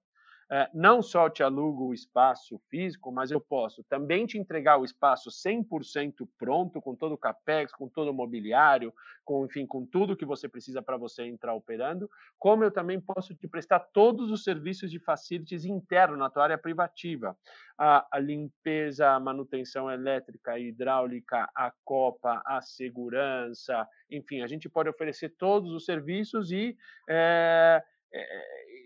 não 0.72 1.02
só 1.02 1.28
te 1.28 1.42
alugo 1.42 1.86
o 1.86 1.94
espaço 1.94 2.60
físico, 2.70 3.10
mas 3.10 3.30
eu 3.30 3.40
posso 3.40 3.82
também 3.84 4.26
te 4.26 4.38
entregar 4.38 4.78
o 4.78 4.84
espaço 4.84 5.30
100% 5.30 6.28
pronto, 6.38 6.80
com 6.80 6.94
todo 6.94 7.12
o 7.12 7.18
capex, 7.18 7.72
com 7.72 7.88
todo 7.88 8.10
o 8.10 8.14
mobiliário, 8.14 8.94
com 9.24 9.44
enfim, 9.44 9.66
com 9.66 9.84
tudo 9.84 10.16
que 10.16 10.24
você 10.24 10.48
precisa 10.48 10.80
para 10.80 10.96
você 10.96 11.24
entrar 11.24 11.52
operando, 11.54 12.08
como 12.38 12.62
eu 12.62 12.70
também 12.70 13.00
posso 13.00 13.34
te 13.34 13.48
prestar 13.48 13.80
todos 13.92 14.30
os 14.30 14.44
serviços 14.44 14.90
de 14.90 15.00
facilities 15.00 15.64
internos 15.64 16.18
na 16.18 16.30
tua 16.30 16.44
área 16.44 16.58
privativa, 16.58 17.36
a, 17.76 18.06
a 18.10 18.18
limpeza, 18.20 19.10
a 19.10 19.20
manutenção 19.20 19.90
elétrica, 19.90 20.52
a 20.52 20.60
hidráulica, 20.60 21.50
a 21.54 21.72
copa, 21.84 22.40
a 22.46 22.62
segurança, 22.62 23.86
enfim, 24.08 24.42
a 24.42 24.46
gente 24.46 24.68
pode 24.68 24.88
oferecer 24.88 25.30
todos 25.36 25.72
os 25.72 25.84
serviços 25.84 26.52
e 26.52 26.76
é, 27.08 27.82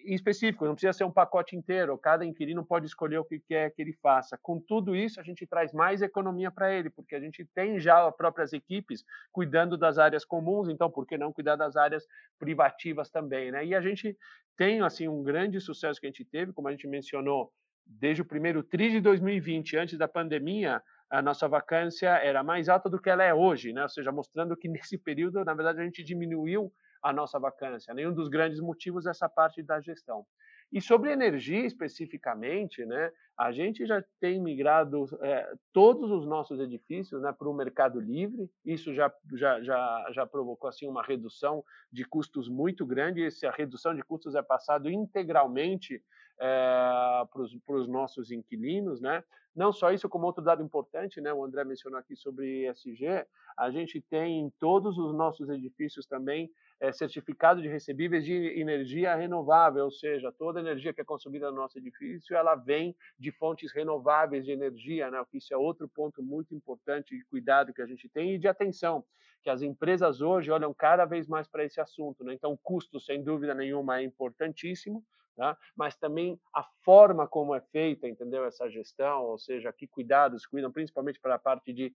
em 0.04 0.14
específico, 0.14 0.64
não 0.64 0.74
precisa 0.74 0.92
ser 0.92 1.04
um 1.04 1.10
pacote 1.10 1.56
inteiro, 1.56 1.96
cada 1.98 2.24
inquilino 2.24 2.64
pode 2.64 2.86
escolher 2.86 3.18
o 3.18 3.24
que 3.24 3.40
quer 3.40 3.70
que 3.70 3.82
ele 3.82 3.92
faça. 3.92 4.38
Com 4.42 4.60
tudo 4.60 4.94
isso, 4.94 5.20
a 5.20 5.22
gente 5.22 5.46
traz 5.46 5.72
mais 5.72 6.02
economia 6.02 6.50
para 6.50 6.72
ele, 6.72 6.90
porque 6.90 7.14
a 7.14 7.20
gente 7.20 7.44
tem 7.54 7.78
já 7.78 8.06
as 8.06 8.16
próprias 8.16 8.52
equipes 8.52 9.04
cuidando 9.32 9.76
das 9.76 9.98
áreas 9.98 10.24
comuns, 10.24 10.68
então 10.68 10.90
por 10.90 11.06
que 11.06 11.18
não 11.18 11.32
cuidar 11.32 11.56
das 11.56 11.76
áreas 11.76 12.06
privativas 12.38 13.10
também, 13.10 13.50
né? 13.50 13.64
E 13.64 13.74
a 13.74 13.80
gente 13.80 14.16
tem 14.56 14.80
assim 14.82 15.08
um 15.08 15.22
grande 15.22 15.60
sucesso 15.60 16.00
que 16.00 16.06
a 16.06 16.10
gente 16.10 16.24
teve, 16.24 16.52
como 16.52 16.68
a 16.68 16.70
gente 16.72 16.86
mencionou, 16.86 17.52
desde 17.86 18.22
o 18.22 18.24
primeiro 18.24 18.62
TRI 18.62 18.90
de 18.90 19.00
2020, 19.00 19.76
antes 19.76 19.98
da 19.98 20.06
pandemia, 20.06 20.82
a 21.10 21.20
nossa 21.20 21.48
vacância 21.48 22.08
era 22.08 22.42
mais 22.42 22.68
alta 22.68 22.88
do 22.88 23.00
que 23.00 23.10
ela 23.10 23.24
é 23.24 23.34
hoje, 23.34 23.72
né? 23.72 23.82
Ou 23.82 23.88
seja, 23.88 24.12
mostrando 24.12 24.56
que 24.56 24.68
nesse 24.68 24.96
período, 24.96 25.44
na 25.44 25.54
verdade, 25.54 25.80
a 25.80 25.84
gente 25.84 26.04
diminuiu 26.04 26.72
a 27.02 27.12
nossa 27.12 27.38
vacância. 27.38 27.94
Nenhum 27.94 28.12
dos 28.12 28.28
grandes 28.28 28.60
motivos 28.60 29.06
é 29.06 29.10
essa 29.10 29.28
parte 29.28 29.62
da 29.62 29.80
gestão. 29.80 30.26
E 30.72 30.80
sobre 30.80 31.10
energia 31.10 31.66
especificamente, 31.66 32.84
né, 32.84 33.10
a 33.36 33.50
gente 33.50 33.84
já 33.84 34.04
tem 34.20 34.40
migrado 34.40 35.06
é, 35.20 35.52
todos 35.72 36.10
os 36.12 36.24
nossos 36.26 36.60
edifícios 36.60 37.22
né, 37.22 37.32
para 37.32 37.48
o 37.48 37.54
mercado 37.54 37.98
livre. 37.98 38.48
Isso 38.64 38.94
já, 38.94 39.12
já, 39.34 39.60
já, 39.62 40.06
já 40.12 40.26
provocou 40.26 40.68
assim 40.68 40.86
uma 40.86 41.02
redução 41.02 41.64
de 41.90 42.04
custos 42.04 42.48
muito 42.48 42.86
grande. 42.86 43.24
Essa 43.24 43.50
redução 43.50 43.94
de 43.94 44.02
custos 44.02 44.36
é 44.36 44.42
passado 44.42 44.88
integralmente 44.88 46.00
é, 46.38 47.24
para 47.32 47.74
os 47.74 47.88
nossos 47.88 48.30
inquilinos, 48.30 49.00
né? 49.00 49.24
Não 49.54 49.72
só 49.72 49.90
isso, 49.90 50.08
como 50.08 50.26
outro 50.26 50.44
dado 50.44 50.62
importante, 50.62 51.20
né? 51.20 51.32
O 51.32 51.44
André 51.44 51.64
mencionou 51.64 51.98
aqui 51.98 52.14
sobre 52.14 52.68
ESG. 52.68 53.26
A 53.58 53.70
gente 53.70 54.00
tem 54.00 54.40
em 54.40 54.50
todos 54.60 54.96
os 54.96 55.12
nossos 55.12 55.48
edifícios 55.50 56.06
também 56.06 56.48
é, 56.80 56.92
certificado 56.92 57.60
de 57.60 57.68
recebíveis 57.68 58.24
de 58.24 58.58
energia 58.58 59.14
renovável, 59.14 59.84
ou 59.84 59.90
seja, 59.90 60.32
toda 60.32 60.58
a 60.58 60.62
energia 60.62 60.92
que 60.94 61.00
é 61.00 61.04
consumida 61.04 61.50
no 61.50 61.56
nosso 61.56 61.78
edifício, 61.78 62.34
ela 62.34 62.54
vem 62.54 62.96
de 63.18 63.30
fontes 63.30 63.72
renováveis 63.72 64.44
de 64.44 64.52
energia, 64.52 65.10
né? 65.10 65.22
Isso 65.34 65.52
é 65.52 65.56
outro 65.56 65.88
ponto 65.88 66.22
muito 66.22 66.54
importante 66.54 67.16
de 67.16 67.24
cuidado 67.26 67.72
que 67.74 67.82
a 67.82 67.86
gente 67.86 68.08
tem 68.08 68.34
e 68.34 68.38
de 68.38 68.48
atenção, 68.48 69.04
que 69.42 69.50
as 69.50 69.62
empresas 69.62 70.20
hoje 70.20 70.50
olham 70.50 70.72
cada 70.74 71.04
vez 71.04 71.26
mais 71.26 71.48
para 71.48 71.64
esse 71.64 71.80
assunto, 71.80 72.24
né? 72.24 72.34
Então, 72.34 72.58
custo, 72.62 73.00
sem 73.00 73.22
dúvida 73.22 73.54
nenhuma, 73.54 73.98
é 73.98 74.02
importantíssimo, 74.02 75.04
Tá? 75.36 75.56
mas 75.74 75.96
também 75.96 76.38
a 76.54 76.62
forma 76.84 77.26
como 77.26 77.54
é 77.54 77.62
feita, 77.72 78.06
entendeu? 78.06 78.44
Essa 78.44 78.68
gestão, 78.68 79.22
ou 79.22 79.38
seja, 79.38 79.72
que 79.72 79.86
cuidados 79.86 80.44
cuidam 80.44 80.70
principalmente 80.70 81.18
para 81.18 81.36
a 81.36 81.38
parte 81.38 81.72
de 81.72 81.94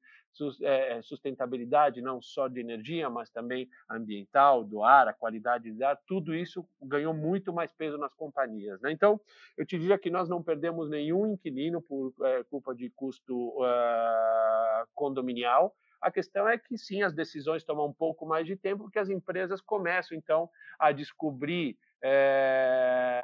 é, 0.64 1.00
sustentabilidade, 1.04 2.02
não 2.02 2.20
só 2.24 2.48
de 2.48 2.60
energia, 2.60 3.08
mas 3.08 3.30
também 3.30 3.70
ambiental, 3.88 4.64
do 4.64 4.84
ar, 4.84 5.08
a 5.08 5.14
qualidade 5.14 5.72
do 5.72 5.86
ar, 5.86 5.96
tudo 6.08 6.34
isso 6.34 6.68
ganhou 6.82 7.14
muito 7.14 7.54
mais 7.54 7.72
peso 7.72 8.00
nas 8.00 8.16
companhias. 8.16 8.82
Né? 8.82 8.91
Então, 8.91 9.22
eu 9.56 9.64
te 9.64 9.78
diria 9.78 10.00
que 10.00 10.10
nós 10.10 10.28
não 10.28 10.41
perdemos 10.41 10.89
nenhum 10.89 11.28
inquilino 11.28 11.84
por 11.84 12.16
é, 12.24 12.43
culpa 12.46 12.74
de 12.74 12.89
custo 12.89 13.50
uh, 13.62 14.88
condominial, 14.96 15.76
a 16.02 16.12
questão 16.12 16.48
é 16.48 16.58
que 16.58 16.78
sim, 16.78 17.02
as 17.04 17.14
decisões 17.14 17.64
tomam 17.64 17.88
um 17.88 17.93
pouco 17.93 18.26
mais 18.26 18.46
de 18.46 18.56
tempo, 18.56 18.84
porque 18.84 19.00
as 19.00 19.10
empresas 19.10 19.62
começam 19.62 20.18
então 20.18 20.50
a 20.80 20.91
descobrir 20.91 21.78
é, 22.08 23.20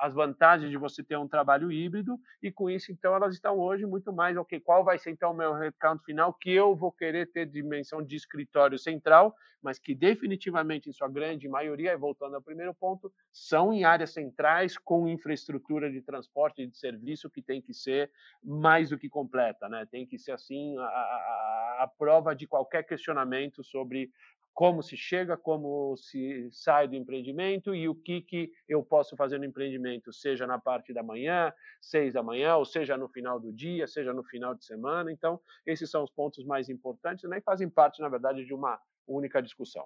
as 0.00 0.14
vantagens 0.14 0.70
de 0.70 0.78
você 0.78 1.04
ter 1.04 1.18
um 1.18 1.28
trabalho 1.28 1.70
híbrido 1.70 2.18
e 2.42 2.50
com 2.50 2.70
isso 2.70 2.90
então 2.90 3.14
elas 3.14 3.34
estão 3.34 3.58
hoje 3.58 3.84
muito 3.84 4.14
mais 4.14 4.34
ok 4.38 4.58
qual 4.60 4.82
vai 4.82 4.98
ser 4.98 5.10
então 5.10 5.32
o 5.32 5.36
meu 5.36 5.52
recado 5.52 6.00
final 6.00 6.32
que 6.32 6.50
eu 6.50 6.74
vou 6.74 6.90
querer 6.90 7.30
ter 7.30 7.44
dimensão 7.44 8.02
de 8.02 8.16
escritório 8.16 8.78
central 8.78 9.34
mas 9.62 9.78
que 9.78 9.94
definitivamente 9.94 10.88
em 10.88 10.92
sua 10.92 11.08
grande 11.08 11.46
maioria 11.48 11.98
voltando 11.98 12.36
ao 12.36 12.42
primeiro 12.42 12.72
ponto 12.72 13.12
são 13.30 13.74
em 13.74 13.84
áreas 13.84 14.14
centrais 14.14 14.78
com 14.78 15.06
infraestrutura 15.06 15.92
de 15.92 16.00
transporte 16.00 16.62
e 16.62 16.66
de 16.66 16.78
serviço 16.78 17.28
que 17.28 17.42
tem 17.42 17.60
que 17.60 17.74
ser 17.74 18.10
mais 18.42 18.88
do 18.88 18.98
que 18.98 19.08
completa 19.08 19.68
né? 19.68 19.86
Tem 19.90 20.06
que 20.06 20.18
ser 20.18 20.32
assim 20.32 20.78
a, 20.78 20.82
a, 20.82 21.78
a 21.80 21.90
prova 21.98 22.34
de 22.34 22.46
qualquer 22.46 22.84
questionamento 22.84 23.62
sobre 23.62 24.10
como 24.54 24.82
se 24.82 24.96
chega, 24.96 25.36
como 25.36 25.96
se 25.96 26.48
sai 26.52 26.86
do 26.86 26.94
empreendimento 26.94 27.74
e 27.74 27.88
o 27.88 27.94
que, 27.94 28.22
que 28.22 28.52
eu 28.68 28.84
posso 28.84 29.16
fazer 29.16 29.38
no 29.38 29.44
empreendimento, 29.44 30.12
seja 30.12 30.46
na 30.46 30.58
parte 30.60 30.94
da 30.94 31.02
manhã, 31.02 31.52
seis 31.80 32.14
da 32.14 32.22
manhã, 32.22 32.56
ou 32.56 32.64
seja 32.64 32.96
no 32.96 33.08
final 33.08 33.40
do 33.40 33.52
dia, 33.52 33.88
seja 33.88 34.12
no 34.12 34.22
final 34.22 34.54
de 34.54 34.64
semana. 34.64 35.10
Então, 35.10 35.40
esses 35.66 35.90
são 35.90 36.04
os 36.04 36.10
pontos 36.10 36.46
mais 36.46 36.68
importantes 36.68 37.28
né, 37.28 37.38
e 37.38 37.42
fazem 37.42 37.68
parte, 37.68 38.00
na 38.00 38.08
verdade, 38.08 38.44
de 38.44 38.54
uma 38.54 38.80
única 39.08 39.42
discussão. 39.42 39.84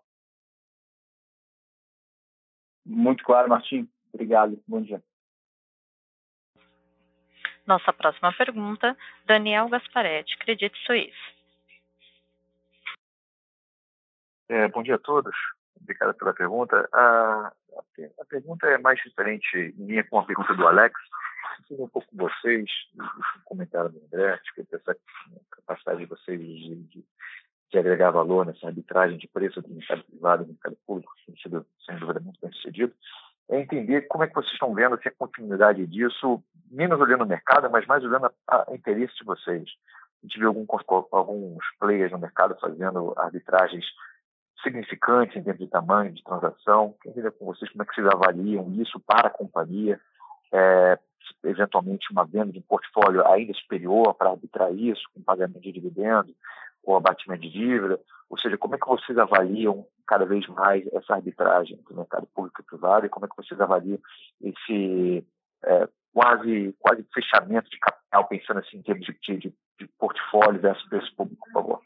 Muito 2.85 3.25
claro, 3.25 3.49
Martim. 3.49 3.89
Obrigado. 4.13 4.63
Bom 4.67 4.83
dia. 4.83 5.03
Nossa 7.67 7.93
próxima 7.93 8.33
pergunta, 8.33 8.97
Daniel 9.27 9.69
Gasparetti, 9.69 10.39
Credit 10.39 10.75
Suisse. 10.87 11.38
É, 14.49 14.67
bom 14.69 14.83
dia 14.83 14.95
a 14.95 14.99
todos. 14.99 15.37
Obrigado 15.81 16.15
pela 16.15 16.33
pergunta. 16.33 16.89
A, 16.93 17.53
a, 18.19 18.25
pergunta 18.25 18.67
é 18.67 18.79
mais 18.79 18.99
diferente 18.99 19.75
em 19.79 20.03
com 20.05 20.19
a 20.19 20.25
pergunta 20.25 20.55
do 20.55 20.67
Alex. 20.67 20.99
Preciso 21.59 21.85
um 21.85 21.89
pouco 21.89 22.09
vocês, 22.15 22.71
um 22.97 23.41
comentário 23.45 23.91
do 23.91 24.01
André, 24.07 24.33
acho 24.33 24.55
que 24.55 24.67
essa 24.75 24.97
capacidade 25.51 26.01
de 26.01 26.07
vocês 26.07 26.41
de, 26.41 26.77
de, 26.77 27.05
de, 27.71 27.79
agregar 27.79 28.11
valor 28.11 28.47
nessa 28.47 28.69
arbitragem 28.69 29.19
de 29.19 29.29
preço 29.29 29.61
do 29.61 29.69
mercado 29.69 30.03
privado 30.05 30.43
e 30.43 30.47
do 30.47 30.53
mercado 30.53 30.79
público, 30.87 31.13
tem 31.27 31.37
sido, 31.37 31.67
sem 31.85 31.99
dúvida, 31.99 32.21
muito 32.21 32.41
bem 32.41 32.53
sucedido. 32.53 32.95
É 33.51 33.61
entender 33.61 34.03
como 34.03 34.25
é 34.25 34.29
que 34.29 34.35
vocês 34.35 34.53
estão 34.53 34.73
vendo 34.73 34.95
assim, 34.95 35.09
a 35.09 35.13
continuidade 35.13 35.87
disso, 35.87 36.43
menos 36.71 36.99
olhando 37.01 37.25
o 37.25 37.29
mercado, 37.29 37.69
mas 37.71 37.87
mais 37.87 38.03
olhando 38.03 38.31
a 38.47 38.67
interesse 38.71 39.15
de 39.17 39.25
vocês. 39.25 39.69
A 40.23 40.27
gente 40.27 40.39
viu 40.39 40.49
algum, 40.49 40.67
alguns 41.13 41.65
players 41.79 42.13
no 42.13 42.19
mercado 42.19 42.57
fazendo 42.61 43.15
arbitragens 43.17 43.85
significantes 44.63 45.37
em 45.37 45.43
termos 45.43 45.65
de 45.65 45.71
tamanho 45.71 46.13
de 46.13 46.23
transação. 46.23 46.95
Queria 47.03 47.25
ver 47.25 47.33
com 47.33 47.47
vocês 47.47 47.71
como 47.71 47.83
é 47.83 47.87
que 47.87 47.95
vocês 47.95 48.07
avaliam 48.07 48.73
isso 48.75 48.99
para 49.01 49.29
a 49.29 49.31
companhia, 49.31 50.01
é, 50.53 50.99
eventualmente 51.45 52.11
uma 52.11 52.25
venda 52.25 52.53
de 52.53 52.59
um 52.59 52.63
portfólio 52.63 53.27
ainda 53.27 53.53
superior 53.55 54.15
para 54.15 54.31
arbitrar 54.31 54.73
isso, 54.73 55.03
com 55.15 55.23
pagamento 55.23 55.61
de 55.61 55.73
dividendos 55.73 56.35
ou 56.83 56.97
abatimento 56.97 57.43
de 57.43 57.51
dívida, 57.51 58.01
ou 58.31 58.39
seja, 58.39 58.57
como 58.57 58.75
é 58.75 58.79
que 58.79 58.87
vocês 58.87 59.19
avaliam 59.19 59.87
cada 60.07 60.25
vez 60.25 60.47
mais 60.49 60.87
essa 60.93 61.15
arbitragem 61.15 61.77
entre 61.79 61.95
mercado 61.95 62.27
público 62.35 62.61
e 62.61 62.65
privado 62.65 63.07
e 63.07 63.09
como 63.09 63.27
é 63.27 63.29
que 63.29 63.37
vocês 63.37 63.61
avaliam 63.61 63.99
esse 64.41 65.27
é, 65.65 65.89
quase 66.13 66.75
quase 66.79 67.07
fechamento 67.13 67.69
de 67.71 67.79
capital, 67.79 68.27
pensando 68.27 68.61
assim 68.61 68.79
em 68.79 68.83
termos 68.83 69.05
de, 69.05 69.13
de, 69.39 69.55
de 69.79 69.89
portfólio 69.99 70.61
versus 70.61 70.89
preço 70.89 71.15
público, 71.15 71.47
por 71.47 71.53
favor. 71.53 71.83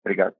Obrigado. 0.00 0.34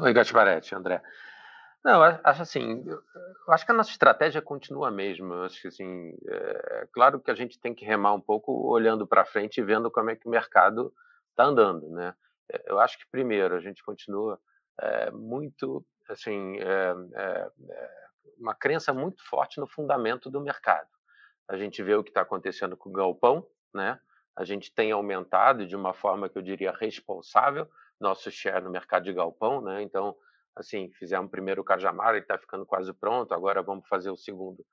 Oi, 0.00 0.12
Gatvaretti, 0.12 0.74
André. 0.74 1.02
Não, 1.84 2.02
acho 2.02 2.42
assim, 2.42 2.84
eu 2.86 3.52
acho 3.52 3.66
que 3.66 3.72
a 3.72 3.74
nossa 3.74 3.90
estratégia 3.90 4.40
continua 4.40 4.88
a 4.88 4.90
mesma. 4.90 5.44
Acho 5.44 5.62
que 5.62 5.68
assim, 5.68 6.16
é, 6.28 6.80
é 6.82 6.88
claro 6.92 7.20
que 7.20 7.30
a 7.30 7.34
gente 7.34 7.58
tem 7.58 7.74
que 7.74 7.84
remar 7.84 8.12
um 8.12 8.20
pouco 8.20 8.52
olhando 8.68 9.06
para 9.06 9.24
frente 9.24 9.58
e 9.58 9.64
vendo 9.64 9.90
como 9.90 10.10
é 10.10 10.16
que 10.16 10.26
o 10.26 10.30
mercado 10.30 10.92
está 11.30 11.44
andando, 11.44 11.88
né? 11.90 12.14
É, 12.50 12.62
eu 12.66 12.78
acho 12.78 12.98
que 12.98 13.06
primeiro 13.10 13.54
a 13.54 13.60
gente 13.60 13.82
continua 13.82 14.38
é, 14.80 15.10
muito, 15.10 15.84
assim, 16.08 16.58
é, 16.58 16.94
é, 17.14 17.50
é, 17.70 17.90
uma 18.38 18.54
crença 18.54 18.92
muito 18.92 19.24
forte 19.28 19.60
no 19.60 19.66
fundamento 19.66 20.30
do 20.30 20.40
mercado. 20.40 20.88
A 21.48 21.56
gente 21.56 21.82
vê 21.82 21.94
o 21.94 22.04
que 22.04 22.10
está 22.10 22.22
acontecendo 22.22 22.76
com 22.76 22.90
o 22.90 22.92
galpão, 22.92 23.46
né? 23.74 23.98
A 24.36 24.44
gente 24.44 24.72
tem 24.72 24.92
aumentado 24.92 25.66
de 25.66 25.76
uma 25.76 25.92
forma 25.92 26.28
que 26.28 26.38
eu 26.38 26.42
diria 26.42 26.72
responsável 26.72 27.68
nosso 28.02 28.30
share 28.30 28.62
no 28.62 28.70
mercado 28.70 29.04
de 29.04 29.12
galpão, 29.12 29.60
né? 29.62 29.82
Então, 29.82 30.14
assim, 30.54 30.90
fizemos 30.98 31.30
primeiro 31.30 31.62
o 31.62 31.64
Cajamar, 31.64 32.10
ele 32.10 32.20
está 32.20 32.36
ficando 32.36 32.66
quase 32.66 32.92
pronto, 32.92 33.32
agora 33.32 33.62
vamos 33.62 33.88
fazer 33.88 34.10
o 34.10 34.16
segundo 34.16 34.64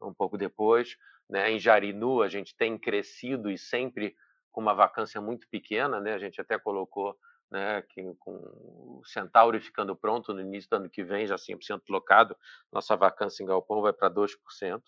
um 0.00 0.12
pouco 0.12 0.36
depois. 0.36 0.96
Né? 1.28 1.50
Em 1.50 1.58
Jarinu, 1.58 2.22
a 2.22 2.28
gente 2.28 2.54
tem 2.54 2.78
crescido 2.78 3.50
e 3.50 3.58
sempre 3.58 4.14
com 4.52 4.60
uma 4.60 4.74
vacância 4.74 5.20
muito 5.20 5.48
pequena, 5.48 6.00
né? 6.00 6.14
A 6.14 6.18
gente 6.18 6.40
até 6.40 6.58
colocou 6.58 7.18
né, 7.50 7.82
que 7.82 8.02
com 8.18 8.32
o 8.32 9.02
Centauri 9.04 9.60
ficando 9.60 9.96
pronto 9.96 10.32
no 10.32 10.40
início 10.40 10.70
do 10.70 10.76
ano 10.76 10.90
que 10.90 11.02
vem, 11.02 11.26
já 11.26 11.36
100% 11.36 11.82
locado, 11.88 12.36
nossa 12.72 12.96
vacância 12.96 13.42
em 13.42 13.46
galpão 13.46 13.80
vai 13.80 13.92
para 13.92 14.10
2%. 14.10 14.82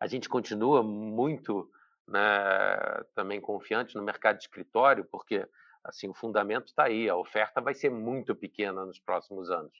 A 0.00 0.06
gente 0.06 0.28
continua 0.28 0.82
muito 0.82 1.70
né, 2.06 2.20
também 3.14 3.40
confiante 3.40 3.96
no 3.96 4.02
mercado 4.02 4.36
de 4.36 4.44
escritório, 4.44 5.04
porque 5.04 5.46
assim 5.84 6.08
o 6.08 6.14
fundamento 6.14 6.66
está 6.66 6.84
aí, 6.84 7.08
a 7.08 7.16
oferta 7.16 7.60
vai 7.60 7.74
ser 7.74 7.90
muito 7.90 8.34
pequena 8.34 8.84
nos 8.84 8.98
próximos 8.98 9.50
anos, 9.50 9.72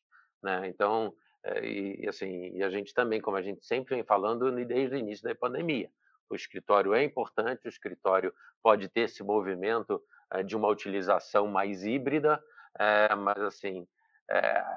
né? 0.43 0.69
Então, 0.69 1.15
é, 1.45 1.67
e, 1.67 2.09
assim, 2.09 2.51
e 2.55 2.63
a 2.63 2.71
gente 2.71 2.93
também, 2.93 3.21
como 3.21 3.37
a 3.37 3.43
gente 3.43 3.65
sempre 3.65 3.95
vem 3.95 4.05
falando 4.05 4.51
desde 4.65 4.97
o 4.97 4.99
início 4.99 5.25
da 5.25 5.35
pandemia, 5.35 5.91
o 6.31 6.35
escritório 6.35 6.95
é 6.95 7.03
importante, 7.03 7.67
o 7.67 7.69
escritório 7.69 8.35
pode 8.63 8.89
ter 8.89 9.03
esse 9.03 9.23
movimento 9.23 10.03
é, 10.31 10.43
de 10.43 10.57
uma 10.57 10.69
utilização 10.69 11.47
mais 11.47 11.85
híbrida, 11.85 12.43
é, 12.79 13.15
mas 13.15 13.39
assim, 13.39 13.87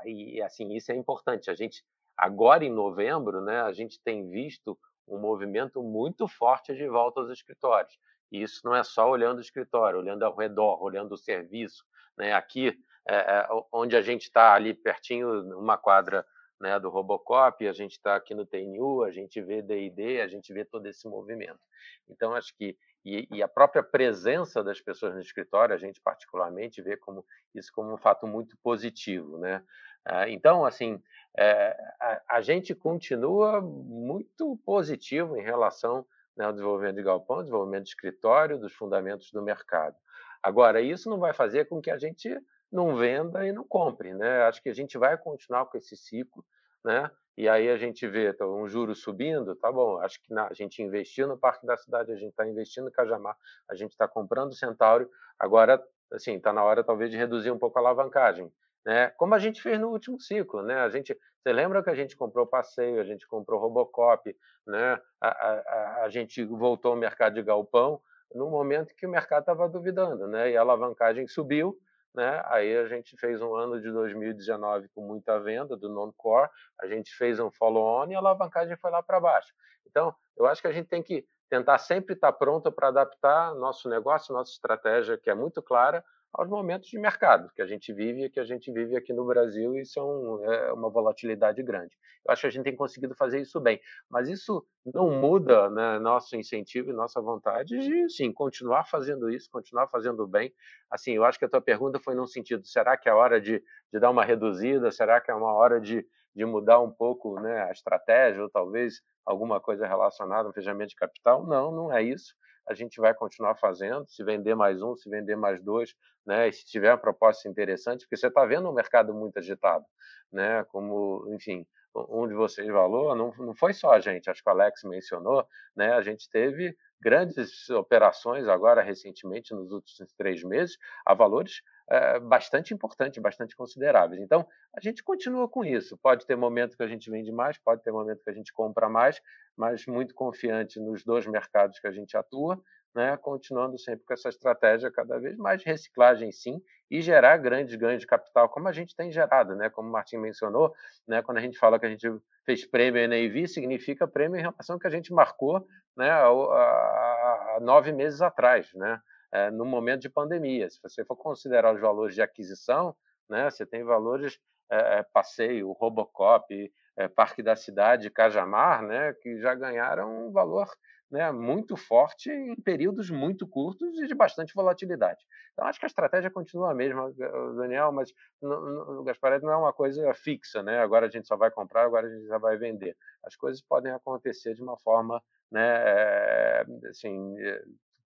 e 0.05 0.41
assim 0.41 0.73
isso 0.73 0.93
é 0.93 0.95
importante. 0.95 1.51
A 1.51 1.53
gente 1.53 1.83
agora 2.15 2.63
em 2.63 2.69
novembro, 2.69 3.41
né, 3.41 3.61
a 3.61 3.73
gente 3.73 3.99
tem 4.01 4.29
visto 4.29 4.79
um 5.07 5.17
movimento 5.19 5.83
muito 5.83 6.27
forte 6.27 6.73
de 6.73 6.87
volta 6.87 7.19
aos 7.19 7.29
escritórios. 7.29 7.97
E 8.31 8.41
isso 8.41 8.61
não 8.63 8.75
é 8.75 8.83
só 8.83 9.09
olhando 9.09 9.39
o 9.39 9.41
escritório, 9.41 9.99
olhando 9.99 10.23
ao 10.23 10.35
redor, 10.35 10.81
olhando 10.81 11.13
o 11.13 11.17
serviço. 11.17 11.83
Né? 12.17 12.33
Aqui, 12.33 12.77
é, 13.07 13.15
é, 13.15 13.47
onde 13.71 13.95
a 13.95 14.01
gente 14.01 14.23
está 14.23 14.53
ali 14.53 14.73
pertinho, 14.73 15.57
uma 15.57 15.77
quadra 15.77 16.25
né, 16.59 16.79
do 16.79 16.89
Robocop, 16.89 17.67
a 17.67 17.73
gente 17.73 17.93
está 17.93 18.15
aqui 18.15 18.35
no 18.35 18.45
TNU, 18.45 19.03
a 19.03 19.11
gente 19.11 19.41
vê 19.41 19.61
D&D, 19.61 20.21
a 20.21 20.27
gente 20.27 20.53
vê 20.53 20.63
todo 20.63 20.85
esse 20.85 21.07
movimento. 21.07 21.59
Então, 22.07 22.35
acho 22.35 22.55
que 22.55 22.77
e, 23.03 23.27
e, 23.31 23.41
a 23.41 23.47
própria 23.47 23.81
presença 23.81 24.63
das 24.63 24.79
pessoas 24.79 25.15
no 25.15 25.21
escritório, 25.21 25.73
a 25.73 25.77
gente 25.77 25.99
particularmente 25.99 26.83
vê 26.83 26.95
como 26.95 27.25
isso 27.53 27.71
como 27.73 27.91
um 27.91 27.97
fato 27.97 28.27
muito 28.27 28.55
positivo, 28.61 29.39
né? 29.39 29.63
Ah, 30.05 30.29
então, 30.29 30.65
assim, 30.65 31.01
é, 31.35 31.75
a, 31.99 32.37
a, 32.37 32.41
gente 32.41 32.75
continua 32.75 33.59
muito 33.59 34.55
positivo 34.65 35.35
em 35.35 35.41
relação 35.41 36.05
né, 36.35 36.45
ao 36.45 36.51
desenvolvimento 36.51 36.95
de 36.95 37.03
galpão, 37.03 37.39
desenvolvimento 37.39 37.83
de 37.83 37.89
escritório, 37.89 38.57
dos 38.57 38.73
fundamentos 38.73 39.31
do 39.31 39.41
mercado. 39.41 39.95
Agora, 40.41 40.81
isso 40.81 41.09
não 41.09 41.19
vai 41.19 41.33
fazer 41.33 41.65
com 41.65 41.81
que 41.81 41.91
a 41.91 41.97
gente 41.97 42.29
não 42.71 42.95
venda 42.95 43.45
e 43.45 43.51
não 43.51 43.63
compre, 43.63 44.13
né? 44.13 44.43
Acho 44.43 44.61
que 44.61 44.69
a 44.69 44.73
gente 44.73 44.97
vai 44.97 45.17
continuar 45.17 45.65
com 45.65 45.77
esse 45.77 45.95
ciclo, 45.95 46.43
né? 46.83 47.11
E 47.37 47.47
aí 47.47 47.69
a 47.69 47.77
gente 47.77 48.07
vê 48.07 48.33
tá, 48.33 48.45
um 48.45 48.67
juro 48.67 48.93
subindo, 48.95 49.55
tá 49.55 49.71
bom? 49.71 49.99
Acho 49.99 50.21
que 50.21 50.33
na, 50.33 50.47
a 50.47 50.53
gente 50.53 50.81
investiu 50.81 51.27
no 51.27 51.37
Parque 51.37 51.65
da 51.65 51.77
Cidade, 51.77 52.11
a 52.11 52.15
gente 52.15 52.31
está 52.31 52.47
investindo 52.47 52.85
no 52.85 52.91
Cajamar, 52.91 53.35
a 53.69 53.75
gente 53.75 53.91
está 53.91 54.07
comprando 54.07 54.51
o 54.51 54.55
Centauro, 54.55 55.09
agora, 55.39 55.83
assim, 56.11 56.35
está 56.35 56.51
na 56.51 56.63
hora 56.63 56.83
talvez 56.83 57.09
de 57.09 57.17
reduzir 57.17 57.51
um 57.51 57.59
pouco 57.59 57.77
a 57.77 57.81
alavancagem, 57.81 58.51
né? 58.85 59.09
Como 59.11 59.35
a 59.35 59.39
gente 59.39 59.61
fez 59.61 59.79
no 59.79 59.89
último 59.89 60.19
ciclo, 60.19 60.61
né? 60.63 60.75
A 60.75 60.89
gente, 60.89 61.17
você 61.41 61.53
lembra 61.53 61.83
que 61.83 61.89
a 61.89 61.95
gente 61.95 62.15
comprou 62.15 62.45
passeio, 62.47 62.99
a 62.99 63.03
gente 63.03 63.27
comprou 63.27 63.59
Robocop, 63.59 64.35
né? 64.65 64.99
A, 65.19 65.27
a, 65.29 66.03
a 66.03 66.09
gente 66.09 66.43
voltou 66.43 66.91
ao 66.91 66.97
mercado 66.97 67.35
de 67.35 67.43
galpão 67.43 68.01
no 68.33 68.49
momento 68.49 68.95
que 68.95 69.05
o 69.05 69.09
mercado 69.09 69.41
estava 69.41 69.67
duvidando, 69.67 70.27
né? 70.27 70.51
E 70.51 70.57
a 70.57 70.61
alavancagem 70.61 71.27
subiu, 71.27 71.77
né? 72.13 72.41
Aí 72.45 72.75
a 72.77 72.87
gente 72.87 73.15
fez 73.17 73.41
um 73.41 73.55
ano 73.55 73.79
de 73.81 73.91
2019 73.91 74.89
com 74.89 75.01
muita 75.01 75.39
venda 75.39 75.77
do 75.77 75.89
non-core, 75.89 76.49
a 76.79 76.87
gente 76.87 77.13
fez 77.15 77.39
um 77.39 77.51
follow-on 77.51 78.11
e 78.11 78.15
a 78.15 78.19
alavancagem 78.19 78.75
foi 78.77 78.91
lá 78.91 79.01
para 79.01 79.19
baixo. 79.19 79.53
Então, 79.85 80.13
eu 80.37 80.45
acho 80.45 80.61
que 80.61 80.67
a 80.67 80.71
gente 80.71 80.87
tem 80.87 81.03
que 81.03 81.25
tentar 81.49 81.77
sempre 81.77 82.13
estar 82.15 82.31
pronto 82.31 82.71
para 82.71 82.87
adaptar 82.87 83.53
nosso 83.55 83.89
negócio, 83.89 84.33
nossa 84.33 84.51
estratégia, 84.51 85.17
que 85.17 85.29
é 85.29 85.35
muito 85.35 85.61
clara, 85.61 86.03
aos 86.33 86.47
momentos 86.49 86.89
de 86.89 86.97
mercado 86.97 87.51
que 87.53 87.61
a 87.61 87.65
gente 87.65 87.93
vive 87.93 88.25
e 88.25 88.29
que 88.29 88.39
a 88.39 88.43
gente 88.43 88.71
vive 88.71 88.95
aqui 88.95 89.13
no 89.13 89.25
Brasil 89.25 89.75
e 89.75 89.85
são 89.85 90.43
é 90.45 90.71
uma 90.73 90.89
volatilidade 90.89 91.61
grande. 91.61 91.95
Eu 92.25 92.31
acho 92.31 92.41
que 92.41 92.47
a 92.47 92.49
gente 92.51 92.63
tem 92.63 92.75
conseguido 92.75 93.15
fazer 93.15 93.41
isso 93.41 93.59
bem, 93.59 93.79
mas 94.09 94.29
isso 94.29 94.65
não 94.85 95.11
muda 95.11 95.69
né, 95.69 95.99
nosso 95.99 96.35
incentivo 96.35 96.91
e 96.91 96.93
nossa 96.93 97.21
vontade 97.21 97.77
de 97.77 98.09
sim 98.09 98.31
continuar 98.31 98.85
fazendo 98.85 99.29
isso, 99.29 99.49
continuar 99.51 99.87
fazendo 99.87 100.25
bem. 100.25 100.53
Assim, 100.89 101.13
eu 101.13 101.25
acho 101.25 101.37
que 101.37 101.45
a 101.45 101.49
tua 101.49 101.61
pergunta 101.61 101.99
foi 101.99 102.15
num 102.15 102.27
sentido: 102.27 102.65
será 102.65 102.95
que 102.95 103.09
é 103.09 103.13
hora 103.13 103.41
de, 103.41 103.61
de 103.91 103.99
dar 103.99 104.09
uma 104.09 104.23
reduzida? 104.23 104.91
Será 104.91 105.19
que 105.19 105.31
é 105.31 105.33
uma 105.35 105.53
hora 105.53 105.81
de, 105.81 106.05
de 106.35 106.45
mudar 106.45 106.79
um 106.79 106.91
pouco 106.91 107.39
né, 107.39 107.63
a 107.63 107.71
estratégia 107.71 108.41
ou 108.41 108.49
talvez 108.49 109.01
alguma 109.25 109.59
coisa 109.59 109.85
relacionada 109.85 110.47
ao 110.47 110.53
fechamento 110.53 110.89
de 110.89 110.95
capital? 110.95 111.45
Não, 111.45 111.71
não 111.71 111.93
é 111.93 112.01
isso 112.01 112.33
a 112.69 112.73
gente 112.73 112.99
vai 112.99 113.13
continuar 113.13 113.55
fazendo, 113.55 114.05
se 114.07 114.23
vender 114.23 114.55
mais 114.55 114.81
um, 114.81 114.95
se 114.95 115.09
vender 115.09 115.35
mais 115.35 115.61
dois, 115.61 115.93
né? 116.25 116.47
E 116.47 116.53
se 116.53 116.65
tiver 116.65 116.91
uma 116.91 116.97
proposta 116.97 117.49
interessante, 117.49 118.01
porque 118.01 118.17
você 118.17 118.27
está 118.27 118.45
vendo 118.45 118.69
um 118.69 118.73
mercado 118.73 119.13
muito 119.13 119.37
agitado, 119.37 119.85
né? 120.31 120.63
Como, 120.65 121.25
enfim, 121.33 121.65
um 121.95 122.27
de 122.27 122.33
vocês 122.33 122.67
falou, 122.67 123.15
não, 123.15 123.33
não 123.37 123.53
foi 123.53 123.73
só 123.73 123.91
a 123.91 123.99
gente, 123.99 124.29
acho 124.29 124.43
que 124.43 124.49
o 124.49 124.53
Alex 124.53 124.83
mencionou, 124.83 125.45
né? 125.75 125.93
A 125.93 126.01
gente 126.01 126.29
teve 126.29 126.75
grandes 127.01 127.69
operações 127.69 128.47
agora 128.47 128.81
recentemente 128.81 129.53
nos 129.53 129.71
últimos 129.71 130.13
três 130.13 130.43
meses 130.43 130.77
a 131.05 131.13
valores 131.13 131.61
é, 131.91 132.19
bastante 132.19 132.73
importantes, 132.73 133.21
bastante 133.21 133.55
consideráveis. 133.55 134.21
Então 134.21 134.47
a 134.75 134.79
gente 134.79 135.03
continua 135.03 135.47
com 135.47 135.65
isso. 135.65 135.97
Pode 135.97 136.25
ter 136.25 136.35
momento 136.35 136.77
que 136.77 136.83
a 136.83 136.87
gente 136.87 137.09
vende 137.09 137.31
mais, 137.31 137.57
pode 137.57 137.83
ter 137.83 137.91
momento 137.91 138.23
que 138.23 138.29
a 138.29 138.33
gente 138.33 138.53
compra 138.53 138.89
mais, 138.89 139.21
mas 139.57 139.85
muito 139.85 140.15
confiante 140.15 140.79
nos 140.79 141.03
dois 141.03 141.27
mercados 141.27 141.79
que 141.79 141.87
a 141.87 141.91
gente 141.91 142.15
atua 142.15 142.61
né, 142.93 143.15
continuando 143.17 143.77
sempre 143.79 144.05
com 144.05 144.13
essa 144.13 144.29
estratégia 144.29 144.91
cada 144.91 145.17
vez 145.17 145.37
mais 145.37 145.63
reciclagem, 145.63 146.31
sim, 146.31 146.61
e 146.89 147.01
gerar 147.01 147.37
grandes 147.37 147.75
ganhos 147.75 148.01
de 148.01 148.07
capital, 148.07 148.49
como 148.49 148.67
a 148.67 148.71
gente 148.71 148.95
tem 148.95 149.11
gerado, 149.11 149.55
né, 149.55 149.69
como 149.69 149.87
o 149.87 149.91
Martin 149.91 150.17
mencionou, 150.17 150.73
né, 151.07 151.21
quando 151.21 151.37
a 151.37 151.41
gente 151.41 151.57
fala 151.57 151.79
que 151.79 151.85
a 151.85 151.89
gente 151.89 152.07
fez 152.45 152.65
prêmio 152.65 153.07
NAV, 153.07 153.47
significa 153.47 154.07
prêmio 154.07 154.37
em 154.37 154.41
relação 154.41 154.75
ao 154.75 154.79
que 154.79 154.87
a 154.87 154.91
gente 154.91 155.13
marcou 155.13 155.65
né, 155.95 156.09
há, 156.11 157.59
nove 157.61 157.91
meses 157.93 158.21
atrás, 158.21 158.69
né, 158.73 158.99
é, 159.31 159.49
no 159.49 159.65
momento 159.65 160.01
de 160.01 160.09
pandemia. 160.09 160.69
Se 160.69 160.79
você 160.81 161.05
for 161.05 161.15
considerar 161.15 161.73
os 161.73 161.81
valores 161.81 162.15
de 162.15 162.21
aquisição, 162.21 162.95
né, 163.29 163.49
você 163.49 163.65
tem 163.65 163.83
valores 163.83 164.39
é, 164.69 165.03
passeio, 165.03 165.71
Robocop, 165.71 166.71
é, 166.97 167.07
Parque 167.07 167.41
da 167.41 167.55
Cidade, 167.55 168.09
Cajamar, 168.09 168.83
né, 168.83 169.13
que 169.13 169.39
já 169.39 169.55
ganharam 169.55 170.27
um 170.27 170.31
valor 170.31 170.67
né, 171.09 171.29
muito 171.31 171.75
forte 171.75 172.31
em 172.31 172.55
períodos 172.55 173.09
muito 173.09 173.45
curtos 173.45 173.99
e 173.99 174.07
de 174.07 174.15
bastante 174.15 174.53
volatilidade. 174.53 175.19
Então, 175.51 175.67
acho 175.67 175.77
que 175.77 175.85
a 175.85 175.87
estratégia 175.87 176.31
continua 176.31 176.71
a 176.71 176.73
mesma, 176.73 177.11
Daniel, 177.57 177.91
mas 177.91 178.13
o 178.41 179.03
Gasparetti 179.03 179.43
não 179.43 179.51
é 179.51 179.57
uma 179.57 179.73
coisa 179.73 180.13
fixa, 180.13 180.63
né? 180.63 180.79
agora 180.79 181.07
a 181.07 181.09
gente 181.09 181.27
só 181.27 181.35
vai 181.35 181.51
comprar, 181.51 181.83
agora 181.83 182.07
a 182.07 182.09
gente 182.09 182.27
já 182.27 182.37
vai 182.37 182.57
vender. 182.57 182.95
As 183.25 183.35
coisas 183.35 183.61
podem 183.61 183.91
acontecer 183.91 184.53
de 184.53 184.63
uma 184.63 184.77
forma 184.77 185.21
né, 185.51 186.63
assim, 186.89 187.35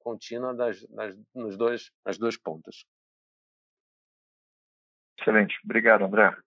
contínua 0.06 0.54
nas, 0.54 0.88
nas, 0.90 1.18
nos 1.34 1.58
dois, 1.58 1.92
nas 2.06 2.20
duas 2.20 2.38
pontas. 2.38 2.86
Excelente. 5.20 5.60
Obrigado, 5.66 6.06
André. 6.06 6.38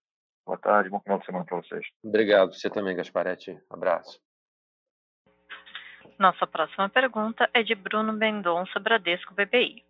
Boa 0.46 0.59
tarde, 0.59 0.88
bom 0.88 1.00
final 1.00 1.18
de 1.18 1.26
semana 1.26 1.44
para 1.44 1.56
vocês. 1.56 1.84
Obrigado, 2.02 2.54
você 2.54 2.70
também, 2.70 2.96
Gasparetti. 2.96 3.59
Abraço. 3.68 4.20
Nossa 6.18 6.46
próxima 6.46 6.88
pergunta 6.88 7.50
é 7.52 7.62
de 7.62 7.74
Bruno 7.74 8.12
Mendonça, 8.12 8.78
Bradesco 8.78 9.34
BBI. 9.34 9.84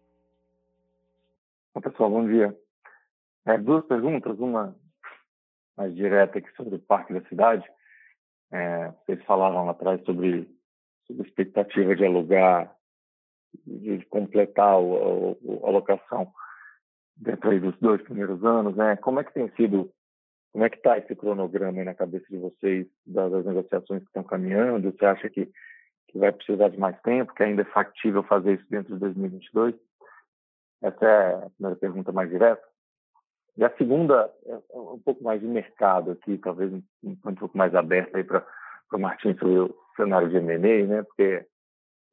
Bom, 1.75 1.81
pessoal, 1.81 2.11
bom 2.11 2.27
dia. 2.27 2.57
É, 3.47 3.59
duas 3.59 3.85
perguntas, 3.87 4.39
uma 4.39 4.75
mais 5.77 5.95
direta 5.95 6.39
aqui 6.39 6.51
sobre 6.57 6.75
o 6.75 6.81
Parque 6.81 7.13
da 7.13 7.27
Cidade. 7.29 7.65
É, 8.51 8.89
vocês 8.91 9.23
falaram 9.25 9.67
lá 9.67 9.73
atrás 9.73 10.03
sobre, 10.05 10.49
sobre 11.07 11.23
a 11.23 11.27
expectativa 11.29 11.95
de 11.95 12.05
alugar, 12.05 12.78
de, 13.67 13.99
de 13.99 14.07
completar 14.07 14.75
a 14.75 15.71
locação 15.71 16.31
dentro 17.17 17.61
dos 17.61 17.79
dois 17.79 18.03
primeiros 18.03 18.45
anos, 18.45 18.77
né? 18.77 18.97
Como 18.97 19.21
é 19.21 19.25
que 19.25 19.35
tem 19.35 19.51
sido, 19.57 19.91
como 20.53 20.65
é 20.65 20.71
que 20.71 20.77
está 20.77 20.99
esse 20.99 21.15
cronograma 21.17 21.79
aí 21.79 21.85
na 21.85 21.95
cabeça 21.95 22.27
de 22.31 22.39
vocês 22.39 22.87
das, 23.07 23.31
das 23.31 23.45
negociações 23.45 24.01
que 24.01 24.09
estão 24.09 24.23
caminhando? 24.23 24.93
Você 24.93 25.05
acha 25.05 25.29
que 25.29 25.51
que 26.09 26.19
vai 26.19 26.33
precisar 26.33 26.69
de 26.69 26.79
mais 26.79 26.99
tempo, 27.03 27.35
que 27.35 27.43
ainda 27.43 27.63
é 27.63 27.67
factível 27.67 28.23
fazer 28.23 28.55
isso 28.55 28.67
dentro 28.69 28.95
de 28.95 29.01
2022? 29.01 29.75
Essa 30.83 31.05
é 31.05 31.35
a 31.35 31.51
primeira 31.51 31.77
pergunta 31.79 32.13
mais 32.13 32.31
direta. 32.31 32.63
E 33.57 33.65
a 33.65 33.77
segunda 33.77 34.33
é 34.47 34.55
um 34.75 35.01
pouco 35.01 35.23
mais 35.23 35.41
de 35.41 35.47
mercado 35.47 36.13
aqui, 36.13 36.39
talvez 36.39 36.73
um, 37.03 37.35
pouco 37.35 37.57
mais 37.59 37.75
aberto 37.75 38.17
aí 38.17 38.25
para 38.25 38.47
o 38.93 38.99
Martim 38.99 39.37
sobre 39.37 39.59
o 39.59 39.77
cenário 39.97 40.31
de 40.31 40.37
M&A, 40.37 40.87
né? 40.87 41.03
Porque 41.03 41.45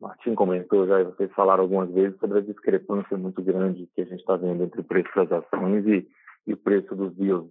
Martim 0.06 0.36
comentou 0.36 0.86
já, 0.86 1.02
e 1.02 1.06
vocês 1.06 1.32
falaram 1.34 1.64
algumas 1.64 1.90
vezes 1.92 2.20
sobre 2.20 2.38
a 2.38 2.42
discrepância 2.42 3.18
muito 3.18 3.42
grande 3.42 3.90
que 3.96 4.02
a 4.02 4.06
gente 4.06 4.20
está 4.20 4.36
vendo 4.36 4.64
entre 4.64 4.82
o 4.82 4.84
preço 4.84 5.10
das 5.16 5.32
ações 5.32 5.84
e, 5.88 6.08
e 6.46 6.54
o 6.54 6.58
preço 6.58 6.96
dos 6.96 7.12
deals 7.16 7.50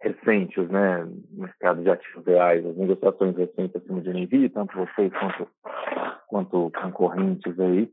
recentes, 0.00 0.66
né, 0.70 1.06
mercado 1.30 1.82
de 1.82 1.90
ativos 1.90 2.24
reais, 2.24 2.64
as 2.64 2.74
negociações 2.74 3.36
recentes 3.36 3.76
acima 3.76 4.00
de 4.00 4.08
NV, 4.08 4.48
tanto 4.48 4.78
vocês 4.78 5.12
quanto, 5.12 5.48
quanto 6.26 6.72
concorrentes 6.80 7.60
aí. 7.60 7.92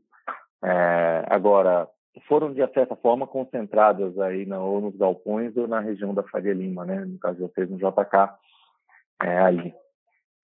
É, 0.64 1.26
agora, 1.28 1.86
foram 2.26 2.54
de 2.54 2.66
certa 2.72 2.96
forma 2.96 3.26
concentradas 3.26 4.18
aí 4.20 4.46
na, 4.46 4.58
ou 4.58 4.80
nos 4.80 4.96
galpões 4.96 5.54
ou 5.54 5.68
na 5.68 5.80
região 5.80 6.14
da 6.14 6.22
Faria 6.22 6.54
Lima, 6.54 6.86
né, 6.86 7.04
no 7.04 7.18
caso 7.18 7.36
de 7.36 7.42
vocês 7.42 7.68
no 7.68 7.76
JK, 7.76 8.32
é, 9.22 9.38
ali. 9.38 9.74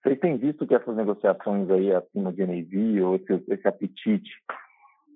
Vocês 0.05 0.20
têm 0.20 0.36
visto 0.36 0.66
que 0.66 0.74
essas 0.74 0.94
negociações 0.94 1.70
aí 1.70 1.90
acima 1.90 2.30
de 2.30 2.42
NV 2.42 3.00
ou 3.00 3.16
esse, 3.16 3.42
esse 3.48 3.66
apetite, 3.66 4.30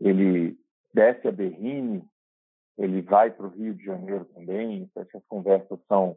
ele 0.01 0.59
desce 0.95 1.29
a 1.29 1.33
Berrine, 1.33 2.03
ele 2.79 3.03
vai 3.03 3.31
para 3.31 3.47
o 3.47 3.51
Rio 3.51 3.75
de 3.75 3.85
Janeiro 3.85 4.25
também, 4.35 4.91
essas 4.97 5.23
conversas 5.29 5.79
são 5.87 6.17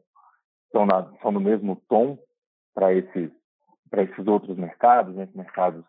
estão, 0.68 0.86
na, 0.86 1.02
estão 1.14 1.34
no 1.34 1.42
mesmo 1.42 1.82
tom 1.90 2.18
para 2.74 2.94
esses, 2.94 3.30
esses 3.92 4.28
outros 4.28 4.58
mercados, 4.58 5.14
né, 5.16 5.28
mercados 5.36 5.84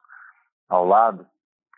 ao 0.68 0.85
lado. 0.85 1.24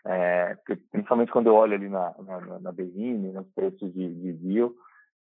É, 0.07 0.57
principalmente 0.91 1.31
quando 1.31 1.47
eu 1.47 1.55
olho 1.55 1.75
ali 1.75 1.87
na, 1.87 2.15
na, 2.19 2.59
na 2.59 2.71
Berrine, 2.71 3.31
nos 3.31 3.47
preços 3.53 3.93
de, 3.93 4.13
de 4.13 4.33
deal, 4.33 4.71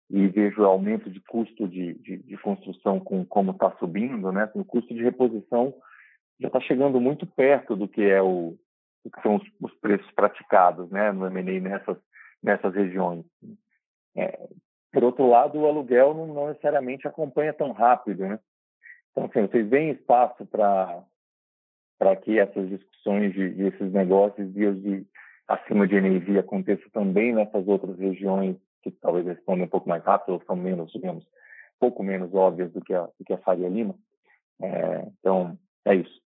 e 0.09 0.27
vejo 0.27 0.61
o 0.61 0.65
aumento 0.65 1.09
de 1.09 1.19
custo 1.21 1.67
de, 1.67 1.93
de, 1.95 2.17
de 2.17 2.37
construção 2.37 2.99
com 2.99 3.25
como 3.25 3.51
está 3.51 3.71
subindo, 3.77 4.31
né? 4.31 4.49
O 4.53 4.63
custo 4.63 4.93
de 4.93 5.03
reposição 5.03 5.73
já 6.39 6.47
está 6.47 6.61
chegando 6.61 6.99
muito 7.01 7.25
perto 7.25 7.75
do 7.75 7.87
que 7.87 8.03
é 8.03 8.21
o 8.21 8.57
do 9.03 9.11
que 9.11 9.21
são 9.21 9.35
os, 9.35 9.43
os 9.61 9.73
preços 9.79 10.09
praticados, 10.11 10.89
né? 10.89 11.11
No 11.11 11.27
M&A 11.27 11.59
nessas 11.59 11.97
nessas 12.41 12.73
regiões. 12.73 13.25
É, 14.15 14.47
por 14.93 15.03
outro 15.03 15.27
lado, 15.27 15.59
o 15.59 15.65
aluguel 15.65 16.13
não, 16.13 16.27
não 16.27 16.47
necessariamente 16.47 17.07
acompanha 17.07 17.53
tão 17.53 17.71
rápido, 17.71 18.25
né? 18.25 18.39
Então, 19.11 19.25
assim, 19.25 19.41
vocês 19.41 19.67
veem 19.67 19.91
espaço 19.91 20.45
para 20.45 21.03
para 21.99 22.15
que 22.15 22.37
essas 22.39 22.69
discussões 22.69 23.33
de, 23.33 23.55
de, 23.55 23.63
esses 23.63 23.91
negócios 23.91 24.47
os 24.47 24.81
de 24.81 25.05
acima 25.47 25.87
de 25.87 25.99
NAV 25.99 26.37
aconteçam 26.37 26.89
também 26.91 27.33
nessas 27.33 27.67
outras 27.67 27.97
regiões 27.97 28.55
que 28.91 28.99
talvez 28.99 29.25
respondam 29.25 29.65
um 29.65 29.69
pouco 29.69 29.89
mais 29.89 30.03
rápido 30.03 30.33
ou 30.33 30.41
são 30.45 30.55
menos, 30.55 30.91
digamos, 30.91 31.25
pouco 31.79 32.03
menos 32.03 32.33
óbvias 32.33 32.71
do 32.71 32.81
que 32.81 32.93
a, 32.93 33.03
do 33.03 33.25
que 33.25 33.33
a 33.33 33.37
Faria 33.39 33.69
Lima. 33.69 33.95
É, 34.61 35.07
então, 35.19 35.57
é 35.85 35.95
isso. 35.95 36.21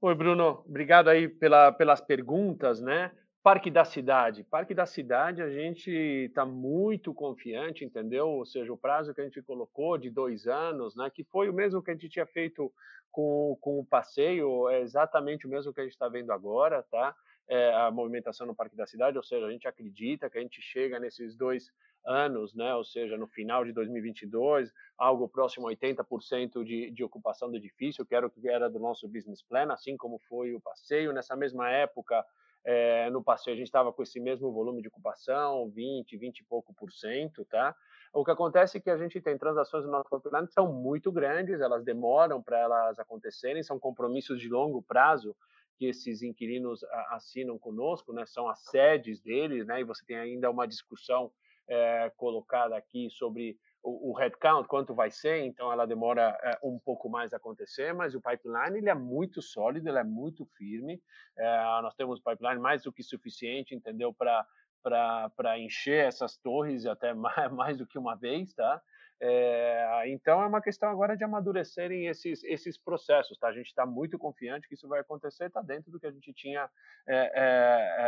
Oi, 0.00 0.14
Bruno. 0.14 0.64
Obrigado 0.66 1.08
aí 1.08 1.28
pela, 1.28 1.70
pelas 1.70 2.00
perguntas, 2.00 2.80
né? 2.80 3.12
Parque 3.42 3.70
da 3.70 3.84
Cidade. 3.84 4.44
Parque 4.44 4.74
da 4.74 4.86
Cidade, 4.86 5.42
a 5.42 5.50
gente 5.50 5.90
está 5.90 6.46
muito 6.46 7.12
confiante, 7.12 7.84
entendeu? 7.84 8.28
Ou 8.28 8.46
seja, 8.46 8.72
o 8.72 8.76
prazo 8.76 9.12
que 9.12 9.20
a 9.20 9.24
gente 9.24 9.42
colocou 9.42 9.98
de 9.98 10.10
dois 10.10 10.46
anos, 10.46 10.94
né? 10.96 11.10
Que 11.12 11.24
foi 11.24 11.48
o 11.48 11.52
mesmo 11.52 11.82
que 11.82 11.90
a 11.90 11.94
gente 11.94 12.08
tinha 12.08 12.26
feito 12.26 12.72
com, 13.10 13.56
com 13.60 13.80
o 13.80 13.84
passeio, 13.84 14.68
é 14.68 14.80
exatamente 14.80 15.46
o 15.46 15.50
mesmo 15.50 15.72
que 15.72 15.80
a 15.80 15.84
gente 15.84 15.92
está 15.92 16.08
vendo 16.08 16.32
agora, 16.32 16.84
tá? 16.84 17.14
É, 17.48 17.74
a 17.74 17.90
movimentação 17.90 18.46
no 18.46 18.54
Parque 18.54 18.76
da 18.76 18.86
Cidade, 18.86 19.18
ou 19.18 19.22
seja, 19.22 19.44
a 19.46 19.50
gente 19.50 19.68
acredita 19.68 20.30
que 20.30 20.38
a 20.38 20.40
gente 20.40 20.62
chega 20.62 20.98
nesses 20.98 21.36
dois 21.36 21.70
anos, 22.04 22.54
né? 22.54 22.74
Ou 22.74 22.84
seja, 22.84 23.16
no 23.16 23.26
final 23.26 23.64
de 23.64 23.72
2022, 23.72 24.72
algo 24.96 25.28
próximo 25.28 25.68
a 25.68 25.72
80% 25.72 26.64
de, 26.64 26.90
de 26.90 27.04
ocupação 27.04 27.50
do 27.50 27.56
edifício, 27.56 28.04
que 28.04 28.14
era 28.14 28.26
o 28.26 28.30
que 28.30 28.48
era 28.48 28.68
do 28.68 28.78
nosso 28.78 29.08
business 29.08 29.42
plan, 29.42 29.72
assim 29.72 29.96
como 29.96 30.18
foi 30.28 30.54
o 30.54 30.60
passeio. 30.60 31.12
Nessa 31.12 31.36
mesma 31.36 31.70
época, 31.70 32.24
é, 32.64 33.10
no 33.10 33.22
passeio 33.22 33.54
a 33.54 33.56
gente 33.56 33.66
estava 33.66 33.92
com 33.92 34.02
esse 34.02 34.20
mesmo 34.20 34.52
volume 34.52 34.82
de 34.82 34.88
ocupação, 34.88 35.68
20, 35.70 36.16
20 36.16 36.38
e 36.38 36.44
pouco 36.44 36.72
por 36.74 36.92
cento, 36.92 37.44
tá? 37.44 37.74
O 38.12 38.24
que 38.24 38.30
acontece 38.30 38.76
é 38.76 38.80
que 38.80 38.90
a 38.90 38.96
gente 38.96 39.20
tem 39.20 39.38
transações 39.38 39.84
no 39.84 39.90
nosso 39.90 40.08
pipeline 40.10 40.46
que 40.46 40.52
são 40.52 40.70
muito 40.70 41.10
grandes, 41.10 41.60
elas 41.60 41.82
demoram 41.82 42.42
para 42.42 42.58
elas 42.58 42.98
acontecerem, 42.98 43.62
são 43.62 43.78
compromissos 43.78 44.38
de 44.38 44.48
longo 44.48 44.82
prazo 44.82 45.34
que 45.82 45.86
esses 45.86 46.22
inquilinos 46.22 46.84
assinam 47.10 47.58
conosco, 47.58 48.12
né? 48.12 48.24
São 48.24 48.48
as 48.48 48.60
sedes 48.66 49.20
deles, 49.20 49.66
né? 49.66 49.80
E 49.80 49.84
você 49.84 50.06
tem 50.06 50.16
ainda 50.16 50.48
uma 50.48 50.64
discussão 50.64 51.32
é, 51.68 52.08
colocada 52.16 52.76
aqui 52.76 53.10
sobre 53.10 53.58
o, 53.82 54.12
o 54.12 54.12
headcount, 54.16 54.68
quanto 54.68 54.94
vai 54.94 55.10
ser, 55.10 55.38
então 55.38 55.72
ela 55.72 55.84
demora 55.84 56.38
é, 56.40 56.56
um 56.62 56.78
pouco 56.78 57.08
mais 57.08 57.32
a 57.32 57.36
acontecer, 57.36 57.92
mas 57.92 58.14
o 58.14 58.20
pipeline 58.20 58.78
ele 58.78 58.90
é 58.90 58.94
muito 58.94 59.42
sólido, 59.42 59.88
ele 59.88 59.98
é 59.98 60.04
muito 60.04 60.46
firme. 60.56 61.02
É, 61.36 61.56
nós 61.82 61.96
temos 61.96 62.20
pipeline 62.20 62.60
mais 62.60 62.84
do 62.84 62.92
que 62.92 63.02
suficiente, 63.02 63.74
entendeu, 63.74 64.14
para 64.14 65.58
encher 65.58 66.06
essas 66.06 66.36
torres 66.36 66.86
até 66.86 67.12
mais, 67.12 67.34
mais 67.50 67.76
do 67.76 67.88
que 67.88 67.98
uma 67.98 68.14
vez, 68.14 68.54
tá? 68.54 68.80
É, 69.24 70.02
então 70.08 70.42
é 70.42 70.46
uma 70.46 70.60
questão 70.60 70.90
agora 70.90 71.16
de 71.16 71.22
amadurecerem 71.22 72.08
esses, 72.08 72.42
esses 72.42 72.76
processos, 72.76 73.38
tá? 73.38 73.46
A 73.46 73.52
gente 73.52 73.68
está 73.68 73.86
muito 73.86 74.18
confiante 74.18 74.66
que 74.66 74.74
isso 74.74 74.88
vai 74.88 74.98
acontecer, 74.98 75.44
está 75.46 75.62
dentro 75.62 75.92
do 75.92 76.00
que 76.00 76.08
a 76.08 76.10
gente 76.10 76.32
tinha 76.32 76.68
é, 77.06 77.30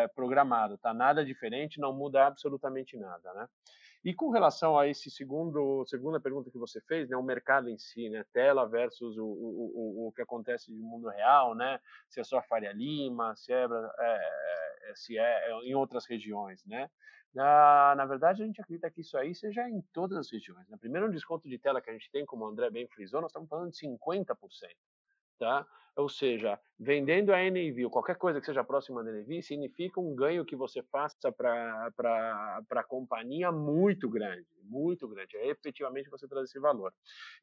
é, 0.02 0.08
programado, 0.08 0.76
tá? 0.76 0.92
Nada 0.92 1.24
diferente, 1.24 1.78
não 1.78 1.92
muda 1.92 2.26
absolutamente 2.26 2.96
nada, 2.96 3.32
né? 3.32 3.48
E 4.04 4.12
com 4.12 4.30
relação 4.30 4.76
a 4.76 4.88
esse 4.88 5.08
segundo 5.08 5.84
segunda 5.86 6.18
pergunta 6.18 6.50
que 6.50 6.58
você 6.58 6.80
fez, 6.80 7.08
né, 7.08 7.16
o 7.16 7.22
mercado 7.22 7.70
em 7.70 7.78
si, 7.78 8.10
né, 8.10 8.24
tela 8.32 8.68
versus 8.68 9.16
o, 9.16 9.24
o, 9.24 10.04
o, 10.04 10.08
o 10.08 10.12
que 10.12 10.20
acontece 10.20 10.72
no 10.72 10.82
mundo 10.82 11.08
real, 11.08 11.54
né, 11.54 11.78
se 12.08 12.20
é 12.20 12.24
só 12.24 12.42
Faria 12.42 12.72
Lima, 12.72 13.36
se 13.36 13.52
é, 13.52 13.66
se 14.96 15.16
é 15.16 15.50
em 15.62 15.76
outras 15.76 16.06
regiões, 16.06 16.64
né. 16.66 16.90
Na, 17.34 17.94
na 17.96 18.06
verdade, 18.06 18.42
a 18.42 18.46
gente 18.46 18.60
acredita 18.60 18.88
que 18.90 19.00
isso 19.00 19.18
aí 19.18 19.34
seja 19.34 19.68
em 19.68 19.80
todas 19.92 20.16
as 20.16 20.30
regiões. 20.30 20.68
Né? 20.68 20.76
Primeiro, 20.78 21.08
um 21.08 21.10
desconto 21.10 21.48
de 21.48 21.58
tela 21.58 21.80
que 21.80 21.90
a 21.90 21.92
gente 21.92 22.08
tem, 22.10 22.24
como 22.24 22.44
o 22.44 22.48
André 22.48 22.70
bem 22.70 22.86
frisou, 22.86 23.20
nós 23.20 23.30
estamos 23.30 23.48
falando 23.48 23.72
de 23.72 23.78
50%. 23.78 24.36
Tá? 25.38 25.66
Ou 25.96 26.08
seja, 26.08 26.58
vendendo 26.78 27.32
a 27.32 27.38
NAV 27.38 27.84
ou 27.84 27.90
qualquer 27.90 28.16
coisa 28.16 28.40
que 28.40 28.46
seja 28.46 28.64
próxima 28.64 29.02
da 29.04 29.12
NAV 29.12 29.42
significa 29.42 30.00
um 30.00 30.14
ganho 30.14 30.44
que 30.44 30.56
você 30.56 30.82
faça 30.82 31.30
para 31.30 31.92
a 32.70 32.84
companhia 32.84 33.52
muito 33.52 34.08
grande, 34.08 34.46
muito 34.62 35.06
grande. 35.08 35.36
É 35.36 35.48
efetivamente 35.48 36.10
você 36.10 36.26
traz 36.26 36.48
esse 36.48 36.58
valor. 36.58 36.92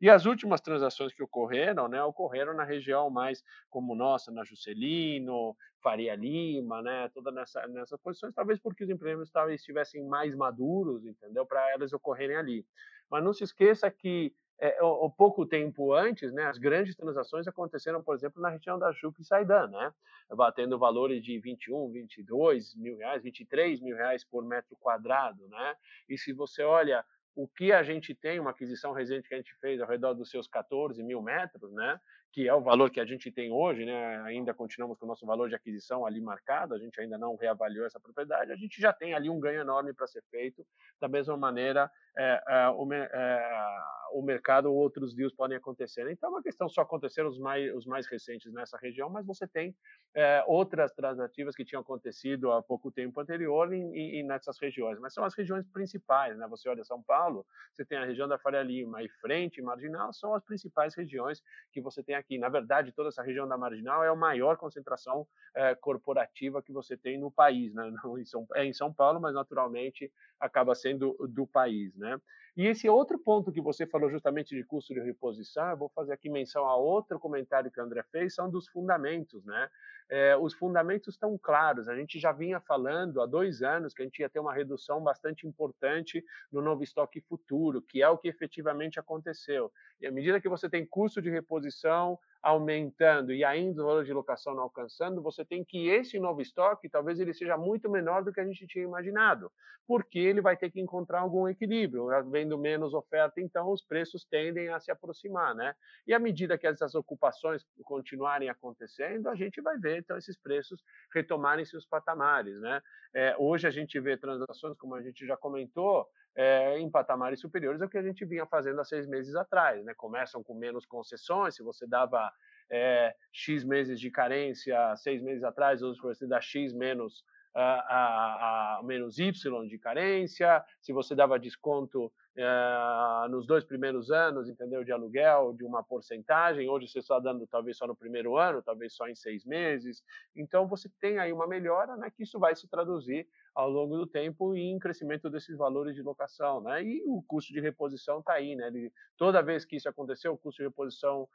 E 0.01 0.09
as 0.09 0.25
últimas 0.25 0.59
transações 0.59 1.13
que 1.13 1.23
ocorreram, 1.23 1.87
né, 1.87 2.03
ocorreram 2.03 2.53
na 2.53 2.63
região 2.65 3.09
mais 3.09 3.41
como 3.69 3.95
nossa, 3.95 4.31
na 4.31 4.43
Juscelino, 4.43 5.55
Faria 5.81 6.15
Lima, 6.15 6.81
né, 6.81 7.09
toda 7.13 7.31
nessa 7.31 7.65
nessas 7.67 7.99
posições, 8.01 8.33
talvez 8.33 8.59
porque 8.59 8.83
os 8.83 8.89
empreendimentos 8.89 9.31
talvez 9.31 9.61
estivessem 9.61 10.03
mais 10.07 10.35
maduros, 10.35 11.05
entendeu, 11.05 11.45
para 11.45 11.71
elas 11.71 11.93
ocorrerem 11.93 12.35
ali. 12.35 12.65
Mas 13.09 13.23
não 13.23 13.33
se 13.33 13.43
esqueça 13.43 13.89
que 13.89 14.33
é, 14.61 14.81
o, 14.83 15.09
pouco 15.09 15.43
tempo 15.43 15.91
antes, 15.91 16.31
né, 16.31 16.45
as 16.45 16.59
grandes 16.59 16.95
transações 16.95 17.47
aconteceram, 17.47 18.03
por 18.03 18.15
exemplo, 18.15 18.39
na 18.39 18.49
região 18.49 18.77
da 18.77 18.91
Juca 18.91 19.19
e 19.19 19.25
Saidan, 19.25 19.67
né, 19.67 19.91
batendo 20.29 20.77
valores 20.77 21.23
de 21.23 21.39
21, 21.39 21.91
22 21.91 22.75
mil 22.75 22.95
reais, 22.95 23.23
23 23.23 23.81
mil 23.81 23.95
reais 23.95 24.23
por 24.23 24.45
metro 24.45 24.77
quadrado, 24.79 25.47
né, 25.47 25.75
e 26.07 26.15
se 26.15 26.31
você 26.31 26.61
olha 26.61 27.03
o 27.35 27.47
que 27.47 27.71
a 27.71 27.81
gente 27.81 28.13
tem, 28.13 28.39
uma 28.39 28.51
aquisição 28.51 28.93
recente 28.93 29.27
que 29.27 29.33
a 29.33 29.37
gente 29.37 29.55
fez 29.55 29.81
ao 29.81 29.87
redor 29.87 30.13
dos 30.13 30.29
seus 30.29 30.47
14 30.47 31.01
mil 31.01 31.21
metros, 31.21 31.71
né? 31.71 31.99
Que 32.31 32.47
é 32.47 32.53
o 32.53 32.61
valor 32.61 32.89
que 32.89 32.99
a 32.99 33.05
gente 33.05 33.29
tem 33.29 33.51
hoje, 33.51 33.85
né? 33.85 34.21
ainda 34.21 34.53
continuamos 34.53 34.97
com 34.97 35.05
o 35.05 35.07
nosso 35.07 35.25
valor 35.25 35.49
de 35.49 35.55
aquisição 35.55 36.05
ali 36.05 36.21
marcado, 36.21 36.73
a 36.73 36.79
gente 36.79 36.99
ainda 36.99 37.17
não 37.17 37.35
reavaliou 37.35 37.85
essa 37.85 37.99
propriedade, 37.99 38.51
a 38.51 38.55
gente 38.55 38.79
já 38.81 38.93
tem 38.93 39.13
ali 39.13 39.29
um 39.29 39.39
ganho 39.39 39.59
enorme 39.59 39.93
para 39.93 40.07
ser 40.07 40.23
feito. 40.31 40.65
Da 40.99 41.09
mesma 41.09 41.35
maneira, 41.35 41.91
é, 42.17 42.41
é, 42.47 42.69
o, 42.69 42.93
é, 42.93 43.79
o, 44.13 44.21
mercado, 44.21 44.73
outros 44.73 45.13
deals 45.13 45.33
podem 45.33 45.57
acontecer. 45.57 46.09
Então, 46.09 46.29
é 46.29 46.33
uma 46.33 46.43
questão 46.43 46.69
só 46.69 46.81
acontecer 46.81 47.25
os 47.25 47.37
mais, 47.37 47.73
os 47.75 47.85
mais 47.85 48.07
recentes 48.07 48.51
nessa 48.53 48.77
região, 48.77 49.09
mas 49.09 49.25
você 49.25 49.47
tem 49.47 49.75
é, 50.15 50.43
outras 50.47 50.93
transativas 50.93 51.55
que 51.55 51.65
tinham 51.65 51.81
acontecido 51.81 52.51
há 52.51 52.61
pouco 52.61 52.91
tempo 52.91 53.19
anterior 53.19 53.73
em, 53.73 54.23
nessas 54.23 54.57
regiões, 54.59 54.99
mas 54.99 55.13
são 55.13 55.23
as 55.23 55.35
regiões 55.35 55.65
principais. 55.67 56.37
Né? 56.37 56.47
Você 56.49 56.69
olha 56.69 56.83
São 56.83 57.01
Paulo, 57.01 57.45
você 57.73 57.85
tem 57.85 57.97
a 57.97 58.05
região 58.05 58.27
da 58.27 58.37
Faria 58.37 58.63
Lima 58.63 59.03
e 59.03 59.09
Frente 59.09 59.61
Marginal, 59.61 60.13
são 60.13 60.33
as 60.33 60.43
principais 60.43 60.95
regiões 60.95 61.41
que 61.71 61.81
você 61.81 62.03
tem 62.03 62.15
aqui. 62.21 62.37
Na 62.37 62.49
verdade, 62.49 62.91
toda 62.91 63.09
essa 63.09 63.21
região 63.21 63.47
da 63.47 63.57
Marginal 63.57 64.03
é 64.03 64.07
a 64.07 64.15
maior 64.15 64.57
concentração 64.57 65.27
é, 65.55 65.75
corporativa 65.75 66.61
que 66.61 66.71
você 66.71 66.95
tem 66.95 67.19
no 67.19 67.29
país. 67.29 67.73
Né? 67.73 67.91
Não 68.03 68.17
em 68.17 68.25
São, 68.25 68.47
é 68.55 68.63
em 68.63 68.73
São 68.73 68.93
Paulo, 68.93 69.19
mas 69.19 69.33
naturalmente 69.33 70.11
acaba 70.39 70.73
sendo 70.73 71.15
do 71.29 71.45
país. 71.45 71.95
Né? 71.95 72.17
E 72.57 72.67
esse 72.67 72.89
outro 72.89 73.17
ponto 73.17 73.51
que 73.51 73.61
você 73.61 73.87
falou 73.87 74.09
justamente 74.09 74.53
de 74.53 74.63
custo 74.63 74.93
de 74.93 74.99
reposição, 74.99 75.77
vou 75.77 75.89
fazer 75.89 76.11
aqui 76.11 76.29
menção 76.29 76.65
a 76.65 76.75
outro 76.75 77.17
comentário 77.17 77.71
que 77.71 77.79
o 77.79 77.83
André 77.83 78.03
fez, 78.11 78.35
são 78.35 78.49
dos 78.49 78.67
fundamentos, 78.67 79.45
né? 79.45 79.69
É, 80.09 80.35
os 80.35 80.53
fundamentos 80.53 81.13
estão 81.13 81.37
claros. 81.37 81.87
A 81.87 81.95
gente 81.95 82.19
já 82.19 82.33
vinha 82.33 82.59
falando 82.59 83.21
há 83.21 83.25
dois 83.25 83.61
anos 83.61 83.93
que 83.93 84.01
a 84.01 84.05
gente 84.05 84.19
ia 84.19 84.29
ter 84.29 84.39
uma 84.39 84.53
redução 84.53 85.01
bastante 85.01 85.47
importante 85.47 86.21
no 86.51 86.61
novo 86.61 86.83
estoque 86.83 87.21
futuro, 87.21 87.81
que 87.81 88.01
é 88.01 88.09
o 88.09 88.17
que 88.17 88.27
efetivamente 88.27 88.99
aconteceu. 88.99 89.71
E 90.01 90.05
à 90.05 90.11
medida 90.11 90.41
que 90.41 90.49
você 90.49 90.69
tem 90.69 90.85
custo 90.85 91.21
de 91.21 91.29
reposição 91.29 92.19
aumentando 92.41 93.31
e 93.31 93.43
ainda 93.43 93.83
o 93.83 93.85
valor 93.85 94.03
de 94.03 94.13
locação 94.13 94.55
não 94.55 94.63
alcançando, 94.63 95.21
você 95.21 95.45
tem 95.45 95.63
que 95.63 95.87
esse 95.87 96.19
novo 96.19 96.41
estoque, 96.41 96.89
talvez 96.89 97.19
ele 97.19 97.33
seja 97.33 97.55
muito 97.55 97.89
menor 97.89 98.23
do 98.23 98.33
que 98.33 98.39
a 98.39 98.45
gente 98.45 98.65
tinha 98.65 98.83
imaginado, 98.83 99.51
porque 99.87 100.17
ele 100.17 100.41
vai 100.41 100.57
ter 100.57 100.71
que 100.71 100.79
encontrar 100.79 101.19
algum 101.19 101.47
equilíbrio. 101.47 102.09
Havendo 102.09 102.57
menos 102.57 102.93
oferta, 102.93 103.39
então 103.39 103.71
os 103.71 103.83
preços 103.83 104.25
tendem 104.25 104.69
a 104.69 104.79
se 104.79 104.91
aproximar, 104.91 105.53
né? 105.53 105.75
E 106.07 106.13
à 106.13 106.19
medida 106.19 106.57
que 106.57 106.65
essas 106.65 106.95
ocupações 106.95 107.63
continuarem 107.83 108.49
acontecendo, 108.49 109.27
a 109.27 109.35
gente 109.35 109.61
vai 109.61 109.77
ver 109.77 109.99
então 109.99 110.17
esses 110.17 110.37
preços 110.37 110.81
retomarem 111.13 111.65
seus 111.65 111.85
patamares, 111.85 112.59
né? 112.59 112.81
É, 113.13 113.35
hoje 113.37 113.67
a 113.67 113.71
gente 113.71 113.99
vê 113.99 114.17
transações, 114.17 114.77
como 114.77 114.95
a 114.95 115.01
gente 115.01 115.27
já 115.27 115.37
comentou, 115.37 116.07
é, 116.35 116.79
em 116.79 116.89
patamares 116.89 117.39
superiores 117.39 117.81
ao 117.81 117.89
que 117.89 117.97
a 117.97 118.03
gente 118.03 118.25
vinha 118.25 118.45
fazendo 118.45 118.79
há 118.79 118.85
seis 118.85 119.07
meses 119.07 119.35
atrás. 119.35 119.83
Né? 119.83 119.93
Começam 119.95 120.43
com 120.43 120.53
menos 120.53 120.85
concessões, 120.85 121.55
se 121.55 121.63
você 121.63 121.85
dava 121.85 122.31
é, 122.69 123.13
X 123.31 123.63
meses 123.63 123.99
de 123.99 124.09
carência 124.09 124.95
seis 124.95 125.21
meses 125.21 125.43
atrás, 125.43 125.81
hoje 125.81 125.99
você 126.01 126.25
dá 126.25 126.39
X 126.39 126.73
menos, 126.73 127.25
a, 127.53 128.77
a, 128.77 128.83
menos 128.83 129.19
Y 129.19 129.67
de 129.67 129.77
carência, 129.77 130.63
se 130.81 130.93
você 130.93 131.13
dava 131.13 131.37
desconto 131.37 132.11
é, 132.37 133.27
nos 133.29 133.45
dois 133.45 133.63
primeiros 133.63 134.09
anos, 134.09 134.47
entendeu, 134.47 134.83
de 134.83 134.91
aluguel, 134.91 135.53
de 135.53 135.63
uma 135.63 135.83
porcentagem, 135.83 136.69
hoje 136.69 136.87
você 136.87 136.99
está 136.99 137.19
dando 137.19 137.45
talvez 137.47 137.77
só 137.77 137.85
no 137.85 137.95
primeiro 137.95 138.37
ano, 138.37 138.61
talvez 138.61 138.93
só 138.93 139.07
em 139.07 139.15
seis 139.15 139.45
meses, 139.45 140.03
então 140.35 140.67
você 140.67 140.89
tem 140.99 141.19
aí 141.19 141.33
uma 141.33 141.47
melhora, 141.47 141.95
né, 141.97 142.09
que 142.09 142.23
isso 142.23 142.39
vai 142.39 142.55
se 142.55 142.67
traduzir 142.67 143.27
ao 143.53 143.69
longo 143.69 143.97
do 143.97 144.07
tempo 144.07 144.55
em 144.55 144.79
crescimento 144.79 145.29
desses 145.29 145.57
valores 145.57 145.95
de 145.95 146.01
locação, 146.01 146.61
né? 146.61 146.83
E 146.83 147.03
o 147.05 147.21
custo 147.21 147.51
de 147.51 147.59
reposição 147.59 148.19
está 148.19 148.33
aí, 148.33 148.55
né? 148.55 148.67
Ele, 148.67 148.91
toda 149.17 149.41
vez 149.41 149.65
que 149.65 149.75
isso 149.75 149.89
aconteceu, 149.89 150.33
o 150.33 150.37
custo 150.37 150.61
de 150.61 150.67
reposição 150.67 151.23
uh, 151.23 151.27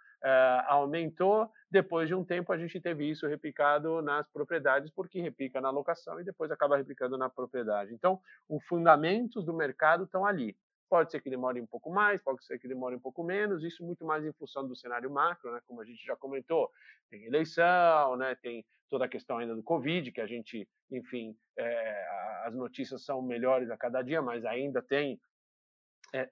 aumentou. 0.66 1.50
Depois 1.70 2.08
de 2.08 2.14
um 2.14 2.24
tempo, 2.24 2.52
a 2.52 2.58
gente 2.58 2.80
teve 2.80 3.08
isso 3.08 3.26
replicado 3.26 4.00
nas 4.00 4.26
propriedades, 4.30 4.90
porque 4.90 5.20
replica 5.20 5.60
na 5.60 5.70
locação 5.70 6.18
e 6.20 6.24
depois 6.24 6.50
acaba 6.50 6.76
replicando 6.76 7.18
na 7.18 7.28
propriedade. 7.28 7.92
Então, 7.92 8.18
os 8.48 8.64
fundamentos 8.64 9.44
do 9.44 9.52
mercado 9.52 10.04
estão 10.04 10.24
ali. 10.24 10.56
Pode 10.88 11.10
ser 11.10 11.20
que 11.20 11.28
demore 11.28 11.60
um 11.60 11.66
pouco 11.66 11.90
mais, 11.90 12.22
pode 12.22 12.44
ser 12.44 12.58
que 12.58 12.68
demore 12.68 12.94
um 12.94 13.00
pouco 13.00 13.24
menos, 13.24 13.64
isso 13.64 13.84
muito 13.84 14.04
mais 14.04 14.24
em 14.24 14.32
função 14.32 14.66
do 14.66 14.76
cenário 14.76 15.10
macro, 15.10 15.52
né? 15.52 15.60
como 15.66 15.80
a 15.80 15.84
gente 15.84 16.04
já 16.04 16.14
comentou, 16.16 16.70
tem 17.10 17.24
eleição, 17.24 18.16
né? 18.16 18.36
tem 18.36 18.64
toda 18.88 19.04
a 19.04 19.08
questão 19.08 19.38
ainda 19.38 19.54
do 19.54 19.62
Covid, 19.62 20.12
que 20.12 20.20
a 20.20 20.26
gente, 20.26 20.68
enfim, 20.90 21.36
é, 21.58 22.06
as 22.44 22.54
notícias 22.54 23.04
são 23.04 23.20
melhores 23.20 23.70
a 23.70 23.76
cada 23.76 24.00
dia, 24.02 24.22
mas 24.22 24.44
ainda 24.44 24.80
tem 24.80 25.20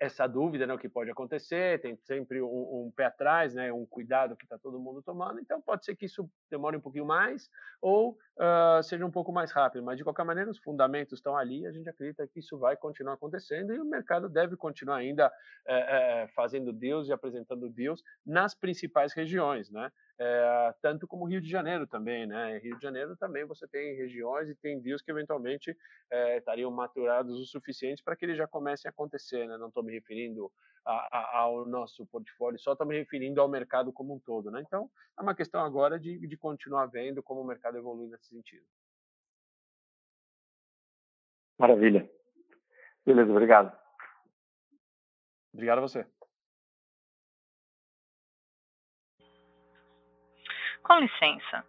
essa 0.01 0.27
dúvida, 0.27 0.67
né, 0.67 0.75
o 0.75 0.79
que 0.79 0.89
pode 0.89 1.11
acontecer, 1.11 1.81
tem 1.81 1.97
sempre 1.97 2.41
um, 2.41 2.47
um 2.47 2.93
pé 2.95 3.07
atrás, 3.07 3.55
né, 3.55 3.73
um 3.73 3.85
cuidado 3.85 4.37
que 4.37 4.45
está 4.45 4.59
todo 4.59 4.79
mundo 4.79 5.03
tomando, 5.03 5.41
então 5.41 5.61
pode 5.61 5.85
ser 5.85 5.95
que 5.97 6.07
isso 6.07 6.29
demore 6.51 6.77
um 6.77 6.81
pouquinho 6.81 7.07
mais 7.07 7.51
ou 7.81 8.13
uh, 8.39 8.83
seja 8.83 9.05
um 9.05 9.11
pouco 9.11 9.33
mais 9.33 9.51
rápido, 9.53 9.85
mas 9.85 9.99
de 9.99 10.05
qualquer 10.05 10.25
maneira 10.25 10.51
os 10.51 10.59
fundamentos 10.59 11.19
estão 11.19 11.37
ali, 11.37 11.67
a 11.67 11.73
gente 11.73 11.89
acredita 11.89 12.27
que 12.27 12.41
isso 12.41 12.59
vai 12.59 12.77
continuar 12.77 13.15
acontecendo 13.15 13.75
e 13.75 13.81
o 13.81 13.85
mercado 13.85 14.29
deve 14.29 14.57
continuar 14.57 14.97
ainda 14.97 15.33
é, 15.67 16.23
é, 16.23 16.29
fazendo 16.29 16.73
deals 16.73 17.09
e 17.09 17.13
apresentando 17.13 17.69
deals 17.69 18.03
nas 18.25 18.55
principais 18.55 19.13
regiões, 19.13 19.71
né, 19.71 19.91
é, 20.19 20.75
tanto 20.81 21.09
como 21.09 21.25
Rio 21.25 21.41
de 21.41 21.51
Janeiro 21.51 21.87
também, 21.87 22.27
né? 22.27 22.59
Rio 22.59 22.77
de 22.77 22.83
Janeiro 22.83 23.17
também 23.17 23.45
você 23.45 23.67
tem 23.67 23.97
regiões 23.97 24.49
e 24.49 24.55
tem 24.55 24.81
deals 24.81 25.03
que 25.03 25.11
eventualmente 25.11 25.77
é, 26.11 26.39
estariam 26.39 26.71
maturados 26.71 27.41
o 27.41 27.45
suficiente 27.45 28.03
para 28.03 28.15
que 28.15 28.25
eles 28.25 28.37
já 28.37 28.47
comecem 28.47 28.89
a 28.89 28.93
acontecer, 28.93 29.49
né? 29.49 29.57
Não 29.57 29.69
estou 29.69 29.83
me 29.83 29.93
referindo 29.93 30.53
a, 30.85 30.93
a, 30.93 31.39
ao 31.39 31.67
nosso 31.67 32.07
portfólio, 32.07 32.59
só 32.61 32.73
estou 32.73 32.87
me 32.87 32.97
referindo 32.97 33.41
ao 33.41 33.49
mercado 33.49 33.93
como 33.93 34.15
um 34.15 34.21
todo, 34.21 34.51
né? 34.51 34.63
Então 34.65 34.89
é 35.19 35.23
uma 35.23 35.35
questão 35.35 35.65
agora 35.65 35.99
de, 35.99 36.19
de 36.19 36.37
continuar 36.37 36.87
vendo 36.87 37.23
como 37.23 37.41
o 37.41 37.47
mercado 37.47 37.77
evolui 37.77 38.09
nesse 38.09 38.29
sentido. 38.29 38.65
Maravilha. 41.59 42.09
Beleza, 43.05 43.31
obrigado. 43.31 43.77
Obrigado 45.53 45.79
a 45.79 45.83
você. 45.83 46.07
Com 50.85 50.99
licença. 50.99 51.65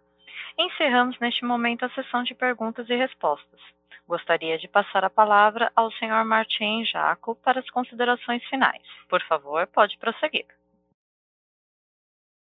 Encerramos 0.58 1.18
neste 1.18 1.42
momento 1.42 1.86
a 1.86 1.90
sessão 1.90 2.22
de 2.22 2.34
perguntas 2.34 2.88
e 2.90 2.94
respostas. 2.94 3.60
Gostaria 4.06 4.58
de 4.58 4.68
passar 4.68 5.04
a 5.04 5.10
palavra 5.10 5.72
ao 5.74 5.90
Sr. 5.90 6.22
Martim 6.24 6.84
Jaco 6.84 7.34
para 7.36 7.60
as 7.60 7.70
considerações 7.70 8.44
finais. 8.44 8.82
Por 9.08 9.22
favor, 9.22 9.66
pode 9.68 9.96
prosseguir. 9.96 10.44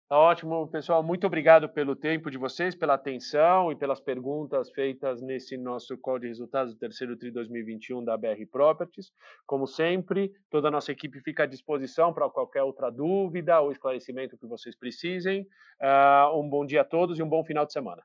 Tá 0.07 0.19
ótimo, 0.19 0.69
pessoal. 0.69 1.03
Muito 1.03 1.27
obrigado 1.27 1.67
pelo 1.67 1.97
tempo 1.97 2.31
de 2.31 2.37
vocês, 2.37 2.75
pela 2.75 2.93
atenção 2.93 3.73
e 3.73 3.77
pelas 3.77 4.01
perguntas 4.01 4.71
feitas 4.71 5.23
nesse 5.23 5.57
nosso 5.57 5.97
call 5.97 6.19
de 6.19 6.27
resultados 6.29 6.75
do 6.75 6.79
terceiro 6.79 7.17
TRI 7.17 7.31
2021 7.31 8.05
da 8.05 8.15
BR 8.15 8.45
Properties. 8.53 9.11
Como 9.47 9.67
sempre, 9.67 10.31
toda 10.51 10.69
a 10.69 10.71
nossa 10.71 10.93
equipe 10.93 11.21
fica 11.21 11.45
à 11.45 11.47
disposição 11.47 12.13
para 12.13 12.29
qualquer 12.29 12.63
outra 12.63 12.91
dúvida 12.91 13.59
ou 13.61 13.73
esclarecimento 13.73 14.37
que 14.37 14.47
vocês 14.47 14.77
precisem. 14.77 15.47
Uh, 15.81 16.39
um 16.39 16.51
bom 16.51 16.67
dia 16.67 16.83
a 16.83 16.85
todos 16.85 17.19
e 17.19 17.23
um 17.23 17.29
bom 17.29 17.43
final 17.43 17.65
de 17.65 17.73
semana. 17.73 18.03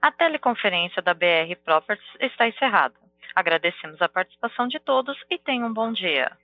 A 0.00 0.10
teleconferência 0.10 1.02
da 1.02 1.12
BR 1.12 1.54
Properties 1.62 2.08
está 2.20 2.48
encerrada. 2.48 2.94
Agradecemos 3.34 4.00
a 4.00 4.08
participação 4.08 4.66
de 4.66 4.80
todos 4.80 5.16
e 5.28 5.38
tenham 5.38 5.68
um 5.68 5.74
bom 5.74 5.92
dia. 5.92 6.34